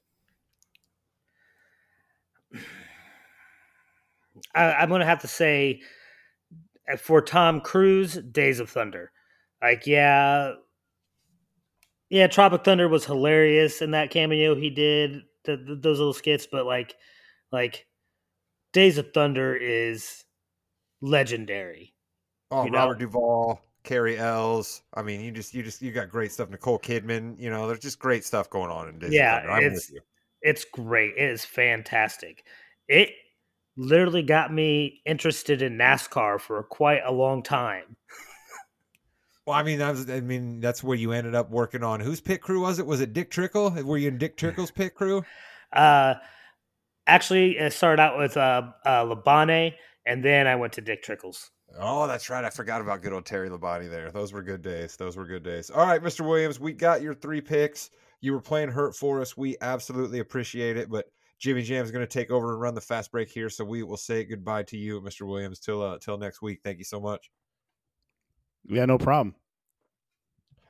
I, 4.55 4.73
I'm 4.75 4.89
gonna 4.89 5.05
have 5.05 5.21
to 5.23 5.29
say 5.29 5.81
uh, 6.93 6.97
for 6.97 7.21
Tom 7.21 7.61
Cruise, 7.61 8.15
Days 8.15 8.61
of 8.61 8.71
Thunder. 8.71 9.13
Like, 9.63 9.87
yeah, 9.87 10.53
yeah, 12.11 12.27
Tropic 12.29 12.65
Thunder 12.65 12.89
was 12.89 13.05
hilarious 13.05 13.83
in 13.83 13.91
that 13.93 14.11
cameo 14.11 14.55
he 14.55 14.71
did, 14.71 15.23
the, 15.45 15.57
the, 15.57 15.75
those 15.75 15.99
little 15.99 16.13
skits. 16.13 16.47
But 16.51 16.65
like, 16.67 16.95
like 17.53 17.87
Days 18.73 18.99
of 18.99 19.13
Thunder 19.13 19.57
is 19.57 20.25
legendary. 21.01 21.95
Oh, 22.51 22.65
You 22.65 22.71
know- 22.71 22.79
Robert 22.79 22.99
Duvall, 23.01 23.61
Cary 23.83 24.17
Elwes. 24.17 24.83
I 24.95 25.03
mean, 25.03 25.21
you 25.21 25.31
just 25.33 25.53
you 25.55 25.63
just 25.63 25.83
you 25.83 25.91
got 25.93 26.09
great 26.09 26.33
stuff. 26.33 26.49
Nicole 26.51 26.79
Kidman. 26.79 27.39
You 27.39 27.51
know, 27.51 27.67
there's 27.67 27.81
just 27.81 27.99
great 27.99 28.25
stuff 28.25 28.49
going 28.49 28.71
on 28.71 28.89
in 28.89 28.99
Days 28.99 29.13
Yeah, 29.13 29.39
of 29.39 29.43
Thunder. 29.45 29.67
I'm 29.67 29.73
with 29.73 29.91
you. 29.93 30.01
It's 30.43 30.65
great. 30.65 31.15
It 31.17 31.31
is 31.31 31.45
fantastic. 31.45 32.45
It 32.87 33.11
literally 33.77 34.23
got 34.23 34.53
me 34.53 35.01
interested 35.07 35.63
in 35.63 35.79
NASCAR 35.79 36.41
for 36.41 36.63
quite 36.63 37.03
a 37.05 37.13
long 37.13 37.43
time. 37.43 37.97
Well, 39.47 39.57
I 39.57 39.63
mean, 39.63 39.79
was, 39.79 40.11
I 40.11 40.21
mean, 40.21 40.61
that's 40.61 40.85
where 40.85 40.97
you 40.97 41.13
ended 41.13 41.35
up 41.35 41.51
working 41.51 41.83
on. 41.83 42.01
Whose 42.01 42.21
pit 42.21 42.43
crew 42.43 42.61
was 42.61 42.79
it? 42.79 42.87
Was 42.87 43.01
it 43.01 43.15
Dick 43.15 43.31
Trickle? 43.31 43.71
Were 43.71 43.97
you 43.97 44.09
in 44.09 44.19
Dick 44.19 44.37
Trickle's 44.37 44.71
pit 44.71 44.95
crew? 44.95 45.25
Uh, 45.73 46.17
actually, 47.07 47.57
it 47.57 47.73
started 47.73 48.03
out 48.03 48.19
with 48.19 48.37
uh, 48.37 48.63
uh, 48.85 49.05
Labonte, 49.05 49.73
and 50.05 50.23
then 50.23 50.47
I 50.47 50.57
went 50.57 50.75
to 50.75 50.83
Dick 50.83 51.03
Trickles. 51.03 51.51
Oh, 51.79 52.07
that's 52.07 52.29
right. 52.29 52.45
I 52.45 52.51
forgot 52.51 52.83
about 52.83 53.01
good 53.01 53.15
old 53.15 53.25
Terry 53.25 53.49
Labonte 53.49 53.89
there. 53.91 54.11
Those 54.11 54.35
were 54.35 54.43
good 54.43 54.61
days. 54.61 54.97
Those 54.97 55.17
were 55.17 55.25
good 55.25 55.45
days. 55.45 55.71
All 55.71 55.87
right, 55.87 56.03
Mr. 56.03 56.27
Williams, 56.27 56.61
we 56.61 56.75
got 56.75 57.01
your 57.01 57.15
three 57.15 57.41
picks. 57.41 57.89
You 58.21 58.33
were 58.33 58.41
playing 58.41 58.71
hurt 58.71 58.97
for 58.97 59.21
us. 59.21 59.37
We 59.37 59.57
absolutely 59.61 60.19
appreciate 60.19 60.77
it. 60.77 60.91
But 60.91 61.07
Jimmy 61.39 61.63
Jam 61.63 61.85
is 61.85 61.91
going 61.91 62.07
to 62.07 62.13
take 62.13 62.31
over 62.31 62.53
and 62.53 62.61
run 62.61 62.75
the 62.75 62.81
fast 62.81 63.13
break 63.13 63.29
here. 63.29 63.49
So 63.49 63.65
we 63.65 63.83
will 63.83 63.97
say 63.97 64.25
goodbye 64.25 64.65
to 64.65 64.77
you, 64.77 65.01
Mr. 65.01 65.27
Williams, 65.27 65.61
till 65.61 65.83
uh, 65.83 65.99
till 65.99 66.19
next 66.19 66.43
week. 66.43 66.61
Thank 66.65 66.79
you 66.79 66.85
so 66.85 67.01
much. 67.01 67.31
Yeah, 68.65 68.85
no 68.85 68.99
problem. 68.99 69.35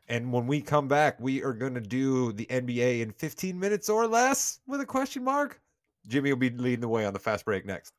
And 0.08 0.32
when 0.32 0.46
we 0.46 0.60
come 0.60 0.88
back, 0.88 1.20
we 1.20 1.42
are 1.42 1.52
going 1.52 1.74
to 1.74 1.80
do 1.80 2.32
the 2.32 2.46
NBA 2.46 3.00
in 3.00 3.12
15 3.12 3.58
minutes 3.58 3.88
or 3.88 4.06
less 4.06 4.60
with 4.66 4.80
a 4.80 4.86
question 4.86 5.22
mark. 5.22 5.60
Jimmy 6.06 6.32
will 6.32 6.38
be 6.38 6.50
leading 6.50 6.80
the 6.80 6.88
way 6.88 7.04
on 7.04 7.12
the 7.12 7.18
fast 7.18 7.44
break 7.44 7.66
next. 7.66 7.92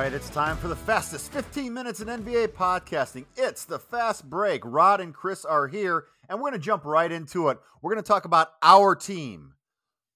Right, 0.00 0.14
it's 0.14 0.30
time 0.30 0.56
for 0.56 0.68
the 0.68 0.76
fastest 0.76 1.30
15 1.30 1.74
minutes 1.74 2.00
in 2.00 2.08
NBA 2.08 2.48
podcasting. 2.48 3.26
It's 3.36 3.66
the 3.66 3.78
fast 3.78 4.30
break. 4.30 4.62
Rod 4.64 4.98
and 4.98 5.12
Chris 5.12 5.44
are 5.44 5.68
here, 5.68 6.06
and 6.26 6.38
we're 6.38 6.48
going 6.48 6.58
to 6.58 6.64
jump 6.64 6.86
right 6.86 7.12
into 7.12 7.50
it. 7.50 7.58
We're 7.82 7.92
going 7.92 8.02
to 8.02 8.08
talk 8.08 8.24
about 8.24 8.52
our 8.62 8.94
team, 8.94 9.52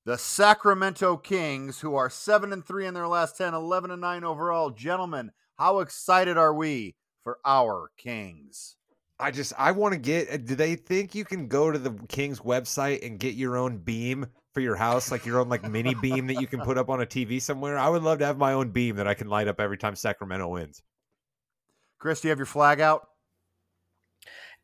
the 0.06 0.16
Sacramento 0.16 1.18
Kings, 1.18 1.80
who 1.80 1.96
are 1.96 2.08
7 2.08 2.50
and 2.50 2.64
3 2.64 2.86
in 2.86 2.94
their 2.94 3.06
last 3.06 3.36
10, 3.36 3.52
11 3.52 3.90
and 3.90 4.00
9 4.00 4.24
overall. 4.24 4.70
Gentlemen, 4.70 5.32
how 5.58 5.80
excited 5.80 6.38
are 6.38 6.54
we 6.54 6.94
for 7.22 7.36
our 7.44 7.90
Kings? 7.98 8.76
I 9.20 9.32
just 9.32 9.52
I 9.58 9.72
want 9.72 9.92
to 9.92 10.00
get. 10.00 10.46
Do 10.46 10.54
they 10.54 10.76
think 10.76 11.14
you 11.14 11.26
can 11.26 11.46
go 11.46 11.70
to 11.70 11.78
the 11.78 11.92
Kings 12.08 12.40
website 12.40 13.06
and 13.06 13.18
get 13.18 13.34
your 13.34 13.58
own 13.58 13.76
beam 13.76 14.28
for 14.54 14.60
your 14.60 14.76
house, 14.76 15.10
like 15.10 15.26
your 15.26 15.40
own 15.40 15.48
like 15.48 15.68
mini 15.68 15.94
beam 15.94 16.28
that 16.28 16.40
you 16.40 16.46
can 16.46 16.60
put 16.60 16.78
up 16.78 16.88
on 16.88 17.02
a 17.02 17.06
TV 17.06 17.42
somewhere? 17.42 17.76
I 17.76 17.88
would 17.88 18.02
love 18.02 18.20
to 18.20 18.26
have 18.26 18.38
my 18.38 18.52
own 18.52 18.70
beam 18.70 18.96
that 18.96 19.08
I 19.08 19.14
can 19.14 19.28
light 19.28 19.48
up 19.48 19.60
every 19.60 19.76
time 19.76 19.96
Sacramento 19.96 20.48
wins. 20.48 20.82
Chris, 21.98 22.20
do 22.20 22.28
you 22.28 22.30
have 22.30 22.38
your 22.38 22.46
flag 22.46 22.80
out? 22.80 23.08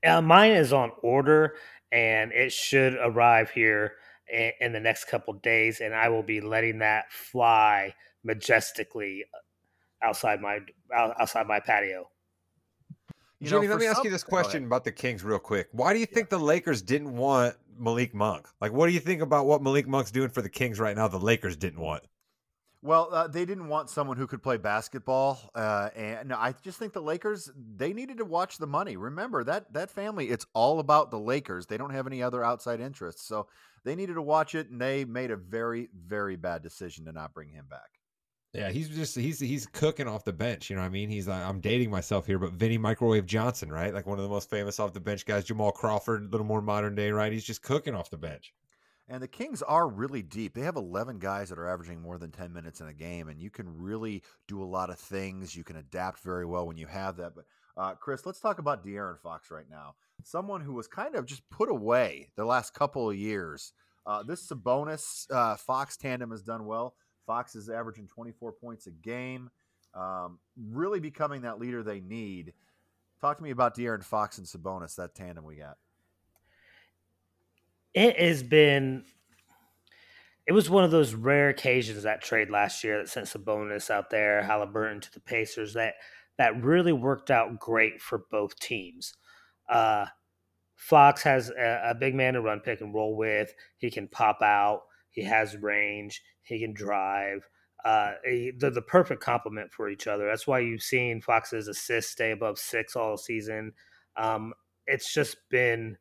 Uh, 0.07 0.23
mine 0.23 0.53
is 0.53 0.73
on 0.73 0.93
order, 1.03 1.57
and 1.93 2.33
it 2.33 2.53
should 2.53 2.95
arrive 2.95 3.51
here 3.51 3.95
in, 4.33 4.53
in 4.61 4.73
the 4.73 4.81
next 4.81 5.05
couple 5.05 5.35
days, 5.35 5.81
and 5.81 5.93
I 5.95 6.09
will 6.09 6.23
be 6.23 6.41
letting 6.41 6.79
that 6.79 7.13
fly 7.13 7.95
majestically 8.25 9.25
outside 10.03 10.41
my 10.41 10.61
outside 10.95 11.47
my 11.47 11.61
patio. 11.61 12.09
You 13.41 13.51
know, 13.51 13.61
let 13.61 13.71
for 13.71 13.79
me 13.79 13.87
ask 13.87 14.05
you 14.05 14.11
this 14.11 14.23
question 14.23 14.67
about 14.67 14.85
the 14.85 14.93
Kings 14.93 15.25
real 15.25 15.39
quick. 15.39 15.69
Why 15.73 15.95
do 15.95 15.99
you 15.99 16.07
think 16.07 16.29
the 16.29 16.39
Lakers 16.39 16.83
didn't 16.83 17.17
want 17.17 17.57
Malik 17.81 18.15
Monk? 18.15 18.47
Like, 18.61 18.73
what 18.73 18.87
do 18.87 18.93
you 18.93 19.01
think 19.01 19.23
about 19.23 19.47
what 19.47 19.63
Malik 19.63 19.89
Monk's 19.89 20.11
doing 20.11 20.31
for 20.31 20.43
the 20.43 20.49
Kings 20.49 20.79
right 20.79 20.97
now? 20.97 21.09
The 21.09 21.19
Lakers 21.19 21.57
didn't 21.57 21.81
want. 21.81 22.03
Well, 22.83 23.09
uh, 23.13 23.27
they 23.27 23.45
didn't 23.45 23.69
want 23.69 23.91
someone 23.91 24.17
who 24.17 24.27
could 24.27 24.43
play 24.43 24.57
basketball, 24.57 25.51
uh, 25.55 25.91
and 25.95 26.33
I 26.33 26.55
just 26.63 26.79
think 26.79 26.95
the 26.95 27.03
Lakers 27.03 27.51
they 27.77 27.93
needed 27.93 28.17
to 28.19 28.25
watch 28.25 28.57
the 28.57 28.67
money. 28.67 28.97
Remember 28.97 29.45
that 29.45 29.71
that 29.75 29.91
family, 29.91 30.31
it's 30.31 30.47
all 30.55 30.81
about 30.81 31.11
the 31.11 31.19
Lakers. 31.19 31.67
They 31.67 31.77
don't 31.77 31.93
have 31.93 32.07
any 32.07 32.23
other 32.23 32.43
outside 32.43 32.81
interests, 32.81 33.27
so 33.27 33.49
they 33.85 33.95
needed 33.95 34.15
to 34.15 34.23
watch 34.23 34.55
it, 34.55 34.71
and 34.71 34.81
they 34.81 35.05
made 35.05 35.31
a 35.31 35.37
very 35.37 35.91
very 35.95 36.37
bad 36.37 36.63
decision 36.63 37.05
to 37.05 37.13
not 37.13 37.35
bring 37.35 37.51
him 37.51 37.67
back. 37.69 38.00
Yeah, 38.53 38.71
he's 38.71 38.89
just 38.89 39.17
he's 39.17 39.39
he's 39.39 39.67
cooking 39.67 40.09
off 40.09 40.25
the 40.25 40.33
bench. 40.33 40.71
You 40.71 40.77
know 40.77 40.83
what 40.83 40.89
I 40.89 40.91
mean? 40.91 41.09
He's 41.09 41.29
I'm 41.29 41.61
dating 41.61 41.91
myself 41.91 42.27
here, 42.27 42.39
but 42.39 42.53
Vinny 42.53 42.79
Microwave 42.79 43.27
Johnson, 43.27 43.71
right? 43.71 43.95
Like 43.95 44.07
one 44.07 44.19
of 44.19 44.25
the 44.25 44.31
most 44.31 44.51
famous 44.51 44.81
off 44.81 44.93
the 44.93 45.01
bench 45.01 45.25
guys. 45.25 45.45
Jamal 45.45 45.71
Crawford, 45.71 46.25
a 46.25 46.29
little 46.29 46.47
more 46.47 46.61
modern 46.61 46.97
day, 46.97 47.13
right? 47.13 47.33
He's 47.33 47.45
just 47.45 47.63
cooking 47.63 47.95
off 47.95 48.11
the 48.11 48.17
bench. 48.17 48.53
And 49.11 49.21
the 49.21 49.29
Kings 49.29 49.61
are 49.63 49.89
really 49.89 50.23
deep. 50.23 50.55
They 50.55 50.61
have 50.61 50.77
11 50.77 51.19
guys 51.19 51.49
that 51.49 51.59
are 51.59 51.69
averaging 51.69 52.01
more 52.01 52.17
than 52.17 52.31
10 52.31 52.53
minutes 52.53 52.81
in 52.81 52.87
a 52.87 52.93
game, 52.93 53.29
and 53.29 53.41
you 53.41 53.51
can 53.51 53.67
really 53.77 54.23
do 54.47 54.63
a 54.63 54.65
lot 54.65 54.89
of 54.89 55.01
things. 55.01 55.57
You 55.57 55.65
can 55.65 55.77
adapt 55.77 56.21
very 56.21 56.47
well 56.47 56.65
when 56.65 56.77
you 56.77 56.87
have 56.87 57.17
that. 57.17 57.35
But, 57.35 57.45
uh, 57.77 57.95
Chris, 57.97 58.25
let's 58.25 58.39
talk 58.39 58.61
about 58.61 58.85
De'Aaron 58.87 59.19
Fox 59.19 59.51
right 59.51 59.69
now. 59.69 59.97
Someone 60.23 60.61
who 60.61 60.75
was 60.75 60.87
kind 60.87 61.17
of 61.17 61.27
just 61.27 61.43
put 61.51 61.69
away 61.69 62.31
the 62.37 62.45
last 62.45 62.73
couple 62.73 63.11
of 63.11 63.17
years. 63.17 63.73
Uh, 64.07 64.23
this 64.23 64.47
Sabonis 64.49 65.27
uh, 65.33 65.57
Fox 65.57 65.97
tandem 65.97 66.31
has 66.31 66.45
done 66.45 66.65
well. 66.65 66.95
Fox 67.27 67.55
is 67.55 67.69
averaging 67.69 68.07
24 68.07 68.53
points 68.53 68.87
a 68.87 68.91
game. 68.91 69.51
um, 69.95 70.39
really 70.57 71.01
becoming 71.01 71.43
that 71.43 71.59
leader 71.59 71.83
they 71.83 72.01
need. 72.01 72.53
Talk 73.21 73.39
to 73.39 73.43
me 73.43 73.51
about 73.51 73.77
De'Aaron 73.77 74.05
Fox 74.05 74.39
and 74.39 74.47
Sabonis, 74.47 74.97
that 74.97 75.15
tandem 75.15 75.45
we 75.45 75.57
got. 75.57 75.77
It 77.93 78.19
has 78.19 78.43
been. 78.43 79.05
It 80.47 80.53
was 80.53 80.71
one 80.71 80.85
of 80.85 80.91
those 80.91 81.15
rare 81.15 81.49
occasions 81.49 82.03
that 82.05 82.23
trade 82.23 82.51
last 82.51 82.83
year 82.83 82.99
that 82.99 83.09
sent 83.09 83.27
Sabonis 83.27 83.91
out 83.91 84.11
there, 84.11 84.43
Halliburton 84.43 85.01
to 85.01 85.13
the 85.13 85.21
Pacers 85.21 85.75
that 85.75 85.95
that 86.39 86.63
really 86.63 86.93
worked 86.93 87.31
out 87.31 87.59
great 87.59 88.01
for 88.01 88.25
both 88.31 88.59
teams. 88.59 89.15
Uh, 89.69 90.07
Fox 90.75 91.23
has 91.23 91.51
a, 91.51 91.91
a, 91.91 91.95
big 91.95 92.15
man 92.15 92.33
to 92.33 92.41
run 92.41 92.61
pick 92.61 92.81
and 92.81 92.95
roll 92.95 93.15
with. 93.15 93.53
He 93.77 93.91
can 93.91 94.09
pop 94.09 94.41
out. 94.41 94.85
He 95.11 95.23
has 95.25 95.57
range. 95.57 96.23
He 96.43 96.61
can 96.61 96.73
drive. 96.73 97.49
Uh, 97.85 98.13
he, 98.25 98.53
they're 98.57 98.71
the 98.71 98.83
perfect 98.83 99.23
complement 99.23 99.73
for 99.73 99.89
each 99.89 100.07
other. 100.07 100.27
That's 100.27 100.47
why 100.47 100.61
you've 100.61 100.83
seen 100.83 101.21
Fox's 101.21 101.69
assists 101.69 102.13
stay 102.13 102.31
above 102.31 102.59
six 102.59 102.97
all 102.97 103.17
season. 103.17 103.73
Um, 104.17 104.53
it's 104.87 105.13
just 105.13 105.37
been 105.51 105.97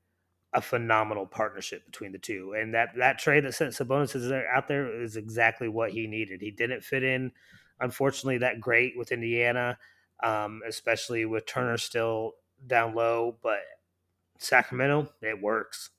a 0.54 0.62
phenomenal 0.62 1.28
partnership 1.28 1.86
between 1.86 2.12
the 2.12 2.18
two, 2.18 2.54
and 2.58 2.74
that 2.74 2.90
that 2.98 3.20
trade 3.20 3.46
that 3.46 3.54
sent 3.54 3.74
Sabonis 3.74 4.16
is 4.16 4.28
there, 4.28 4.50
out 4.52 4.68
there 4.68 5.02
is 5.02 5.16
exactly 5.16 5.70
what 5.70 5.92
he 5.92 6.08
needed. 6.08 6.42
He 6.42 6.52
didn't 6.52 6.84
fit 6.84 7.04
in, 7.04 7.32
unfortunately, 7.80 8.40
that 8.40 8.60
great 8.60 8.98
with 8.98 9.12
Indiana, 9.12 9.78
um, 10.24 10.62
especially 10.68 11.26
with 11.26 11.46
Turner 11.46 11.78
still 11.78 12.34
down 12.66 12.96
low, 12.96 13.38
but 13.44 13.60
Sacramento, 14.40 15.12
it 15.22 15.40
works. 15.42 15.92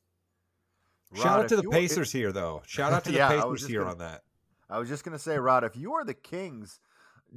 Rod, 1.13 1.23
Shout 1.23 1.41
out 1.41 1.49
to 1.49 1.57
the 1.57 1.69
Pacers 1.69 2.13
here, 2.13 2.33
though. 2.33 2.63
Shout 2.67 2.93
out 2.93 3.05
to 3.05 3.11
the 3.11 3.17
yeah, 3.19 3.29
Pacers 3.29 3.67
here 3.67 3.81
gonna, 3.81 3.93
on 3.93 3.99
that. 3.99 4.23
I 4.69 4.79
was 4.79 4.89
just 4.89 5.05
going 5.05 5.17
to 5.17 5.23
say, 5.23 5.39
Rod, 5.39 5.65
if 5.65 5.77
you 5.77 5.95
are 5.95 6.05
the 6.05 6.15
Kings, 6.15 6.79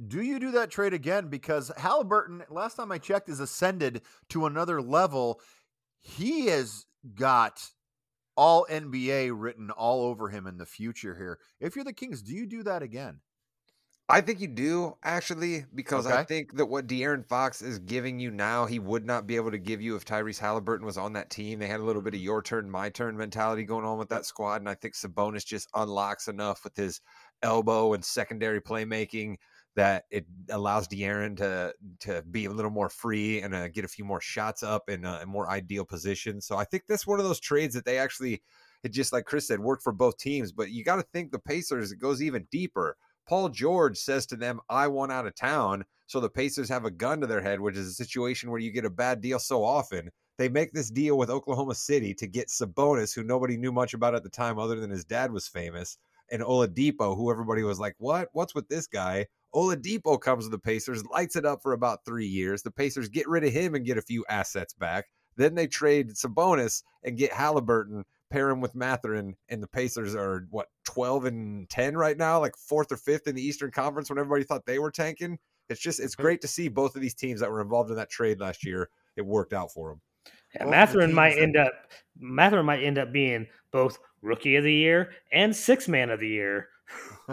do 0.08 0.22
you 0.22 0.38
do 0.38 0.52
that 0.52 0.70
trade 0.70 0.94
again? 0.94 1.28
Because 1.28 1.72
Halliburton, 1.76 2.44
last 2.50 2.76
time 2.76 2.92
I 2.92 2.98
checked, 2.98 3.28
is 3.28 3.40
ascended 3.40 4.02
to 4.28 4.46
another 4.46 4.80
level. 4.80 5.40
He 6.00 6.46
has 6.46 6.86
got 7.14 7.68
all 8.36 8.66
NBA 8.70 9.32
written 9.34 9.70
all 9.70 10.04
over 10.04 10.28
him 10.28 10.46
in 10.46 10.58
the 10.58 10.66
future 10.66 11.14
here. 11.16 11.38
If 11.60 11.76
you're 11.76 11.84
the 11.84 11.92
Kings, 11.92 12.22
do 12.22 12.32
you 12.32 12.46
do 12.46 12.62
that 12.64 12.82
again? 12.82 13.20
I 14.06 14.20
think 14.20 14.40
you 14.40 14.48
do 14.48 14.96
actually, 15.02 15.64
because 15.74 16.06
okay. 16.06 16.16
I 16.16 16.24
think 16.24 16.56
that 16.56 16.66
what 16.66 16.86
De'Aaron 16.86 17.24
Fox 17.26 17.62
is 17.62 17.78
giving 17.78 18.20
you 18.20 18.30
now, 18.30 18.66
he 18.66 18.78
would 18.78 19.06
not 19.06 19.26
be 19.26 19.36
able 19.36 19.50
to 19.50 19.58
give 19.58 19.80
you 19.80 19.96
if 19.96 20.04
Tyrese 20.04 20.38
Halliburton 20.38 20.84
was 20.84 20.98
on 20.98 21.14
that 21.14 21.30
team. 21.30 21.58
They 21.58 21.68
had 21.68 21.80
a 21.80 21.84
little 21.84 22.02
bit 22.02 22.12
of 22.12 22.20
your 22.20 22.42
turn, 22.42 22.70
my 22.70 22.90
turn 22.90 23.16
mentality 23.16 23.64
going 23.64 23.86
on 23.86 23.96
with 23.96 24.10
that 24.10 24.26
squad, 24.26 24.60
and 24.60 24.68
I 24.68 24.74
think 24.74 24.94
Sabonis 24.94 25.46
just 25.46 25.68
unlocks 25.74 26.28
enough 26.28 26.64
with 26.64 26.76
his 26.76 27.00
elbow 27.42 27.94
and 27.94 28.04
secondary 28.04 28.60
playmaking 28.60 29.36
that 29.74 30.04
it 30.10 30.26
allows 30.50 30.86
De'Aaron 30.86 31.36
to 31.38 31.72
to 32.00 32.22
be 32.30 32.44
a 32.44 32.50
little 32.50 32.70
more 32.70 32.90
free 32.90 33.40
and 33.40 33.54
uh, 33.54 33.68
get 33.68 33.86
a 33.86 33.88
few 33.88 34.04
more 34.04 34.20
shots 34.20 34.62
up 34.62 34.90
in 34.90 35.06
a, 35.06 35.20
a 35.22 35.26
more 35.26 35.48
ideal 35.50 35.86
position. 35.86 36.42
So 36.42 36.56
I 36.58 36.64
think 36.64 36.84
that's 36.86 37.06
one 37.06 37.20
of 37.20 37.24
those 37.24 37.40
trades 37.40 37.74
that 37.74 37.86
they 37.86 37.98
actually, 37.98 38.42
it 38.82 38.92
just 38.92 39.14
like 39.14 39.24
Chris 39.24 39.48
said, 39.48 39.60
worked 39.60 39.82
for 39.82 39.92
both 39.92 40.18
teams. 40.18 40.52
But 40.52 40.70
you 40.70 40.84
got 40.84 40.96
to 40.96 41.06
think 41.12 41.32
the 41.32 41.38
Pacers 41.38 41.90
it 41.90 41.98
goes 41.98 42.22
even 42.22 42.46
deeper 42.52 42.98
Paul 43.26 43.48
George 43.48 43.96
says 43.96 44.26
to 44.26 44.36
them, 44.36 44.60
I 44.68 44.86
want 44.88 45.12
out 45.12 45.26
of 45.26 45.34
town. 45.34 45.84
So 46.06 46.20
the 46.20 46.28
Pacers 46.28 46.68
have 46.68 46.84
a 46.84 46.90
gun 46.90 47.20
to 47.20 47.26
their 47.26 47.40
head, 47.40 47.60
which 47.60 47.76
is 47.76 47.88
a 47.88 47.94
situation 47.94 48.50
where 48.50 48.60
you 48.60 48.70
get 48.70 48.84
a 48.84 48.90
bad 48.90 49.20
deal 49.20 49.38
so 49.38 49.64
often. 49.64 50.10
They 50.36 50.48
make 50.48 50.72
this 50.72 50.90
deal 50.90 51.16
with 51.16 51.30
Oklahoma 51.30 51.74
City 51.74 52.12
to 52.14 52.26
get 52.26 52.48
Sabonis, 52.48 53.14
who 53.14 53.22
nobody 53.22 53.56
knew 53.56 53.72
much 53.72 53.94
about 53.94 54.14
at 54.14 54.22
the 54.22 54.28
time 54.28 54.58
other 54.58 54.80
than 54.80 54.90
his 54.90 55.04
dad 55.04 55.32
was 55.32 55.48
famous, 55.48 55.96
and 56.30 56.42
Oladipo, 56.42 57.16
who 57.16 57.30
everybody 57.30 57.62
was 57.62 57.78
like, 57.78 57.94
What? 57.98 58.28
What's 58.32 58.54
with 58.54 58.68
this 58.68 58.86
guy? 58.86 59.26
Oladipo 59.54 60.20
comes 60.20 60.44
to 60.44 60.50
the 60.50 60.58
Pacers, 60.58 61.06
lights 61.06 61.36
it 61.36 61.46
up 61.46 61.62
for 61.62 61.72
about 61.72 62.04
three 62.04 62.26
years. 62.26 62.62
The 62.62 62.72
Pacers 62.72 63.08
get 63.08 63.28
rid 63.28 63.44
of 63.44 63.52
him 63.52 63.74
and 63.74 63.86
get 63.86 63.98
a 63.98 64.02
few 64.02 64.24
assets 64.28 64.74
back. 64.74 65.06
Then 65.36 65.54
they 65.54 65.68
trade 65.68 66.10
Sabonis 66.10 66.82
and 67.04 67.16
get 67.16 67.32
Halliburton 67.32 68.04
pair 68.30 68.50
him 68.50 68.60
with 68.60 68.74
Mathurin, 68.74 69.36
and 69.48 69.62
the 69.62 69.68
Pacers 69.68 70.14
are 70.14 70.46
what 70.50 70.68
twelve 70.84 71.24
and 71.24 71.68
ten 71.68 71.96
right 71.96 72.16
now, 72.16 72.40
like 72.40 72.56
fourth 72.56 72.90
or 72.92 72.96
fifth 72.96 73.26
in 73.26 73.34
the 73.34 73.46
Eastern 73.46 73.70
Conference. 73.70 74.10
When 74.10 74.18
everybody 74.18 74.44
thought 74.44 74.66
they 74.66 74.78
were 74.78 74.90
tanking, 74.90 75.38
it's 75.68 75.80
just 75.80 76.00
it's 76.00 76.14
great 76.14 76.40
to 76.42 76.48
see 76.48 76.68
both 76.68 76.94
of 76.94 77.02
these 77.02 77.14
teams 77.14 77.40
that 77.40 77.50
were 77.50 77.60
involved 77.60 77.90
in 77.90 77.96
that 77.96 78.10
trade 78.10 78.40
last 78.40 78.64
year. 78.64 78.88
It 79.16 79.24
worked 79.24 79.52
out 79.52 79.72
for 79.72 79.90
them. 79.90 80.00
Yeah, 80.54 80.66
Mathurin 80.66 81.12
might 81.12 81.38
end 81.38 81.56
up 81.56 81.72
Mathurin 82.18 82.66
might 82.66 82.82
end 82.82 82.98
up 82.98 83.12
being 83.12 83.46
both 83.70 83.98
rookie 84.22 84.56
of 84.56 84.64
the 84.64 84.72
year 84.72 85.12
and 85.32 85.54
six 85.54 85.88
man 85.88 86.10
of 86.10 86.20
the 86.20 86.28
year. 86.28 86.68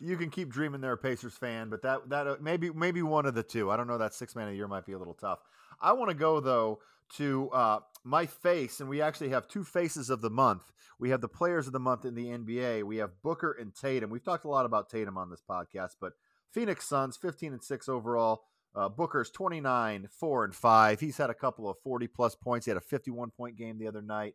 you 0.00 0.16
can 0.16 0.30
keep 0.30 0.48
dreaming 0.48 0.80
there, 0.80 0.92
a 0.92 0.98
Pacers 0.98 1.34
fan, 1.34 1.68
but 1.68 1.82
that 1.82 2.08
that 2.08 2.26
uh, 2.26 2.36
maybe 2.40 2.70
maybe 2.70 3.02
one 3.02 3.26
of 3.26 3.34
the 3.34 3.42
two. 3.42 3.70
I 3.70 3.76
don't 3.76 3.86
know. 3.86 3.98
That 3.98 4.14
six 4.14 4.34
man 4.34 4.46
of 4.46 4.52
the 4.52 4.56
year 4.56 4.68
might 4.68 4.86
be 4.86 4.92
a 4.92 4.98
little 4.98 5.14
tough. 5.14 5.40
I 5.80 5.92
want 5.92 6.10
to 6.10 6.14
go 6.14 6.40
though 6.40 6.80
to 7.16 7.50
uh, 7.50 7.80
my 8.04 8.26
face, 8.26 8.80
and 8.80 8.88
we 8.88 9.02
actually 9.02 9.30
have 9.30 9.48
two 9.48 9.64
faces 9.64 10.10
of 10.10 10.20
the 10.20 10.30
month. 10.30 10.72
We 10.98 11.10
have 11.10 11.20
the 11.20 11.28
players 11.28 11.66
of 11.66 11.72
the 11.72 11.80
month 11.80 12.04
in 12.04 12.14
the 12.14 12.26
NBA. 12.26 12.84
We 12.84 12.98
have 12.98 13.22
Booker 13.22 13.56
and 13.58 13.74
Tatum. 13.74 14.10
We've 14.10 14.24
talked 14.24 14.44
a 14.44 14.50
lot 14.50 14.66
about 14.66 14.90
Tatum 14.90 15.16
on 15.16 15.30
this 15.30 15.42
podcast, 15.48 15.96
but 16.00 16.12
Phoenix 16.52 16.86
Suns, 16.86 17.16
15 17.16 17.52
and 17.52 17.62
6 17.62 17.88
overall. 17.88 18.42
Uh, 18.74 18.88
Booker's 18.88 19.30
29, 19.30 20.08
4 20.10 20.44
and 20.44 20.54
5. 20.54 21.00
He's 21.00 21.16
had 21.16 21.30
a 21.30 21.34
couple 21.34 21.68
of 21.68 21.76
40 21.82 22.06
plus 22.06 22.36
points. 22.36 22.66
He 22.66 22.70
had 22.70 22.76
a 22.76 22.82
51 22.82 23.30
point 23.30 23.56
game 23.56 23.78
the 23.78 23.88
other 23.88 24.02
night. 24.02 24.34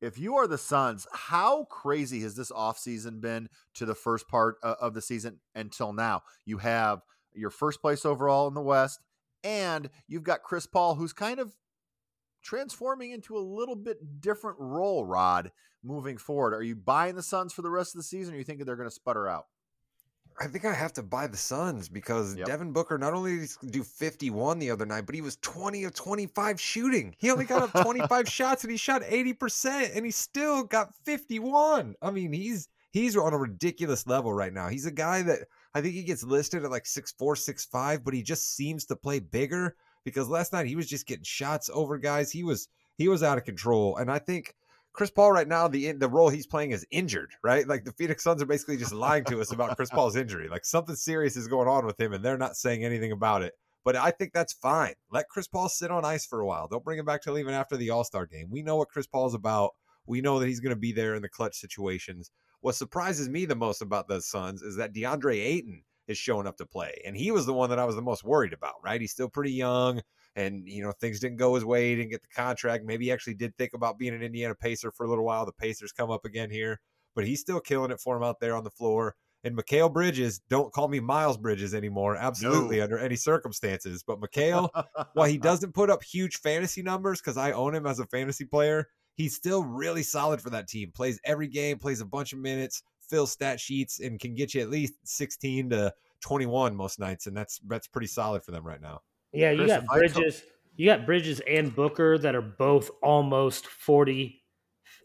If 0.00 0.18
you 0.18 0.36
are 0.36 0.46
the 0.46 0.58
Suns, 0.58 1.06
how 1.12 1.64
crazy 1.64 2.20
has 2.20 2.34
this 2.34 2.50
offseason 2.50 3.20
been 3.20 3.48
to 3.74 3.86
the 3.86 3.94
first 3.94 4.28
part 4.28 4.56
uh, 4.62 4.74
of 4.80 4.94
the 4.94 5.00
season 5.00 5.40
until 5.54 5.92
now? 5.92 6.22
You 6.44 6.58
have 6.58 7.00
your 7.34 7.50
first 7.50 7.80
place 7.80 8.04
overall 8.04 8.48
in 8.48 8.54
the 8.54 8.60
West, 8.60 9.00
and 9.42 9.88
you've 10.06 10.22
got 10.22 10.42
Chris 10.42 10.66
Paul, 10.66 10.96
who's 10.96 11.12
kind 11.12 11.40
of 11.40 11.54
transforming 12.46 13.10
into 13.10 13.36
a 13.36 13.40
little 13.40 13.76
bit 13.76 14.20
different 14.20 14.56
role, 14.60 15.04
Rod, 15.04 15.50
moving 15.82 16.16
forward. 16.16 16.54
Are 16.54 16.62
you 16.62 16.76
buying 16.76 17.16
the 17.16 17.22
Suns 17.22 17.52
for 17.52 17.62
the 17.62 17.70
rest 17.70 17.94
of 17.94 17.98
the 17.98 18.04
season, 18.04 18.32
or 18.32 18.36
are 18.36 18.38
you 18.38 18.44
thinking 18.44 18.64
they're 18.64 18.76
going 18.76 18.88
to 18.88 18.94
sputter 18.94 19.28
out? 19.28 19.46
I 20.38 20.46
think 20.46 20.66
I 20.66 20.74
have 20.74 20.92
to 20.94 21.02
buy 21.02 21.26
the 21.26 21.36
Suns 21.36 21.88
because 21.88 22.36
yep. 22.36 22.46
Devin 22.46 22.72
Booker 22.72 22.98
not 22.98 23.14
only 23.14 23.38
did 23.38 23.50
he 23.62 23.66
do 23.68 23.82
51 23.82 24.58
the 24.58 24.70
other 24.70 24.84
night, 24.84 25.06
but 25.06 25.14
he 25.14 25.22
was 25.22 25.36
20 25.36 25.84
of 25.84 25.94
25 25.94 26.60
shooting. 26.60 27.14
He 27.18 27.30
only 27.30 27.46
got 27.46 27.74
up 27.74 27.82
25 27.84 28.28
shots 28.28 28.62
and 28.62 28.70
he 28.70 28.76
shot 28.76 29.02
80% 29.02 29.96
and 29.96 30.04
he 30.04 30.10
still 30.10 30.62
got 30.62 30.94
51. 31.06 31.94
I 32.02 32.10
mean, 32.10 32.34
he's 32.34 32.68
he's 32.92 33.16
on 33.16 33.32
a 33.32 33.38
ridiculous 33.38 34.06
level 34.06 34.32
right 34.32 34.52
now. 34.52 34.68
He's 34.68 34.84
a 34.84 34.90
guy 34.90 35.22
that 35.22 35.40
I 35.74 35.80
think 35.80 35.94
he 35.94 36.02
gets 36.02 36.22
listed 36.22 36.64
at 36.64 36.70
like 36.70 36.84
six 36.84 37.12
four, 37.12 37.34
six 37.34 37.64
five, 37.64 38.04
but 38.04 38.12
he 38.12 38.22
just 38.22 38.54
seems 38.54 38.84
to 38.86 38.96
play 38.96 39.20
bigger 39.20 39.74
because 40.06 40.28
last 40.28 40.52
night 40.52 40.66
he 40.66 40.76
was 40.76 40.86
just 40.86 41.04
getting 41.04 41.24
shots 41.24 41.68
over 41.74 41.98
guys. 41.98 42.30
He 42.30 42.44
was 42.44 42.68
he 42.96 43.08
was 43.08 43.24
out 43.24 43.38
of 43.38 43.44
control, 43.44 43.96
and 43.96 44.10
I 44.10 44.20
think 44.20 44.54
Chris 44.92 45.10
Paul 45.10 45.32
right 45.32 45.48
now 45.48 45.66
the 45.66 45.92
the 45.92 46.08
role 46.08 46.28
he's 46.30 46.46
playing 46.46 46.70
is 46.70 46.86
injured, 46.92 47.32
right? 47.42 47.66
Like 47.66 47.84
the 47.84 47.92
Phoenix 47.92 48.22
Suns 48.22 48.40
are 48.40 48.46
basically 48.46 48.76
just 48.76 48.94
lying 48.94 49.24
to 49.24 49.40
us 49.40 49.50
about 49.50 49.76
Chris 49.76 49.90
Paul's 49.90 50.14
injury. 50.14 50.48
Like 50.48 50.64
something 50.64 50.94
serious 50.94 51.36
is 51.36 51.48
going 51.48 51.66
on 51.66 51.84
with 51.84 52.00
him, 52.00 52.12
and 52.12 52.24
they're 52.24 52.38
not 52.38 52.56
saying 52.56 52.84
anything 52.84 53.10
about 53.10 53.42
it. 53.42 53.54
But 53.84 53.96
I 53.96 54.12
think 54.12 54.32
that's 54.32 54.52
fine. 54.52 54.94
Let 55.10 55.28
Chris 55.28 55.48
Paul 55.48 55.68
sit 55.68 55.90
on 55.90 56.04
ice 56.04 56.24
for 56.24 56.40
a 56.40 56.46
while. 56.46 56.68
Don't 56.68 56.84
bring 56.84 57.00
him 57.00 57.04
back 57.04 57.20
till 57.20 57.36
even 57.36 57.52
after 57.52 57.76
the 57.76 57.90
All 57.90 58.04
Star 58.04 58.26
game. 58.26 58.46
We 58.48 58.62
know 58.62 58.76
what 58.76 58.88
Chris 58.88 59.08
Paul's 59.08 59.34
about. 59.34 59.72
We 60.06 60.20
know 60.20 60.38
that 60.38 60.46
he's 60.46 60.60
going 60.60 60.74
to 60.74 60.80
be 60.80 60.92
there 60.92 61.16
in 61.16 61.22
the 61.22 61.28
clutch 61.28 61.56
situations. 61.56 62.30
What 62.60 62.76
surprises 62.76 63.28
me 63.28 63.44
the 63.44 63.56
most 63.56 63.82
about 63.82 64.06
the 64.06 64.22
Suns 64.22 64.62
is 64.62 64.76
that 64.76 64.94
DeAndre 64.94 65.44
Ayton 65.44 65.82
is 66.08 66.18
showing 66.18 66.46
up 66.46 66.56
to 66.58 66.66
play. 66.66 67.00
And 67.04 67.16
he 67.16 67.30
was 67.30 67.46
the 67.46 67.52
one 67.52 67.70
that 67.70 67.78
I 67.78 67.84
was 67.84 67.96
the 67.96 68.02
most 68.02 68.24
worried 68.24 68.52
about, 68.52 68.74
right? 68.84 69.00
He's 69.00 69.12
still 69.12 69.28
pretty 69.28 69.52
young 69.52 70.02
and, 70.36 70.66
you 70.68 70.82
know, 70.82 70.92
things 70.92 71.20
didn't 71.20 71.38
go 71.38 71.54
his 71.54 71.64
way. 71.64 71.90
He 71.90 71.96
didn't 71.96 72.10
get 72.10 72.22
the 72.22 72.28
contract. 72.28 72.84
Maybe 72.84 73.06
he 73.06 73.12
actually 73.12 73.34
did 73.34 73.56
think 73.56 73.72
about 73.74 73.98
being 73.98 74.14
an 74.14 74.22
Indiana 74.22 74.54
Pacer 74.54 74.92
for 74.92 75.06
a 75.06 75.08
little 75.08 75.24
while. 75.24 75.46
The 75.46 75.52
Pacers 75.52 75.92
come 75.92 76.10
up 76.10 76.24
again 76.24 76.50
here, 76.50 76.80
but 77.14 77.26
he's 77.26 77.40
still 77.40 77.60
killing 77.60 77.90
it 77.90 78.00
for 78.00 78.16
him 78.16 78.22
out 78.22 78.40
there 78.40 78.54
on 78.54 78.64
the 78.64 78.70
floor. 78.70 79.14
And 79.44 79.56
Mikal 79.56 79.92
Bridges, 79.92 80.40
don't 80.50 80.72
call 80.72 80.88
me 80.88 80.98
Miles 81.00 81.38
Bridges 81.38 81.74
anymore. 81.74 82.16
Absolutely, 82.16 82.78
no. 82.78 82.84
under 82.84 82.98
any 82.98 83.16
circumstances. 83.16 84.02
But 84.04 84.20
Mikal, 84.20 84.68
while 85.14 85.28
he 85.28 85.38
doesn't 85.38 85.74
put 85.74 85.88
up 85.88 86.02
huge 86.02 86.38
fantasy 86.38 86.82
numbers 86.82 87.20
because 87.20 87.36
I 87.36 87.52
own 87.52 87.74
him 87.74 87.86
as 87.86 88.00
a 88.00 88.06
fantasy 88.06 88.44
player, 88.44 88.88
he's 89.14 89.34
still 89.34 89.64
really 89.64 90.02
solid 90.02 90.40
for 90.40 90.50
that 90.50 90.68
team. 90.68 90.90
Plays 90.92 91.20
every 91.24 91.48
game, 91.48 91.78
plays 91.78 92.00
a 92.00 92.04
bunch 92.04 92.32
of 92.32 92.38
minutes, 92.38 92.82
fills 93.08 93.32
stat 93.32 93.60
sheets, 93.60 94.00
and 94.00 94.20
can 94.20 94.34
get 94.34 94.54
you 94.54 94.60
at 94.60 94.70
least 94.70 94.94
16 95.04 95.70
to 95.70 95.92
21 96.20 96.74
most 96.74 96.98
nights, 96.98 97.26
and 97.26 97.36
that's 97.36 97.60
that's 97.66 97.86
pretty 97.86 98.06
solid 98.06 98.42
for 98.42 98.50
them 98.50 98.66
right 98.66 98.80
now. 98.80 99.00
Yeah, 99.32 99.50
you 99.50 99.58
Chris, 99.58 99.70
got 99.70 99.86
Bridges, 99.86 100.42
you 100.76 100.86
got 100.86 101.06
Bridges 101.06 101.40
and 101.48 101.74
Booker 101.74 102.18
that 102.18 102.34
are 102.34 102.42
both 102.42 102.90
almost 103.02 103.66
40 103.66 104.42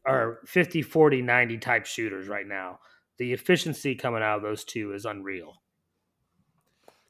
or 0.06 0.40
50 0.46 0.82
40 0.82 1.22
90 1.22 1.58
type 1.58 1.86
shooters 1.86 2.28
right 2.28 2.48
now. 2.48 2.80
The 3.18 3.34
efficiency 3.34 3.96
coming 3.96 4.24
out 4.24 4.38
of 4.38 4.44
those 4.44 4.64
two 4.64 4.94
is 4.94 5.06
unreal. 5.06 5.62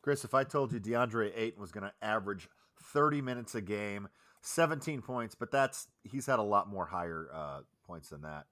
Chris, 0.02 0.26
if 0.26 0.34
I 0.34 0.44
told 0.44 0.74
you 0.74 0.80
DeAndre 0.80 1.32
Ayton 1.36 1.62
was 1.62 1.72
going 1.72 1.84
to 1.84 1.94
average 2.02 2.50
30 2.92 3.22
minutes 3.22 3.56
a 3.56 3.62
game, 3.62 4.10
17 4.42 5.02
points, 5.02 5.36
but 5.36 5.52
that's 5.52 5.88
he's 6.04 6.26
had 6.26 6.40
a 6.40 6.44
lot 6.44 6.68
more 6.68 6.86
higher 6.86 7.30
uh, 7.34 7.60
points 7.86 8.10
than 8.10 8.22
that. 8.24 8.46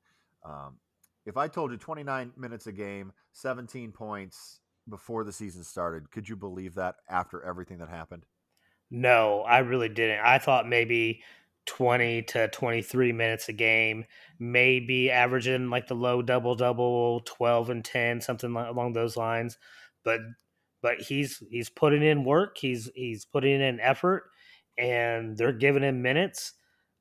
Um, 0.45 0.77
if 1.29 1.37
I 1.37 1.47
told 1.47 1.71
you 1.71 1.77
29 1.77 2.33
minutes 2.35 2.67
a 2.67 2.71
game, 2.71 3.13
17 3.31 3.91
points, 3.93 4.59
before 4.89 5.23
the 5.23 5.31
season 5.31 5.63
started. 5.63 6.11
Could 6.11 6.27
you 6.27 6.35
believe 6.35 6.75
that 6.75 6.95
after 7.09 7.43
everything 7.43 7.77
that 7.77 7.89
happened? 7.89 8.25
No, 8.91 9.41
I 9.41 9.59
really 9.59 9.89
didn't. 9.89 10.19
I 10.25 10.39
thought 10.39 10.67
maybe 10.67 11.21
20 11.67 12.23
to 12.23 12.47
23 12.47 13.11
minutes 13.11 13.47
a 13.49 13.53
game, 13.53 14.05
maybe 14.39 15.11
averaging 15.11 15.69
like 15.69 15.87
the 15.87 15.95
low 15.95 16.21
double 16.21 16.55
double, 16.55 17.21
12 17.21 17.69
and 17.69 17.85
10, 17.85 18.21
something 18.21 18.55
along 18.55 18.93
those 18.93 19.15
lines. 19.15 19.57
But 20.03 20.21
but 20.81 20.99
he's 21.01 21.43
he's 21.49 21.69
putting 21.69 22.03
in 22.03 22.23
work, 22.23 22.57
he's 22.57 22.89
he's 22.95 23.25
putting 23.25 23.61
in 23.61 23.79
effort 23.79 24.31
and 24.77 25.37
they're 25.37 25.51
giving 25.51 25.83
him 25.83 26.01
minutes. 26.01 26.53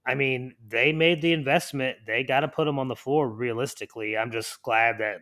I 0.06 0.14
mean, 0.14 0.54
they 0.66 0.92
made 0.92 1.20
the 1.20 1.32
investment. 1.32 1.98
They 2.06 2.24
got 2.24 2.40
to 2.40 2.48
put 2.48 2.64
them 2.64 2.78
on 2.78 2.88
the 2.88 2.96
floor 2.96 3.28
realistically. 3.28 4.16
I'm 4.16 4.30
just 4.30 4.62
glad 4.62 4.98
that 4.98 5.18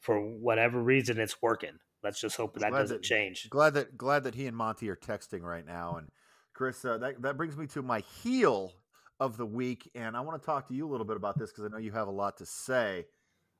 for 0.00 0.20
whatever 0.20 0.82
reason 0.82 1.18
it's 1.18 1.40
working. 1.40 1.78
Let's 2.02 2.20
just 2.20 2.36
hope 2.36 2.54
that 2.58 2.72
doesn't 2.72 3.02
that, 3.02 3.02
change. 3.02 3.48
Glad 3.50 3.74
that 3.74 3.96
glad 3.96 4.24
that 4.24 4.34
he 4.34 4.46
and 4.46 4.56
Monty 4.56 4.88
are 4.88 4.96
texting 4.96 5.42
right 5.42 5.66
now. 5.66 5.96
And 5.96 6.08
Chris, 6.54 6.84
uh, 6.84 6.98
that 6.98 7.20
that 7.22 7.36
brings 7.36 7.56
me 7.56 7.66
to 7.68 7.82
my 7.82 8.00
heel 8.22 8.72
of 9.20 9.36
the 9.36 9.46
week, 9.46 9.90
and 9.94 10.16
I 10.16 10.20
want 10.20 10.40
to 10.40 10.46
talk 10.46 10.66
to 10.68 10.74
you 10.74 10.88
a 10.88 10.90
little 10.90 11.06
bit 11.06 11.16
about 11.16 11.38
this 11.38 11.50
because 11.50 11.66
I 11.66 11.68
know 11.68 11.78
you 11.78 11.92
have 11.92 12.08
a 12.08 12.12
lot 12.12 12.38
to 12.38 12.46
say. 12.46 13.04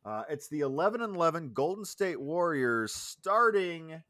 Uh, 0.04 0.22
it's 0.30 0.48
the 0.48 0.60
11 0.60 1.02
and 1.02 1.14
11 1.14 1.52
Golden 1.52 1.84
State 1.84 2.18
Warriors 2.18 2.94
starting 2.94 4.02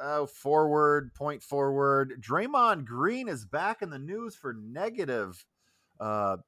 uh, 0.00 0.26
forward, 0.26 1.14
point 1.14 1.42
forward. 1.42 2.20
Draymond 2.20 2.84
Green 2.84 3.28
is 3.28 3.44
back 3.44 3.82
in 3.82 3.90
the 3.90 3.98
news 3.98 4.34
for 4.34 4.54
negative 4.54 5.44
uh, 6.00 6.38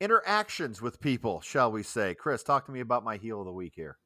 interactions 0.00 0.82
with 0.82 1.00
people, 1.00 1.40
shall 1.40 1.70
we 1.70 1.82
say. 1.82 2.14
Chris, 2.14 2.42
talk 2.42 2.66
to 2.66 2.72
me 2.72 2.80
about 2.80 3.04
my 3.04 3.16
heel 3.16 3.40
of 3.40 3.46
the 3.46 3.52
week 3.52 3.72
here 3.74 3.98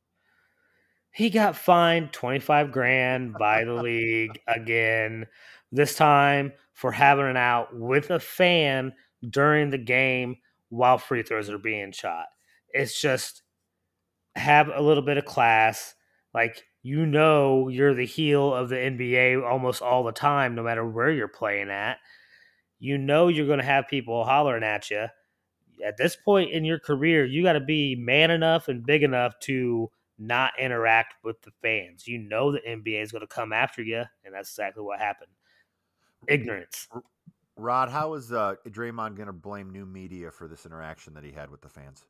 he 1.13 1.29
got 1.29 1.57
fined 1.57 2.13
25 2.13 2.73
grand 2.73 3.35
by 3.35 3.65
the 3.65 3.75
league 3.75 4.41
again 4.49 5.27
this 5.71 5.95
time 5.95 6.53
for 6.73 6.91
having 6.91 7.27
an 7.27 7.37
out 7.37 7.75
with 7.79 8.11
a 8.11 8.19
fan 8.19 8.93
during 9.29 9.71
the 9.71 9.79
game 9.79 10.37
while 10.71 10.99
free 10.99 11.23
throws 11.23 11.51
are 11.51 11.59
being 11.59 11.93
shot 11.93 12.27
it's 12.71 13.01
just 13.01 13.43
have 14.35 14.69
a 14.75 14.81
little 14.81 15.03
bit 15.03 15.19
of 15.19 15.25
class 15.25 15.95
like 16.35 16.65
you 16.83 17.07
know 17.07 17.69
you're 17.69 17.95
the 17.95 18.07
heel 18.07 18.53
of 18.53 18.69
the 18.69 18.77
NBA 18.77 19.49
almost 19.49 19.83
all 19.83 20.05
the 20.05 20.13
time 20.13 20.55
no 20.55 20.63
matter 20.63 20.87
where 20.87 21.11
you're 21.11 21.29
playing 21.29 21.71
at 21.71 21.99
you 22.79 22.99
know 22.99 23.29
you're 23.29 23.47
going 23.47 23.61
to 23.61 23.65
have 23.65 23.89
people 23.89 24.25
hollering 24.25 24.65
at 24.65 24.91
you 24.91 25.07
at 25.85 25.97
this 25.97 26.17
point 26.17 26.51
in 26.51 26.65
your 26.65 26.79
career 26.79 27.25
you 27.25 27.43
got 27.43 27.55
to 27.55 27.61
be 27.61 27.95
man 27.95 28.31
enough 28.31 28.69
and 28.69 28.85
big 28.85 29.03
enough 29.03 29.39
to 29.41 29.91
not 30.23 30.53
interact 30.59 31.15
with 31.25 31.41
the 31.43 31.51
fans. 31.63 32.07
You 32.07 32.19
know 32.19 32.53
the 32.53 32.61
NBA 32.61 33.03
is 33.03 33.13
going 33.13 33.23
to 33.23 33.27
come 33.27 33.53
after 33.53 33.83
you, 33.83 34.05
and 34.25 34.35
that's 34.35 34.51
exactly 34.51 34.83
what 34.83 35.01
happened. 35.01 35.31
Ignorance. 36.29 36.89
Rod, 37.57 37.91
how 37.91 38.15
is 38.15 38.33
uh, 38.33 38.55
Draymond 38.67 39.17
going 39.17 39.27
to 39.27 39.33
blame 39.33 39.71
new 39.71 39.85
media 39.85 40.31
for 40.31 40.49
this 40.49 40.65
interaction 40.65 41.15
that 41.15 41.25
he 41.25 41.33
had 41.33 41.51
with 41.51 41.61
the 41.61 41.69
fans? 41.69 42.05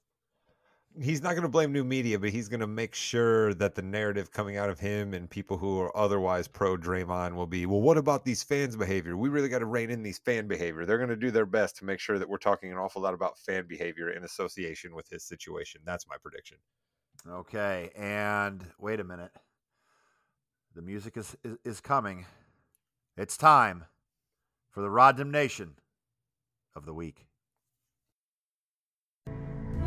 He's 1.01 1.23
not 1.23 1.31
going 1.31 1.43
to 1.43 1.49
blame 1.49 1.73
new 1.73 1.85
media, 1.85 2.19
but 2.19 2.31
he's 2.31 2.49
going 2.49 2.61
to 2.61 2.67
make 2.67 2.95
sure 2.95 3.55
that 3.55 3.75
the 3.75 3.83
narrative 3.83 4.31
coming 4.31 4.59
out 4.59 4.69
of 4.69 4.79
him 4.79 5.15
and 5.15 5.29
people 5.29 5.57
who 5.57 5.81
are 5.81 5.97
otherwise 5.97 6.49
pro 6.49 6.77
Draymond 6.77 7.35
will 7.35 7.47
be, 7.47 7.65
well, 7.65 7.81
what 7.81 7.97
about 7.97 8.27
these 8.27 8.43
fans' 8.43 8.77
behavior? 8.77 9.17
We 9.17 9.31
really 9.31 9.49
got 9.49 9.61
to 9.61 9.67
rein 9.67 9.91
in 9.91 10.03
these 10.03 10.19
fan 10.19 10.49
behavior. 10.49 10.85
They're 10.85 10.99
going 10.99 11.09
to 11.09 11.17
do 11.17 11.31
their 11.31 11.47
best 11.47 11.79
to 11.79 11.87
make 11.87 11.99
sure 11.99 12.19
that 12.19 12.29
we're 12.29 12.37
talking 12.37 12.71
an 12.71 12.77
awful 12.77 13.01
lot 13.01 13.15
about 13.15 13.39
fan 13.39 13.67
behavior 13.67 14.11
in 14.11 14.25
association 14.25 14.95
with 14.95 15.09
his 15.09 15.25
situation. 15.25 15.81
That's 15.85 16.07
my 16.07 16.17
prediction. 16.21 16.59
Okay, 17.27 17.91
and 17.97 18.63
wait 18.79 19.01
a 19.01 19.05
minute. 19.05 19.31
The 20.75 20.83
music 20.83 21.17
is, 21.17 21.37
is, 21.43 21.57
is 21.65 21.81
coming. 21.81 22.27
It's 23.17 23.37
time 23.37 23.85
for 24.71 24.83
the 24.83 24.91
Rod 24.91 25.25
Nation 25.27 25.75
of 26.75 26.85
the 26.85 26.95
week. 26.95 27.27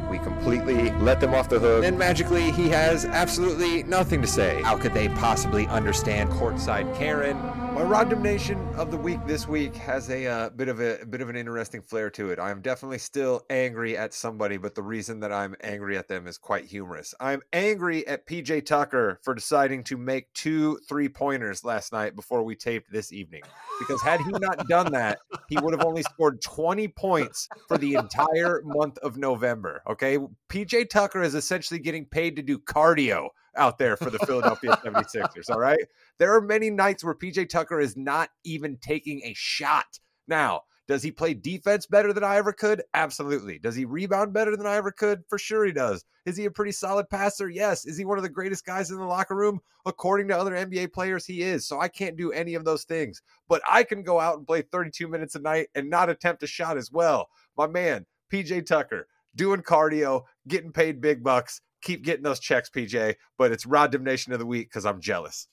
We 0.09 0.19
completely 0.45 0.91
let 0.99 1.19
them 1.19 1.33
off 1.33 1.49
the 1.49 1.57
hook. 1.57 1.83
And 1.83 1.97
magically, 1.97 2.51
he 2.51 2.69
has 2.69 3.03
absolutely 3.03 3.81
nothing 3.83 4.21
to 4.21 4.27
say. 4.27 4.61
How 4.61 4.77
could 4.77 4.93
they 4.93 5.09
possibly 5.09 5.65
understand 5.67 6.29
courtside 6.29 6.95
Karen? 6.95 7.35
My 7.75 7.81
Rod 7.81 8.17
Nation 8.21 8.57
of 8.75 8.89
the 8.89 8.95
week 8.95 9.19
this 9.27 9.49
week 9.49 9.75
has 9.75 10.09
a 10.09 10.25
uh, 10.25 10.49
bit 10.51 10.69
of 10.69 10.79
a, 10.79 11.01
a, 11.01 11.05
bit 11.05 11.19
of 11.19 11.27
an 11.27 11.35
interesting 11.35 11.81
flair 11.81 12.09
to 12.11 12.29
it. 12.29 12.39
I 12.39 12.49
am 12.49 12.61
definitely 12.61 12.99
still 12.99 13.43
angry 13.49 13.97
at 13.97 14.13
somebody, 14.13 14.55
but 14.55 14.75
the 14.75 14.81
reason 14.81 15.19
that 15.19 15.33
I'm 15.33 15.55
angry 15.61 15.97
at 15.97 16.07
them 16.07 16.25
is 16.25 16.37
quite 16.37 16.63
humorous. 16.63 17.13
I'm 17.19 17.41
angry 17.51 18.07
at 18.07 18.25
PJ 18.27 18.65
Tucker 18.65 19.19
for 19.23 19.33
deciding 19.33 19.83
to 19.85 19.97
make 19.97 20.31
two 20.33 20.79
three 20.87 21.09
pointers 21.09 21.65
last 21.65 21.91
night 21.91 22.15
before 22.15 22.43
we 22.43 22.55
taped 22.55 22.93
this 22.93 23.11
evening. 23.11 23.41
Because 23.77 24.01
had 24.01 24.21
he 24.21 24.31
not 24.31 24.65
done 24.69 24.93
that, 24.93 25.17
he 25.49 25.57
would 25.57 25.73
have 25.73 25.85
only 25.85 26.03
scored 26.03 26.41
20 26.41 26.87
points 26.89 27.49
for 27.67 27.77
the 27.77 27.95
entire 27.95 28.61
month 28.63 28.97
of 28.99 29.17
November. 29.17 29.81
Okay, 29.85 30.17
PJ 30.49 30.89
Tucker 30.89 31.21
is 31.21 31.35
essentially 31.35 31.79
getting 31.79 32.05
paid 32.05 32.35
to 32.35 32.41
do 32.41 32.59
cardio 32.59 33.29
out 33.55 33.77
there 33.77 33.97
for 33.97 34.09
the 34.09 34.19
Philadelphia 34.19 34.71
76ers. 34.83 35.49
All 35.49 35.59
right. 35.59 35.79
There 36.17 36.33
are 36.35 36.41
many 36.41 36.69
nights 36.69 37.03
where 37.03 37.15
PJ 37.15 37.49
Tucker 37.49 37.79
is 37.79 37.95
not 37.95 38.29
even 38.43 38.77
taking 38.77 39.21
a 39.23 39.33
shot. 39.35 39.99
Now, 40.27 40.61
does 40.87 41.01
he 41.01 41.11
play 41.11 41.33
defense 41.33 41.87
better 41.87 42.13
than 42.13 42.23
I 42.23 42.37
ever 42.37 42.53
could? 42.53 42.83
Absolutely. 42.93 43.57
Does 43.57 43.75
he 43.75 43.85
rebound 43.85 44.33
better 44.33 44.55
than 44.55 44.67
I 44.67 44.75
ever 44.75 44.91
could? 44.91 45.23
For 45.29 45.39
sure 45.39 45.65
he 45.65 45.71
does. 45.71 46.05
Is 46.25 46.37
he 46.37 46.45
a 46.45 46.51
pretty 46.51 46.73
solid 46.73 47.09
passer? 47.09 47.49
Yes. 47.49 47.85
Is 47.85 47.97
he 47.97 48.05
one 48.05 48.17
of 48.17 48.23
the 48.23 48.29
greatest 48.29 48.65
guys 48.65 48.91
in 48.91 48.97
the 48.97 49.05
locker 49.05 49.35
room? 49.35 49.59
According 49.85 50.27
to 50.27 50.37
other 50.37 50.51
NBA 50.51 50.93
players, 50.93 51.25
he 51.25 51.41
is. 51.41 51.67
So 51.67 51.79
I 51.79 51.87
can't 51.87 52.17
do 52.17 52.31
any 52.31 52.53
of 52.53 52.65
those 52.65 52.83
things. 52.83 53.21
But 53.47 53.61
I 53.69 53.83
can 53.83 54.03
go 54.03 54.19
out 54.19 54.37
and 54.37 54.45
play 54.45 54.61
32 54.61 55.07
minutes 55.07 55.35
a 55.35 55.39
night 55.39 55.69
and 55.73 55.89
not 55.89 56.09
attempt 56.09 56.43
a 56.43 56.47
shot 56.47 56.77
as 56.77 56.91
well. 56.91 57.29
My 57.57 57.67
man, 57.67 58.05
PJ 58.31 58.67
Tucker, 58.67 59.07
doing 59.35 59.61
cardio, 59.61 60.23
getting 60.47 60.71
paid 60.71 61.01
big 61.01 61.23
bucks 61.23 61.61
keep 61.85 62.03
getting 62.03 62.23
those 62.23 62.39
checks, 62.39 62.69
PJ. 62.69 63.15
But 63.37 63.51
it's 63.53 63.65
Rod 63.65 63.91
Damnation 63.91 64.33
of 64.33 64.39
the 64.39 64.45
week 64.45 64.69
because 64.69 64.85
I'm 64.85 64.99
jealous. 64.99 65.47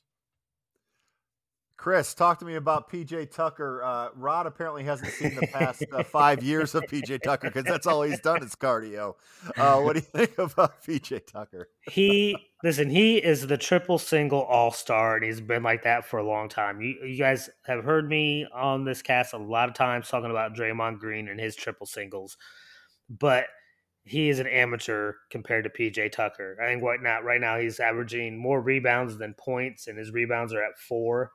Chris, 1.77 2.15
talk 2.15 2.39
to 2.39 2.45
me 2.45 2.55
about 2.55 2.89
PJ 2.89 3.33
Tucker. 3.33 3.83
Uh, 3.83 4.09
Rod 4.15 4.47
apparently 4.47 4.85
hasn't 4.85 5.11
seen 5.15 5.35
the 5.35 5.49
past 5.49 5.83
uh, 5.93 6.05
five 6.05 6.41
years 6.41 6.77
of 6.77 6.85
PJ 6.85 7.23
Tucker 7.23 7.49
because 7.49 7.65
that's 7.65 7.89
all 7.89 8.03
he's 8.03 8.21
done 8.21 8.41
is 8.45 8.55
cardio. 8.55 9.15
Uh, 9.57 9.81
what 9.81 9.95
do 9.95 9.99
you 9.99 10.07
think 10.07 10.39
about 10.39 10.81
PJ 10.85 11.27
Tucker? 11.27 11.69
he 11.91 12.37
listen. 12.63 12.89
He 12.89 13.17
is 13.17 13.49
the 13.49 13.59
triple 13.59 13.99
single 13.99 14.43
all 14.43 14.71
star, 14.71 15.17
and 15.17 15.25
he's 15.25 15.41
been 15.41 15.65
like 15.65 15.83
that 15.83 16.07
for 16.07 16.21
a 16.21 16.25
long 16.25 16.49
time. 16.49 16.81
You, 16.81 16.95
you 17.05 17.19
guys 17.19 17.51
have 17.67 17.83
heard 17.83 18.09
me 18.09 18.47
on 18.55 18.85
this 18.85 19.03
cast 19.03 19.33
a 19.33 19.39
lot 19.39 19.69
of 19.69 19.75
times 19.75 20.09
talking 20.09 20.31
about 20.31 20.55
Draymond 20.55 21.01
Green 21.01 21.27
and 21.27 21.41
his 21.41 21.57
triple 21.57 21.87
singles, 21.87 22.37
but 23.11 23.47
he 24.05 24.29
is 24.29 24.39
an 24.41 24.47
amateur 24.47 25.15
compared 25.31 25.65
to 25.65 25.71
PJ 25.71 26.13
Tucker. 26.13 26.57
I 26.61 26.67
think 26.67 26.83
right 26.83 27.01
now, 27.01 27.21
right 27.23 27.41
now 27.41 27.59
he's 27.59 27.79
averaging 27.79 28.37
more 28.37 28.61
rebounds 28.61 29.17
than 29.17 29.35
points, 29.35 29.87
and 29.87 29.99
his 29.99 30.11
rebounds 30.11 30.53
are 30.53 30.63
at 30.63 30.79
four. 30.79 31.31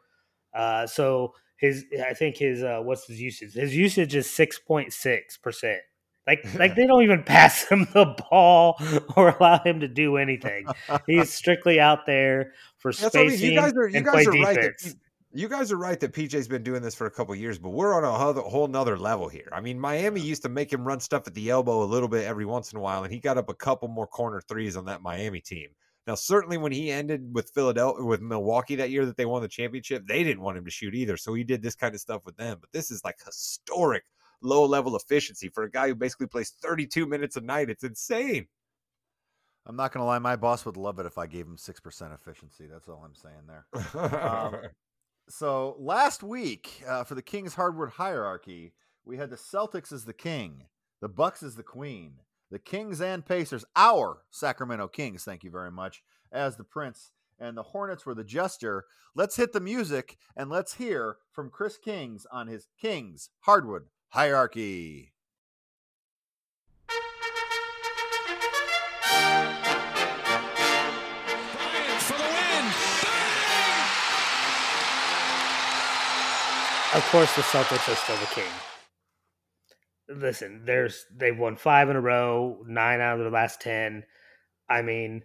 Uh, 0.53 0.85
so 0.85 1.33
his, 1.57 1.85
I 2.05 2.13
think 2.13 2.37
his, 2.37 2.63
uh, 2.63 2.79
what's 2.83 3.07
his 3.07 3.21
usage? 3.21 3.53
His 3.53 3.75
usage 3.75 4.15
is 4.15 4.29
six 4.29 4.59
point 4.59 4.91
six 4.91 5.37
percent. 5.37 5.79
Like, 6.25 6.45
like 6.55 6.75
they 6.75 6.85
don't 6.85 7.03
even 7.03 7.23
pass 7.23 7.63
him 7.63 7.87
the 7.93 8.15
ball 8.29 8.81
or 9.15 9.29
allow 9.29 9.59
him 9.63 9.79
to 9.79 9.87
do 9.87 10.17
anything. 10.17 10.67
He's 11.07 11.33
strictly 11.33 11.79
out 11.79 12.05
there 12.05 12.51
for 12.77 12.91
spacing 12.91 13.19
I 13.19 13.23
mean. 13.29 13.39
you 13.39 13.55
guys 13.55 13.73
are, 13.73 13.87
you 13.87 13.95
and 13.97 14.05
guys 14.05 14.25
play 14.25 14.25
are 14.25 14.53
defense. 14.53 14.85
Right 14.85 14.95
you 15.37 15.47
guys 15.47 15.71
are 15.71 15.77
right 15.77 15.99
that 15.99 16.13
PJ's 16.13 16.47
been 16.47 16.63
doing 16.63 16.81
this 16.81 16.95
for 16.95 17.05
a 17.05 17.11
couple 17.11 17.35
years, 17.35 17.59
but 17.59 17.69
we're 17.69 17.93
on 17.93 18.03
a 18.03 18.41
whole 18.41 18.67
nother 18.67 18.97
level 18.97 19.29
here. 19.29 19.47
I 19.51 19.61
mean, 19.61 19.79
Miami 19.79 20.19
used 20.19 20.41
to 20.41 20.49
make 20.49 20.73
him 20.73 20.83
run 20.83 20.99
stuff 20.99 21.27
at 21.27 21.35
the 21.35 21.51
elbow 21.51 21.83
a 21.83 21.85
little 21.85 22.07
bit 22.07 22.25
every 22.25 22.45
once 22.45 22.71
in 22.71 22.79
a 22.79 22.81
while, 22.81 23.03
and 23.03 23.13
he 23.13 23.19
got 23.19 23.37
up 23.37 23.47
a 23.47 23.53
couple 23.53 23.87
more 23.87 24.07
corner 24.07 24.41
threes 24.41 24.75
on 24.75 24.85
that 24.85 25.03
Miami 25.03 25.39
team. 25.39 25.69
Now, 26.07 26.15
certainly 26.15 26.57
when 26.57 26.71
he 26.71 26.89
ended 26.89 27.35
with 27.35 27.51
Philadelphia, 27.51 28.03
with 28.03 28.19
Milwaukee 28.19 28.77
that 28.77 28.89
year 28.89 29.05
that 29.05 29.15
they 29.15 29.27
won 29.27 29.43
the 29.43 29.47
championship, 29.47 30.07
they 30.07 30.23
didn't 30.23 30.41
want 30.41 30.57
him 30.57 30.65
to 30.65 30.71
shoot 30.71 30.95
either. 30.95 31.17
So 31.17 31.35
he 31.35 31.43
did 31.43 31.61
this 31.61 31.75
kind 31.75 31.93
of 31.93 32.01
stuff 32.01 32.23
with 32.25 32.35
them. 32.37 32.57
But 32.59 32.71
this 32.71 32.89
is 32.89 33.03
like 33.03 33.17
historic 33.23 34.05
low 34.41 34.65
level 34.65 34.95
efficiency 34.95 35.49
for 35.49 35.65
a 35.65 35.71
guy 35.71 35.89
who 35.89 35.95
basically 35.95 36.27
plays 36.27 36.55
32 36.63 37.05
minutes 37.05 37.35
a 37.35 37.41
night. 37.41 37.69
It's 37.69 37.83
insane. 37.83 38.47
I'm 39.67 39.75
not 39.75 39.91
going 39.91 40.01
to 40.01 40.05
lie. 40.05 40.17
My 40.17 40.35
boss 40.35 40.65
would 40.65 40.77
love 40.77 40.97
it 40.97 41.05
if 41.05 41.19
I 41.19 41.27
gave 41.27 41.45
him 41.45 41.57
6% 41.57 42.15
efficiency. 42.15 42.65
That's 42.71 42.87
all 42.87 43.03
I'm 43.05 43.13
saying 43.13 43.45
there. 43.45 44.25
um, 44.25 44.55
so 45.29 45.75
last 45.79 46.23
week 46.23 46.83
uh, 46.87 47.03
for 47.03 47.15
the 47.15 47.21
King's 47.21 47.55
hardwood 47.55 47.89
hierarchy, 47.89 48.73
we 49.05 49.17
had 49.17 49.29
the 49.29 49.35
Celtics 49.35 49.91
as 49.91 50.05
the 50.05 50.13
king, 50.13 50.63
the 51.01 51.09
Bucks 51.09 51.43
as 51.43 51.55
the 51.55 51.63
queen, 51.63 52.15
the 52.49 52.59
Kings 52.59 53.01
and 53.01 53.25
Pacers, 53.25 53.65
our 53.75 54.23
Sacramento 54.31 54.87
Kings, 54.87 55.23
thank 55.23 55.43
you 55.43 55.51
very 55.51 55.71
much, 55.71 56.01
as 56.31 56.55
the 56.55 56.63
prince, 56.63 57.11
and 57.39 57.57
the 57.57 57.63
Hornets 57.63 58.05
were 58.05 58.15
the 58.15 58.23
jester. 58.23 58.85
Let's 59.15 59.35
hit 59.35 59.53
the 59.53 59.59
music 59.59 60.17
and 60.35 60.49
let's 60.49 60.75
hear 60.75 61.17
from 61.31 61.49
Chris 61.49 61.77
Kings 61.77 62.25
on 62.31 62.47
his 62.47 62.67
Kings 62.79 63.29
hardwood 63.41 63.83
hierarchy. 64.09 65.13
Of 76.97 77.05
course, 77.11 77.33
the 77.35 77.43
Celtics 77.43 77.93
are 77.93 77.95
still 77.95 78.17
the 78.17 78.25
king. 78.33 78.49
Listen, 80.09 80.63
there's 80.65 81.05
they've 81.15 81.37
won 81.37 81.55
five 81.55 81.91
in 81.91 81.95
a 81.95 82.01
row, 82.01 82.63
nine 82.65 83.01
out 83.01 83.19
of 83.19 83.21
their 83.25 83.29
last 83.29 83.61
ten. 83.61 84.03
I 84.67 84.81
mean, 84.81 85.23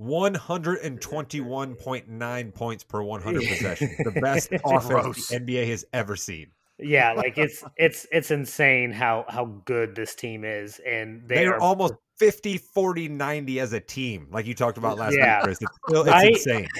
121.9 0.00 2.54
points 2.54 2.84
per 2.84 3.02
100 3.02 3.48
possessions. 3.48 3.92
The 4.04 4.18
best 4.18 4.50
offense 4.64 5.28
the 5.28 5.40
NBA 5.40 5.68
has 5.68 5.84
ever 5.92 6.16
seen. 6.16 6.52
Yeah, 6.78 7.12
like 7.12 7.36
it's 7.36 7.62
it's 7.76 8.06
it's 8.10 8.30
insane 8.30 8.92
how 8.92 9.26
how 9.28 9.44
good 9.66 9.94
this 9.94 10.14
team 10.14 10.42
is 10.42 10.80
and 10.86 11.28
they, 11.28 11.34
they 11.34 11.44
are, 11.46 11.56
are, 11.56 11.60
almost 11.60 11.96
50 12.18 12.58
40 12.58 13.08
90 13.08 13.60
as 13.60 13.72
a 13.72 13.80
team 13.80 14.28
like 14.30 14.46
you 14.46 14.54
talked 14.54 14.78
about 14.78 14.98
last 14.98 15.16
yeah. 15.16 15.26
night 15.26 15.42
Chris. 15.44 15.58
It's, 15.60 15.78
still, 15.88 16.02
it's 16.02 16.10
right? 16.10 16.30
insane. 16.30 16.68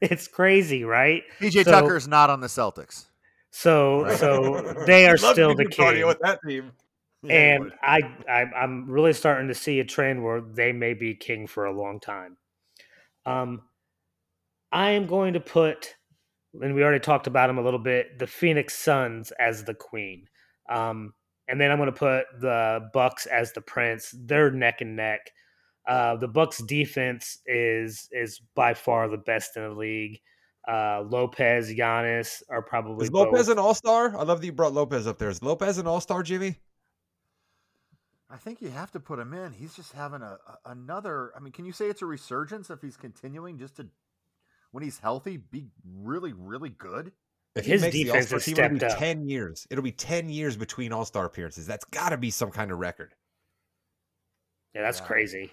It's 0.00 0.28
crazy, 0.28 0.84
right? 0.84 1.24
PJ 1.40 1.64
so, 1.64 1.72
Tucker's 1.72 2.06
not 2.06 2.30
on 2.30 2.40
the 2.40 2.46
Celtics. 2.46 3.06
So 3.50 4.04
right. 4.04 4.16
so 4.16 4.74
they 4.86 5.08
are 5.08 5.16
still 5.16 5.56
the 5.56 5.64
king. 5.64 6.06
With 6.06 6.20
that 6.20 6.38
team. 6.46 6.70
Yeah, 7.24 7.32
and 7.32 7.72
I, 7.82 8.00
I 8.30 8.44
I'm 8.56 8.88
really 8.88 9.12
starting 9.12 9.48
to 9.48 9.54
see 9.54 9.80
a 9.80 9.84
trend 9.84 10.22
where 10.22 10.40
they 10.40 10.70
may 10.70 10.94
be 10.94 11.14
king 11.16 11.48
for 11.48 11.64
a 11.64 11.72
long 11.72 11.98
time. 11.98 12.36
Um, 13.26 13.62
I 14.70 14.90
am 14.90 15.06
going 15.06 15.32
to 15.32 15.40
put, 15.40 15.94
and 16.60 16.74
we 16.74 16.82
already 16.82 17.00
talked 17.00 17.26
about 17.26 17.48
them 17.48 17.58
a 17.58 17.62
little 17.62 17.80
bit, 17.80 18.18
the 18.18 18.26
Phoenix 18.26 18.74
Suns 18.74 19.32
as 19.32 19.64
the 19.64 19.74
queen. 19.74 20.28
Um, 20.68 21.12
and 21.48 21.60
then 21.60 21.70
I'm 21.70 21.78
going 21.78 21.92
to 21.92 21.98
put 21.98 22.26
the 22.40 22.88
Bucks 22.92 23.26
as 23.26 23.52
the 23.52 23.60
prince. 23.60 24.14
They're 24.16 24.50
neck 24.50 24.80
and 24.80 24.94
neck. 24.96 25.32
Uh, 25.86 26.16
the 26.16 26.28
Bucks 26.28 26.62
defense 26.62 27.38
is 27.46 28.08
is 28.12 28.40
by 28.54 28.74
far 28.74 29.08
the 29.08 29.16
best 29.16 29.56
in 29.56 29.62
the 29.62 29.70
league. 29.70 30.20
Uh, 30.66 31.02
Lopez, 31.08 31.72
Giannis 31.72 32.42
are 32.50 32.60
probably 32.60 33.06
is 33.06 33.12
Lopez 33.12 33.46
both. 33.46 33.52
an 33.52 33.58
All 33.58 33.72
Star. 33.74 34.14
I 34.14 34.22
love 34.22 34.40
that 34.40 34.46
you 34.46 34.52
brought 34.52 34.74
Lopez 34.74 35.06
up 35.06 35.18
there. 35.18 35.30
Is 35.30 35.42
Lopez 35.42 35.78
an 35.78 35.86
All 35.86 36.00
Star, 36.00 36.22
Jimmy? 36.22 36.58
I 38.30 38.36
think 38.36 38.60
you 38.60 38.68
have 38.68 38.90
to 38.90 39.00
put 39.00 39.18
him 39.18 39.32
in. 39.32 39.52
He's 39.54 39.74
just 39.74 39.92
having 39.92 40.20
a, 40.20 40.36
a, 40.46 40.70
another. 40.70 41.32
I 41.34 41.40
mean, 41.40 41.52
can 41.52 41.64
you 41.64 41.72
say 41.72 41.86
it's 41.86 42.02
a 42.02 42.06
resurgence 42.06 42.68
if 42.68 42.82
he's 42.82 42.98
continuing 42.98 43.58
just 43.58 43.76
to, 43.76 43.86
when 44.70 44.84
he's 44.84 44.98
healthy, 44.98 45.38
be 45.38 45.68
really, 45.98 46.34
really 46.34 46.68
good? 46.68 47.12
If 47.54 47.64
his 47.64 47.82
defense 47.82 48.30
has 48.30 48.42
stepped 48.44 48.58
it'll 48.58 48.78
be 48.78 48.86
up. 48.86 48.98
ten 48.98 49.28
years. 49.28 49.66
It'll 49.70 49.82
be 49.84 49.92
ten 49.92 50.28
years 50.28 50.56
between 50.56 50.92
All 50.92 51.04
Star 51.04 51.24
appearances. 51.26 51.66
That's 51.66 51.84
got 51.86 52.10
to 52.10 52.16
be 52.16 52.30
some 52.30 52.50
kind 52.50 52.70
of 52.70 52.78
record. 52.78 53.14
Yeah, 54.74 54.82
that's 54.82 55.00
crazy. 55.00 55.50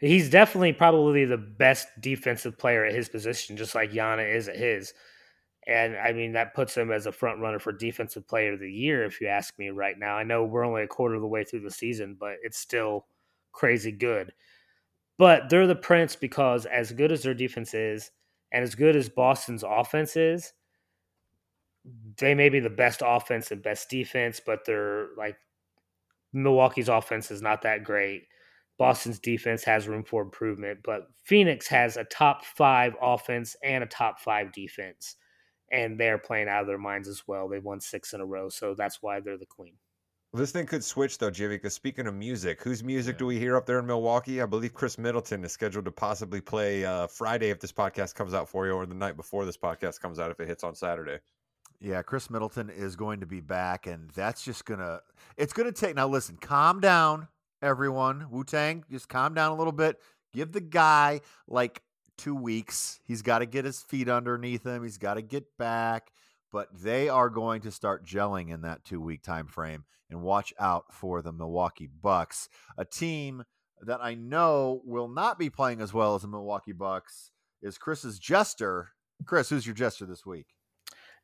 He's 0.00 0.30
definitely 0.30 0.72
probably 0.72 1.24
the 1.24 1.36
best 1.36 1.88
defensive 2.00 2.58
player 2.58 2.84
at 2.84 2.94
his 2.94 3.08
position, 3.08 3.56
just 3.56 3.74
like 3.74 3.92
Giannis 3.92 4.34
is 4.34 4.48
at 4.48 4.56
his. 4.56 4.94
And 5.66 5.96
I 5.96 6.12
mean, 6.12 6.32
that 6.32 6.54
puts 6.54 6.76
him 6.76 6.90
as 6.90 7.06
a 7.06 7.12
front 7.12 7.40
runner 7.40 7.60
for 7.60 7.70
defensive 7.70 8.26
player 8.26 8.54
of 8.54 8.60
the 8.60 8.72
year, 8.72 9.04
if 9.04 9.20
you 9.20 9.28
ask 9.28 9.56
me 9.58 9.70
right 9.70 9.96
now. 9.96 10.16
I 10.16 10.24
know 10.24 10.44
we're 10.44 10.66
only 10.66 10.82
a 10.82 10.88
quarter 10.88 11.14
of 11.14 11.20
the 11.20 11.28
way 11.28 11.44
through 11.44 11.60
the 11.60 11.70
season, 11.70 12.16
but 12.18 12.34
it's 12.42 12.58
still 12.58 13.06
crazy 13.52 13.92
good. 13.92 14.32
But 15.18 15.48
they're 15.48 15.68
the 15.68 15.76
Prince 15.76 16.16
because 16.16 16.66
as 16.66 16.90
good 16.90 17.12
as 17.12 17.22
their 17.22 17.34
defense 17.34 17.74
is, 17.74 18.10
and 18.50 18.64
as 18.64 18.74
good 18.74 18.96
as 18.96 19.08
Boston's 19.08 19.62
offense 19.62 20.16
is, 20.16 20.52
they 22.18 22.34
may 22.34 22.48
be 22.48 22.60
the 22.60 22.70
best 22.70 23.02
offense 23.04 23.50
and 23.50 23.62
best 23.62 23.90
defense, 23.90 24.40
but 24.44 24.60
they're 24.64 25.08
like 25.16 25.36
Milwaukee's 26.32 26.88
offense 26.88 27.30
is 27.30 27.42
not 27.42 27.62
that 27.62 27.84
great. 27.84 28.22
Boston's 28.78 29.18
defense 29.18 29.64
has 29.64 29.86
room 29.86 30.02
for 30.02 30.22
improvement, 30.22 30.80
but 30.82 31.08
Phoenix 31.24 31.68
has 31.68 31.96
a 31.96 32.04
top 32.04 32.44
five 32.44 32.94
offense 33.00 33.54
and 33.62 33.84
a 33.84 33.86
top 33.86 34.18
five 34.20 34.52
defense 34.52 35.16
and 35.72 35.98
they're 35.98 36.18
playing 36.18 36.48
out 36.48 36.60
of 36.60 36.66
their 36.66 36.78
minds 36.78 37.08
as 37.08 37.22
well. 37.26 37.48
They've 37.48 37.64
won 37.64 37.80
six 37.80 38.12
in 38.12 38.20
a 38.20 38.26
row, 38.26 38.48
so 38.50 38.74
that's 38.74 39.02
why 39.02 39.20
they're 39.20 39.38
the 39.38 39.46
queen. 39.46 39.74
This 40.34 40.52
thing 40.52 40.66
could 40.66 40.84
switch 40.84 41.18
though, 41.18 41.30
Jimmy. 41.30 41.56
Because 41.56 41.74
speaking 41.74 42.06
of 42.06 42.14
music, 42.14 42.62
whose 42.62 42.84
music 42.84 43.16
yeah. 43.16 43.18
do 43.18 43.26
we 43.26 43.38
hear 43.38 43.56
up 43.56 43.66
there 43.66 43.78
in 43.78 43.86
Milwaukee? 43.86 44.40
I 44.40 44.46
believe 44.46 44.72
Khris 44.72 44.98
Middleton 44.98 45.44
is 45.44 45.52
scheduled 45.52 45.84
to 45.86 45.90
possibly 45.90 46.40
play 46.40 46.84
uh, 46.84 47.06
Friday 47.06 47.50
if 47.50 47.60
this 47.60 47.72
podcast 47.72 48.14
comes 48.14 48.32
out 48.32 48.48
for 48.48 48.66
you, 48.66 48.72
or 48.72 48.86
the 48.86 48.94
night 48.94 49.16
before 49.16 49.44
this 49.44 49.56
podcast 49.56 50.00
comes 50.00 50.18
out 50.18 50.30
if 50.30 50.40
it 50.40 50.48
hits 50.48 50.64
on 50.64 50.74
Saturday. 50.74 51.18
Yeah, 51.82 52.02
Khris 52.02 52.30
Middleton 52.30 52.70
is 52.70 52.94
going 52.94 53.20
to 53.20 53.26
be 53.26 53.40
back, 53.40 53.88
and 53.88 54.08
that's 54.10 54.44
just 54.44 54.64
gonna. 54.64 55.00
It's 55.36 55.52
gonna 55.52 55.72
take. 55.72 55.96
Now, 55.96 56.06
listen, 56.06 56.36
calm 56.36 56.78
down, 56.78 57.26
everyone. 57.60 58.28
Wu 58.30 58.44
Tang, 58.44 58.84
just 58.88 59.08
calm 59.08 59.34
down 59.34 59.50
a 59.50 59.56
little 59.56 59.72
bit. 59.72 59.98
Give 60.32 60.52
the 60.52 60.60
guy 60.60 61.22
like 61.48 61.82
two 62.16 62.36
weeks. 62.36 63.00
He's 63.04 63.22
got 63.22 63.40
to 63.40 63.46
get 63.46 63.64
his 63.64 63.82
feet 63.82 64.08
underneath 64.08 64.64
him. 64.64 64.84
He's 64.84 64.96
got 64.96 65.14
to 65.14 65.22
get 65.22 65.44
back. 65.58 66.12
But 66.52 66.68
they 66.72 67.08
are 67.08 67.28
going 67.28 67.62
to 67.62 67.72
start 67.72 68.06
gelling 68.06 68.50
in 68.50 68.60
that 68.62 68.84
two 68.84 69.00
week 69.00 69.24
time 69.24 69.48
frame. 69.48 69.84
And 70.08 70.22
watch 70.22 70.54
out 70.60 70.92
for 70.92 71.20
the 71.20 71.32
Milwaukee 71.32 71.88
Bucks, 71.88 72.48
a 72.76 72.84
team 72.84 73.44
that 73.80 74.00
I 74.00 74.14
know 74.14 74.82
will 74.84 75.08
not 75.08 75.38
be 75.38 75.50
playing 75.50 75.80
as 75.80 75.92
well 75.92 76.14
as 76.14 76.22
the 76.22 76.28
Milwaukee 76.28 76.72
Bucks. 76.72 77.32
Is 77.60 77.76
Chris's 77.76 78.18
jester? 78.20 78.90
Chris, 79.24 79.48
who's 79.48 79.66
your 79.66 79.74
jester 79.74 80.04
this 80.06 80.24
week? 80.26 80.48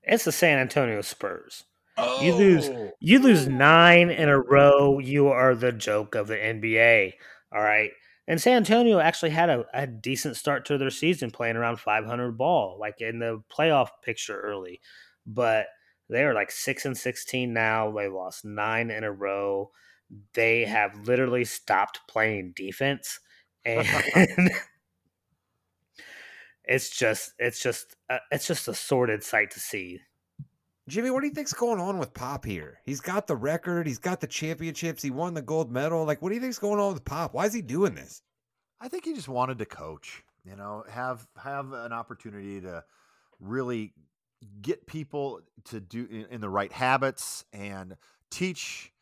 It's 0.03 0.25
the 0.25 0.33
San 0.33 0.59
Antonio 0.59 1.01
Spurs. 1.03 1.65
Oh. 1.97 2.23
You 2.23 2.35
lose 2.35 2.69
oh. 2.69 2.93
you 3.01 3.19
lose 3.19 3.49
nine 3.49 4.11
in 4.11 4.29
a 4.29 4.39
row. 4.39 4.99
You 4.99 5.29
are 5.29 5.55
the 5.55 5.73
joke 5.73 6.15
of 6.15 6.29
the 6.29 6.37
NBA. 6.37 7.15
All 7.53 7.63
right. 7.63 7.91
And 8.29 8.41
San 8.41 8.59
Antonio 8.59 8.99
actually 8.99 9.31
had 9.31 9.49
a, 9.49 9.65
a, 9.73 9.87
decent 9.87 10.37
start 10.37 10.67
to 10.67 10.77
their 10.77 10.91
season, 10.91 11.31
playing 11.31 11.57
around 11.57 11.81
500 11.81 12.37
ball, 12.37 12.77
like 12.79 13.01
in 13.01 13.21
the 13.21 13.43
playoff 13.51 13.89
picture 14.05 14.39
early. 14.39 14.83
But 15.27 15.67
they 16.11 16.23
are 16.25 16.35
like 16.35 16.51
six 16.51 16.85
and 16.85 16.97
16 16.97 17.53
now. 17.53 17.91
They 17.91 18.09
lost 18.09 18.45
nine 18.45 18.91
in 18.91 19.03
a 19.03 19.11
row. 19.11 19.71
They 20.35 20.65
have 20.67 21.07
literally 21.07 21.45
stopped 21.45 22.01
playing 22.09 22.53
defense, 22.55 23.19
and 23.65 24.51
it's 26.69 26.91
just 26.91 27.33
it's 27.39 27.61
just 27.61 27.97
uh, 28.11 28.19
it's 28.31 28.47
just 28.47 28.69
a 28.69 28.75
sordid 28.75 29.25
sight 29.25 29.51
to 29.53 29.61
see. 29.61 30.01
Jimmy, 30.87 31.11
what 31.11 31.21
do 31.21 31.27
you 31.27 31.35
think's 31.35 31.53
going 31.53 31.81
on 31.81 31.99
with 31.99 32.15
Pop 32.15 32.45
here? 32.45 32.79
He's 32.87 33.01
got 33.01 33.27
the 33.27 33.37
record, 33.37 33.87
he's 33.87 33.99
got 33.99 34.21
the 34.21 34.27
championships, 34.27 35.03
he 35.03 35.11
won 35.11 35.35
the 35.35 35.43
gold 35.43 35.71
medal. 35.71 36.05
Like, 36.05 36.23
what 36.23 36.29
do 36.31 36.35
you 36.35 36.41
think's 36.41 36.59
going 36.59 36.81
on 36.81 36.95
with 36.95 37.05
Pop? 37.05 37.35
Why 37.35 37.47
is 37.47 37.53
he 37.53 37.61
doing 37.61 37.95
this? 37.95 38.23
I 38.81 38.89
think 38.89 39.05
he 39.05 39.15
just 39.15 39.29
wanted 39.29 39.59
to 39.59 39.67
coach. 39.67 40.23
You 40.45 40.57
know, 40.57 40.85
have 40.91 41.27
have 41.43 41.73
an 41.73 41.93
opportunity 41.93 42.61
to 42.61 42.85
really 43.41 43.93
get 44.63 44.87
people 44.87 45.41
to 45.65 45.81
do 45.81 46.07
in, 46.11 46.27
in 46.31 46.41
the 46.41 46.49
right 46.49 46.73
habits 46.73 47.45
and 47.53 47.97
teach 48.31 48.93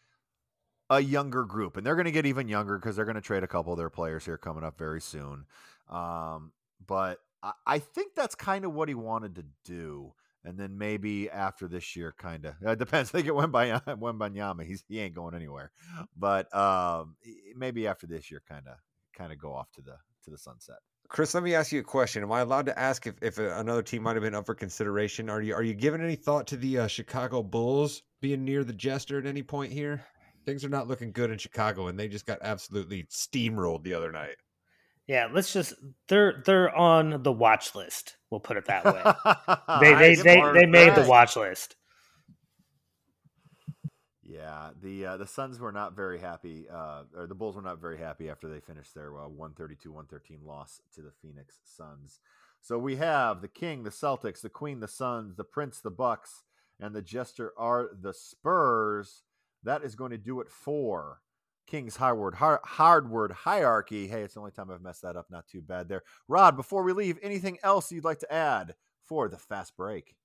a 0.89 1.01
younger 1.01 1.45
group. 1.45 1.77
And 1.77 1.85
they're 1.85 1.95
going 1.95 2.07
to 2.07 2.13
get 2.13 2.27
even 2.27 2.49
younger 2.49 2.79
because 2.79 2.97
they're 2.97 3.05
going 3.05 3.17
to 3.17 3.21
trade 3.21 3.43
a 3.43 3.49
couple 3.49 3.73
of 3.73 3.79
their 3.79 3.91
players 3.91 4.25
here 4.25 4.39
coming 4.39 4.65
up 4.65 4.79
very 4.79 5.01
soon. 5.01 5.47
Um, 5.89 6.53
but 6.85 7.21
I, 7.67 7.79
think 7.79 8.15
that's 8.15 8.35
kind 8.35 8.65
of 8.65 8.73
what 8.73 8.89
he 8.89 8.95
wanted 8.95 9.37
to 9.37 9.45
do 9.65 10.13
and 10.47 10.57
then 10.57 10.79
maybe 10.79 11.29
after 11.29 11.67
this 11.67 11.97
year, 11.97 12.15
kind 12.17 12.47
of 12.47 12.55
it 12.63 12.79
depends. 12.79 13.11
They 13.11 13.23
get 13.23 13.35
Wembanyama, 13.35 14.65
he's 14.65 14.85
he 14.89 15.01
ain't 15.01 15.15
going 15.15 15.35
anywhere, 15.35 15.73
but 16.17 16.55
um, 16.57 17.17
maybe 17.55 17.87
after 17.87 18.07
this 18.07 18.31
year, 18.31 18.41
kind 18.49 18.67
of 18.69 18.77
kind 19.15 19.33
of 19.33 19.39
go 19.39 19.53
off 19.53 19.71
to 19.73 19.83
the 19.83 19.97
to 20.25 20.31
the 20.31 20.39
sunset. 20.39 20.77
Chris, 21.09 21.35
let 21.35 21.43
me 21.43 21.55
ask 21.55 21.71
you 21.71 21.81
a 21.81 21.85
question. 21.85 22.23
Am 22.23 22.33
I 22.33 22.41
allowed 22.41 22.67
to 22.67 22.77
ask 22.77 23.07
if, 23.07 23.15
if 23.23 23.39
another 23.39 23.83
team 23.83 24.03
might 24.03 24.17
have 24.17 24.25
been 24.25 24.35
up 24.35 24.47
for 24.47 24.55
consideration? 24.55 25.29
Are 25.29 25.43
you 25.43 25.55
are 25.55 25.63
you 25.63 25.75
giving 25.75 26.01
any 26.01 26.17
thought 26.17 26.47
to 26.49 26.57
the 26.57 26.81
uh, 26.81 26.87
Chicago 26.87 27.43
Bulls 27.43 28.03
being 28.21 28.45
near 28.45 28.65
the 28.65 28.73
Jester 28.73 29.19
at 29.19 29.27
any 29.27 29.43
point 29.43 29.73
here? 29.73 30.05
Things 30.45 30.65
are 30.65 30.69
not 30.69 30.87
looking 30.87 31.11
good 31.11 31.33
in 31.33 31.39
Chicago, 31.39 31.89
and 31.89 31.99
they 31.99 32.07
just 32.07 32.27
got 32.27 32.39
absolutely 32.41 33.05
steamrolled 33.11 33.83
the 33.83 33.95
other 33.95 34.13
night. 34.13 34.37
Yeah, 35.07 35.29
let's 35.33 35.53
just 35.53 35.75
they're 36.09 36.43
they're 36.45 36.75
on 36.75 37.23
the 37.23 37.33
watch 37.33 37.75
list. 37.75 38.17
We'll 38.31 38.41
put 38.41 38.57
it 38.57 38.67
that 38.67 38.85
way. 38.85 39.03
they 39.81 39.95
they 39.95 40.15
they, 40.17 40.43
they 40.53 40.67
made 40.67 40.95
the 40.95 41.07
watch 41.09 41.37
list. 41.37 41.77
Yeah, 44.23 44.71
the 44.83 45.07
uh, 45.07 45.17
the 45.17 45.27
Suns 45.27 45.61
were 45.61 45.71
not 45.71 45.95
very 45.95 46.19
happy, 46.19 46.67
uh, 46.69 47.05
or 47.17 47.29
the 47.29 47.35
Bulls 47.37 47.55
were 47.55 47.63
not 47.63 47.81
very 47.81 47.99
happy 47.99 48.29
after 48.29 48.49
they 48.49 48.59
finished 48.59 48.95
their 48.95 49.17
uh, 49.17 49.29
132-113 49.29 50.45
loss 50.45 50.81
to 50.95 51.03
the 51.03 51.13
Phoenix 51.23 51.61
Suns. 51.65 52.19
So 52.61 52.77
we 52.77 52.97
have 52.97 53.43
the 53.43 53.49
King, 53.49 53.85
the 53.85 53.91
Celtics, 53.91 54.41
the 54.41 54.51
Queen, 54.51 54.81
the 54.81 54.89
Suns, 54.89 55.37
the 55.37 55.45
Prince, 55.45 55.81
the 55.81 55.91
Bucks, 55.91 56.43
and 56.81 56.95
the 56.95 57.03
Jester 57.03 57.53
are 57.57 57.91
the 57.99 58.13
Spurs. 58.13 59.23
That 59.63 59.85
is 59.85 59.95
going 59.95 60.11
to 60.11 60.19
do 60.19 60.41
it 60.41 60.51
for 60.51 61.21
King's 61.67 61.97
Hardward 61.97 62.35
Hardward 62.35 63.33
hierarchy. 63.33 64.07
Hey, 64.09 64.23
it's 64.23 64.35
the 64.35 64.41
only 64.41 64.53
time 64.53 64.71
I've 64.71 64.83
messed 64.83 65.03
that 65.03 65.17
up. 65.17 65.27
Not 65.31 65.47
too 65.49 65.63
bad 65.63 65.89
there. 65.89 66.03
Rod, 66.29 66.57
before 66.57 66.83
we 66.83 66.93
leave, 66.93 67.19
anything 67.23 67.59
else 67.63 67.91
you'd 67.93 68.05
like 68.05 68.21
to 68.21 68.33
add 68.33 68.75
for 69.05 69.29
the 69.29 69.39
fast 69.39 69.77
break? 69.77 70.17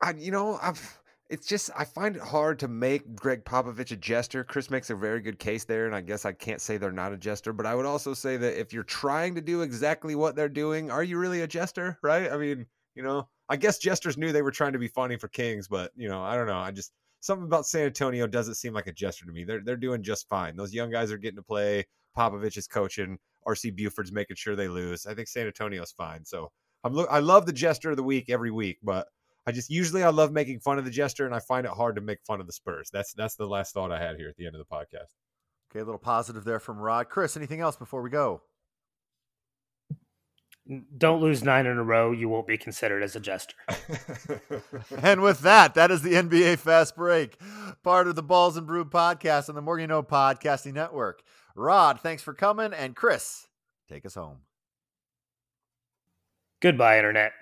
I, 0.00 0.12
you 0.12 0.30
know, 0.30 0.58
I've 0.62 1.00
it's 1.30 1.46
just 1.46 1.70
I 1.76 1.84
find 1.84 2.16
it 2.16 2.22
hard 2.22 2.58
to 2.60 2.68
make 2.68 3.16
Gregg 3.16 3.44
Popovich 3.44 3.92
a 3.92 3.96
jester. 3.96 4.44
Chris 4.44 4.70
makes 4.70 4.90
a 4.90 4.94
very 4.94 5.20
good 5.20 5.38
case 5.38 5.64
there, 5.64 5.86
and 5.86 5.94
I 5.94 6.00
guess 6.02 6.24
I 6.24 6.32
can't 6.32 6.60
say 6.60 6.76
they're 6.76 6.92
not 6.92 7.12
a 7.12 7.16
jester, 7.16 7.52
but 7.52 7.66
I 7.66 7.74
would 7.74 7.86
also 7.86 8.12
say 8.14 8.36
that 8.36 8.60
if 8.60 8.72
you're 8.72 8.82
trying 8.82 9.34
to 9.36 9.40
do 9.40 9.62
exactly 9.62 10.14
what 10.14 10.36
they're 10.36 10.48
doing, 10.48 10.90
are 10.90 11.02
you 11.02 11.18
really 11.18 11.40
a 11.42 11.46
jester? 11.46 11.98
Right? 12.02 12.30
I 12.30 12.36
mean, 12.36 12.66
You 12.94 13.02
know, 13.02 13.28
I 13.48 13.56
guess 13.56 13.78
jesters 13.78 14.16
knew 14.16 14.32
they 14.32 14.42
were 14.42 14.50
trying 14.50 14.72
to 14.74 14.78
be 14.78 14.88
funny 14.88 15.16
for 15.16 15.28
Kings, 15.28 15.68
but 15.68 15.90
you 15.96 16.08
know, 16.08 16.22
I 16.22 16.36
don't 16.36 16.46
know. 16.46 16.58
I 16.58 16.70
just 16.70 16.92
something 17.24 17.46
about 17.46 17.66
San 17.66 17.86
Antonio 17.86 18.26
doesn't 18.26 18.56
seem 18.56 18.74
like 18.74 18.86
a 18.86 18.92
jester 18.92 19.24
to 19.24 19.32
me. 19.32 19.44
They're 19.44 19.62
they're 19.64 19.76
doing 19.76 20.02
just 20.02 20.28
fine. 20.28 20.56
Those 20.56 20.74
young 20.74 20.90
guys 20.90 21.10
are 21.10 21.16
getting 21.16 21.38
to 21.38 21.42
play. 21.42 21.86
Popovich 22.16 22.58
is 22.58 22.66
coaching. 22.66 23.18
RC 23.48 23.74
Buford's 23.74 24.12
making 24.12 24.36
sure 24.36 24.54
they 24.54 24.68
lose. 24.68 25.06
I 25.06 25.14
think 25.14 25.28
San 25.28 25.46
Antonio's 25.46 25.92
fine. 25.92 26.24
So 26.24 26.50
I'm 26.84 26.92
look. 26.92 27.08
I 27.10 27.20
love 27.20 27.46
the 27.46 27.52
jester 27.52 27.90
of 27.90 27.96
the 27.96 28.02
week 28.02 28.28
every 28.28 28.50
week, 28.50 28.78
but 28.82 29.08
I 29.46 29.52
just 29.52 29.70
usually 29.70 30.02
I 30.02 30.10
love 30.10 30.32
making 30.32 30.60
fun 30.60 30.78
of 30.78 30.84
the 30.84 30.90
jester, 30.90 31.24
and 31.24 31.34
I 31.34 31.40
find 31.40 31.66
it 31.66 31.72
hard 31.72 31.96
to 31.96 32.02
make 32.02 32.18
fun 32.26 32.40
of 32.40 32.46
the 32.46 32.52
Spurs. 32.52 32.90
That's 32.92 33.14
that's 33.14 33.36
the 33.36 33.46
last 33.46 33.72
thought 33.72 33.90
I 33.90 33.98
had 33.98 34.16
here 34.16 34.28
at 34.28 34.36
the 34.36 34.46
end 34.46 34.54
of 34.54 34.60
the 34.60 34.74
podcast. 34.74 35.14
Okay, 35.70 35.80
a 35.80 35.84
little 35.84 35.98
positive 35.98 36.44
there 36.44 36.60
from 36.60 36.78
Rod. 36.78 37.08
Chris, 37.08 37.36
anything 37.36 37.60
else 37.60 37.76
before 37.76 38.02
we 38.02 38.10
go? 38.10 38.42
Don't 40.96 41.20
lose 41.20 41.42
nine 41.42 41.66
in 41.66 41.76
a 41.76 41.82
row. 41.82 42.10
You 42.10 42.28
won't 42.30 42.46
be 42.46 42.56
considered 42.56 43.02
as 43.02 43.14
a 43.14 43.20
jester. 43.20 43.54
and 45.02 45.20
with 45.20 45.40
that, 45.40 45.74
that 45.74 45.90
is 45.90 46.00
the 46.00 46.14
NBA 46.14 46.58
Fast 46.58 46.96
Break, 46.96 47.36
part 47.82 48.08
of 48.08 48.16
the 48.16 48.22
Balls 48.22 48.56
and 48.56 48.66
Brew 48.66 48.86
podcast 48.86 49.50
on 49.50 49.56
the 49.56 49.60
Morgan 49.60 49.82
You 49.82 49.88
Know 49.88 50.02
Podcasting 50.02 50.72
Network. 50.72 51.22
Rod, 51.54 52.00
thanks 52.00 52.22
for 52.22 52.32
coming. 52.32 52.72
And 52.72 52.96
Chris, 52.96 53.48
take 53.90 54.06
us 54.06 54.14
home. 54.14 54.38
Goodbye, 56.60 56.96
Internet. 56.96 57.32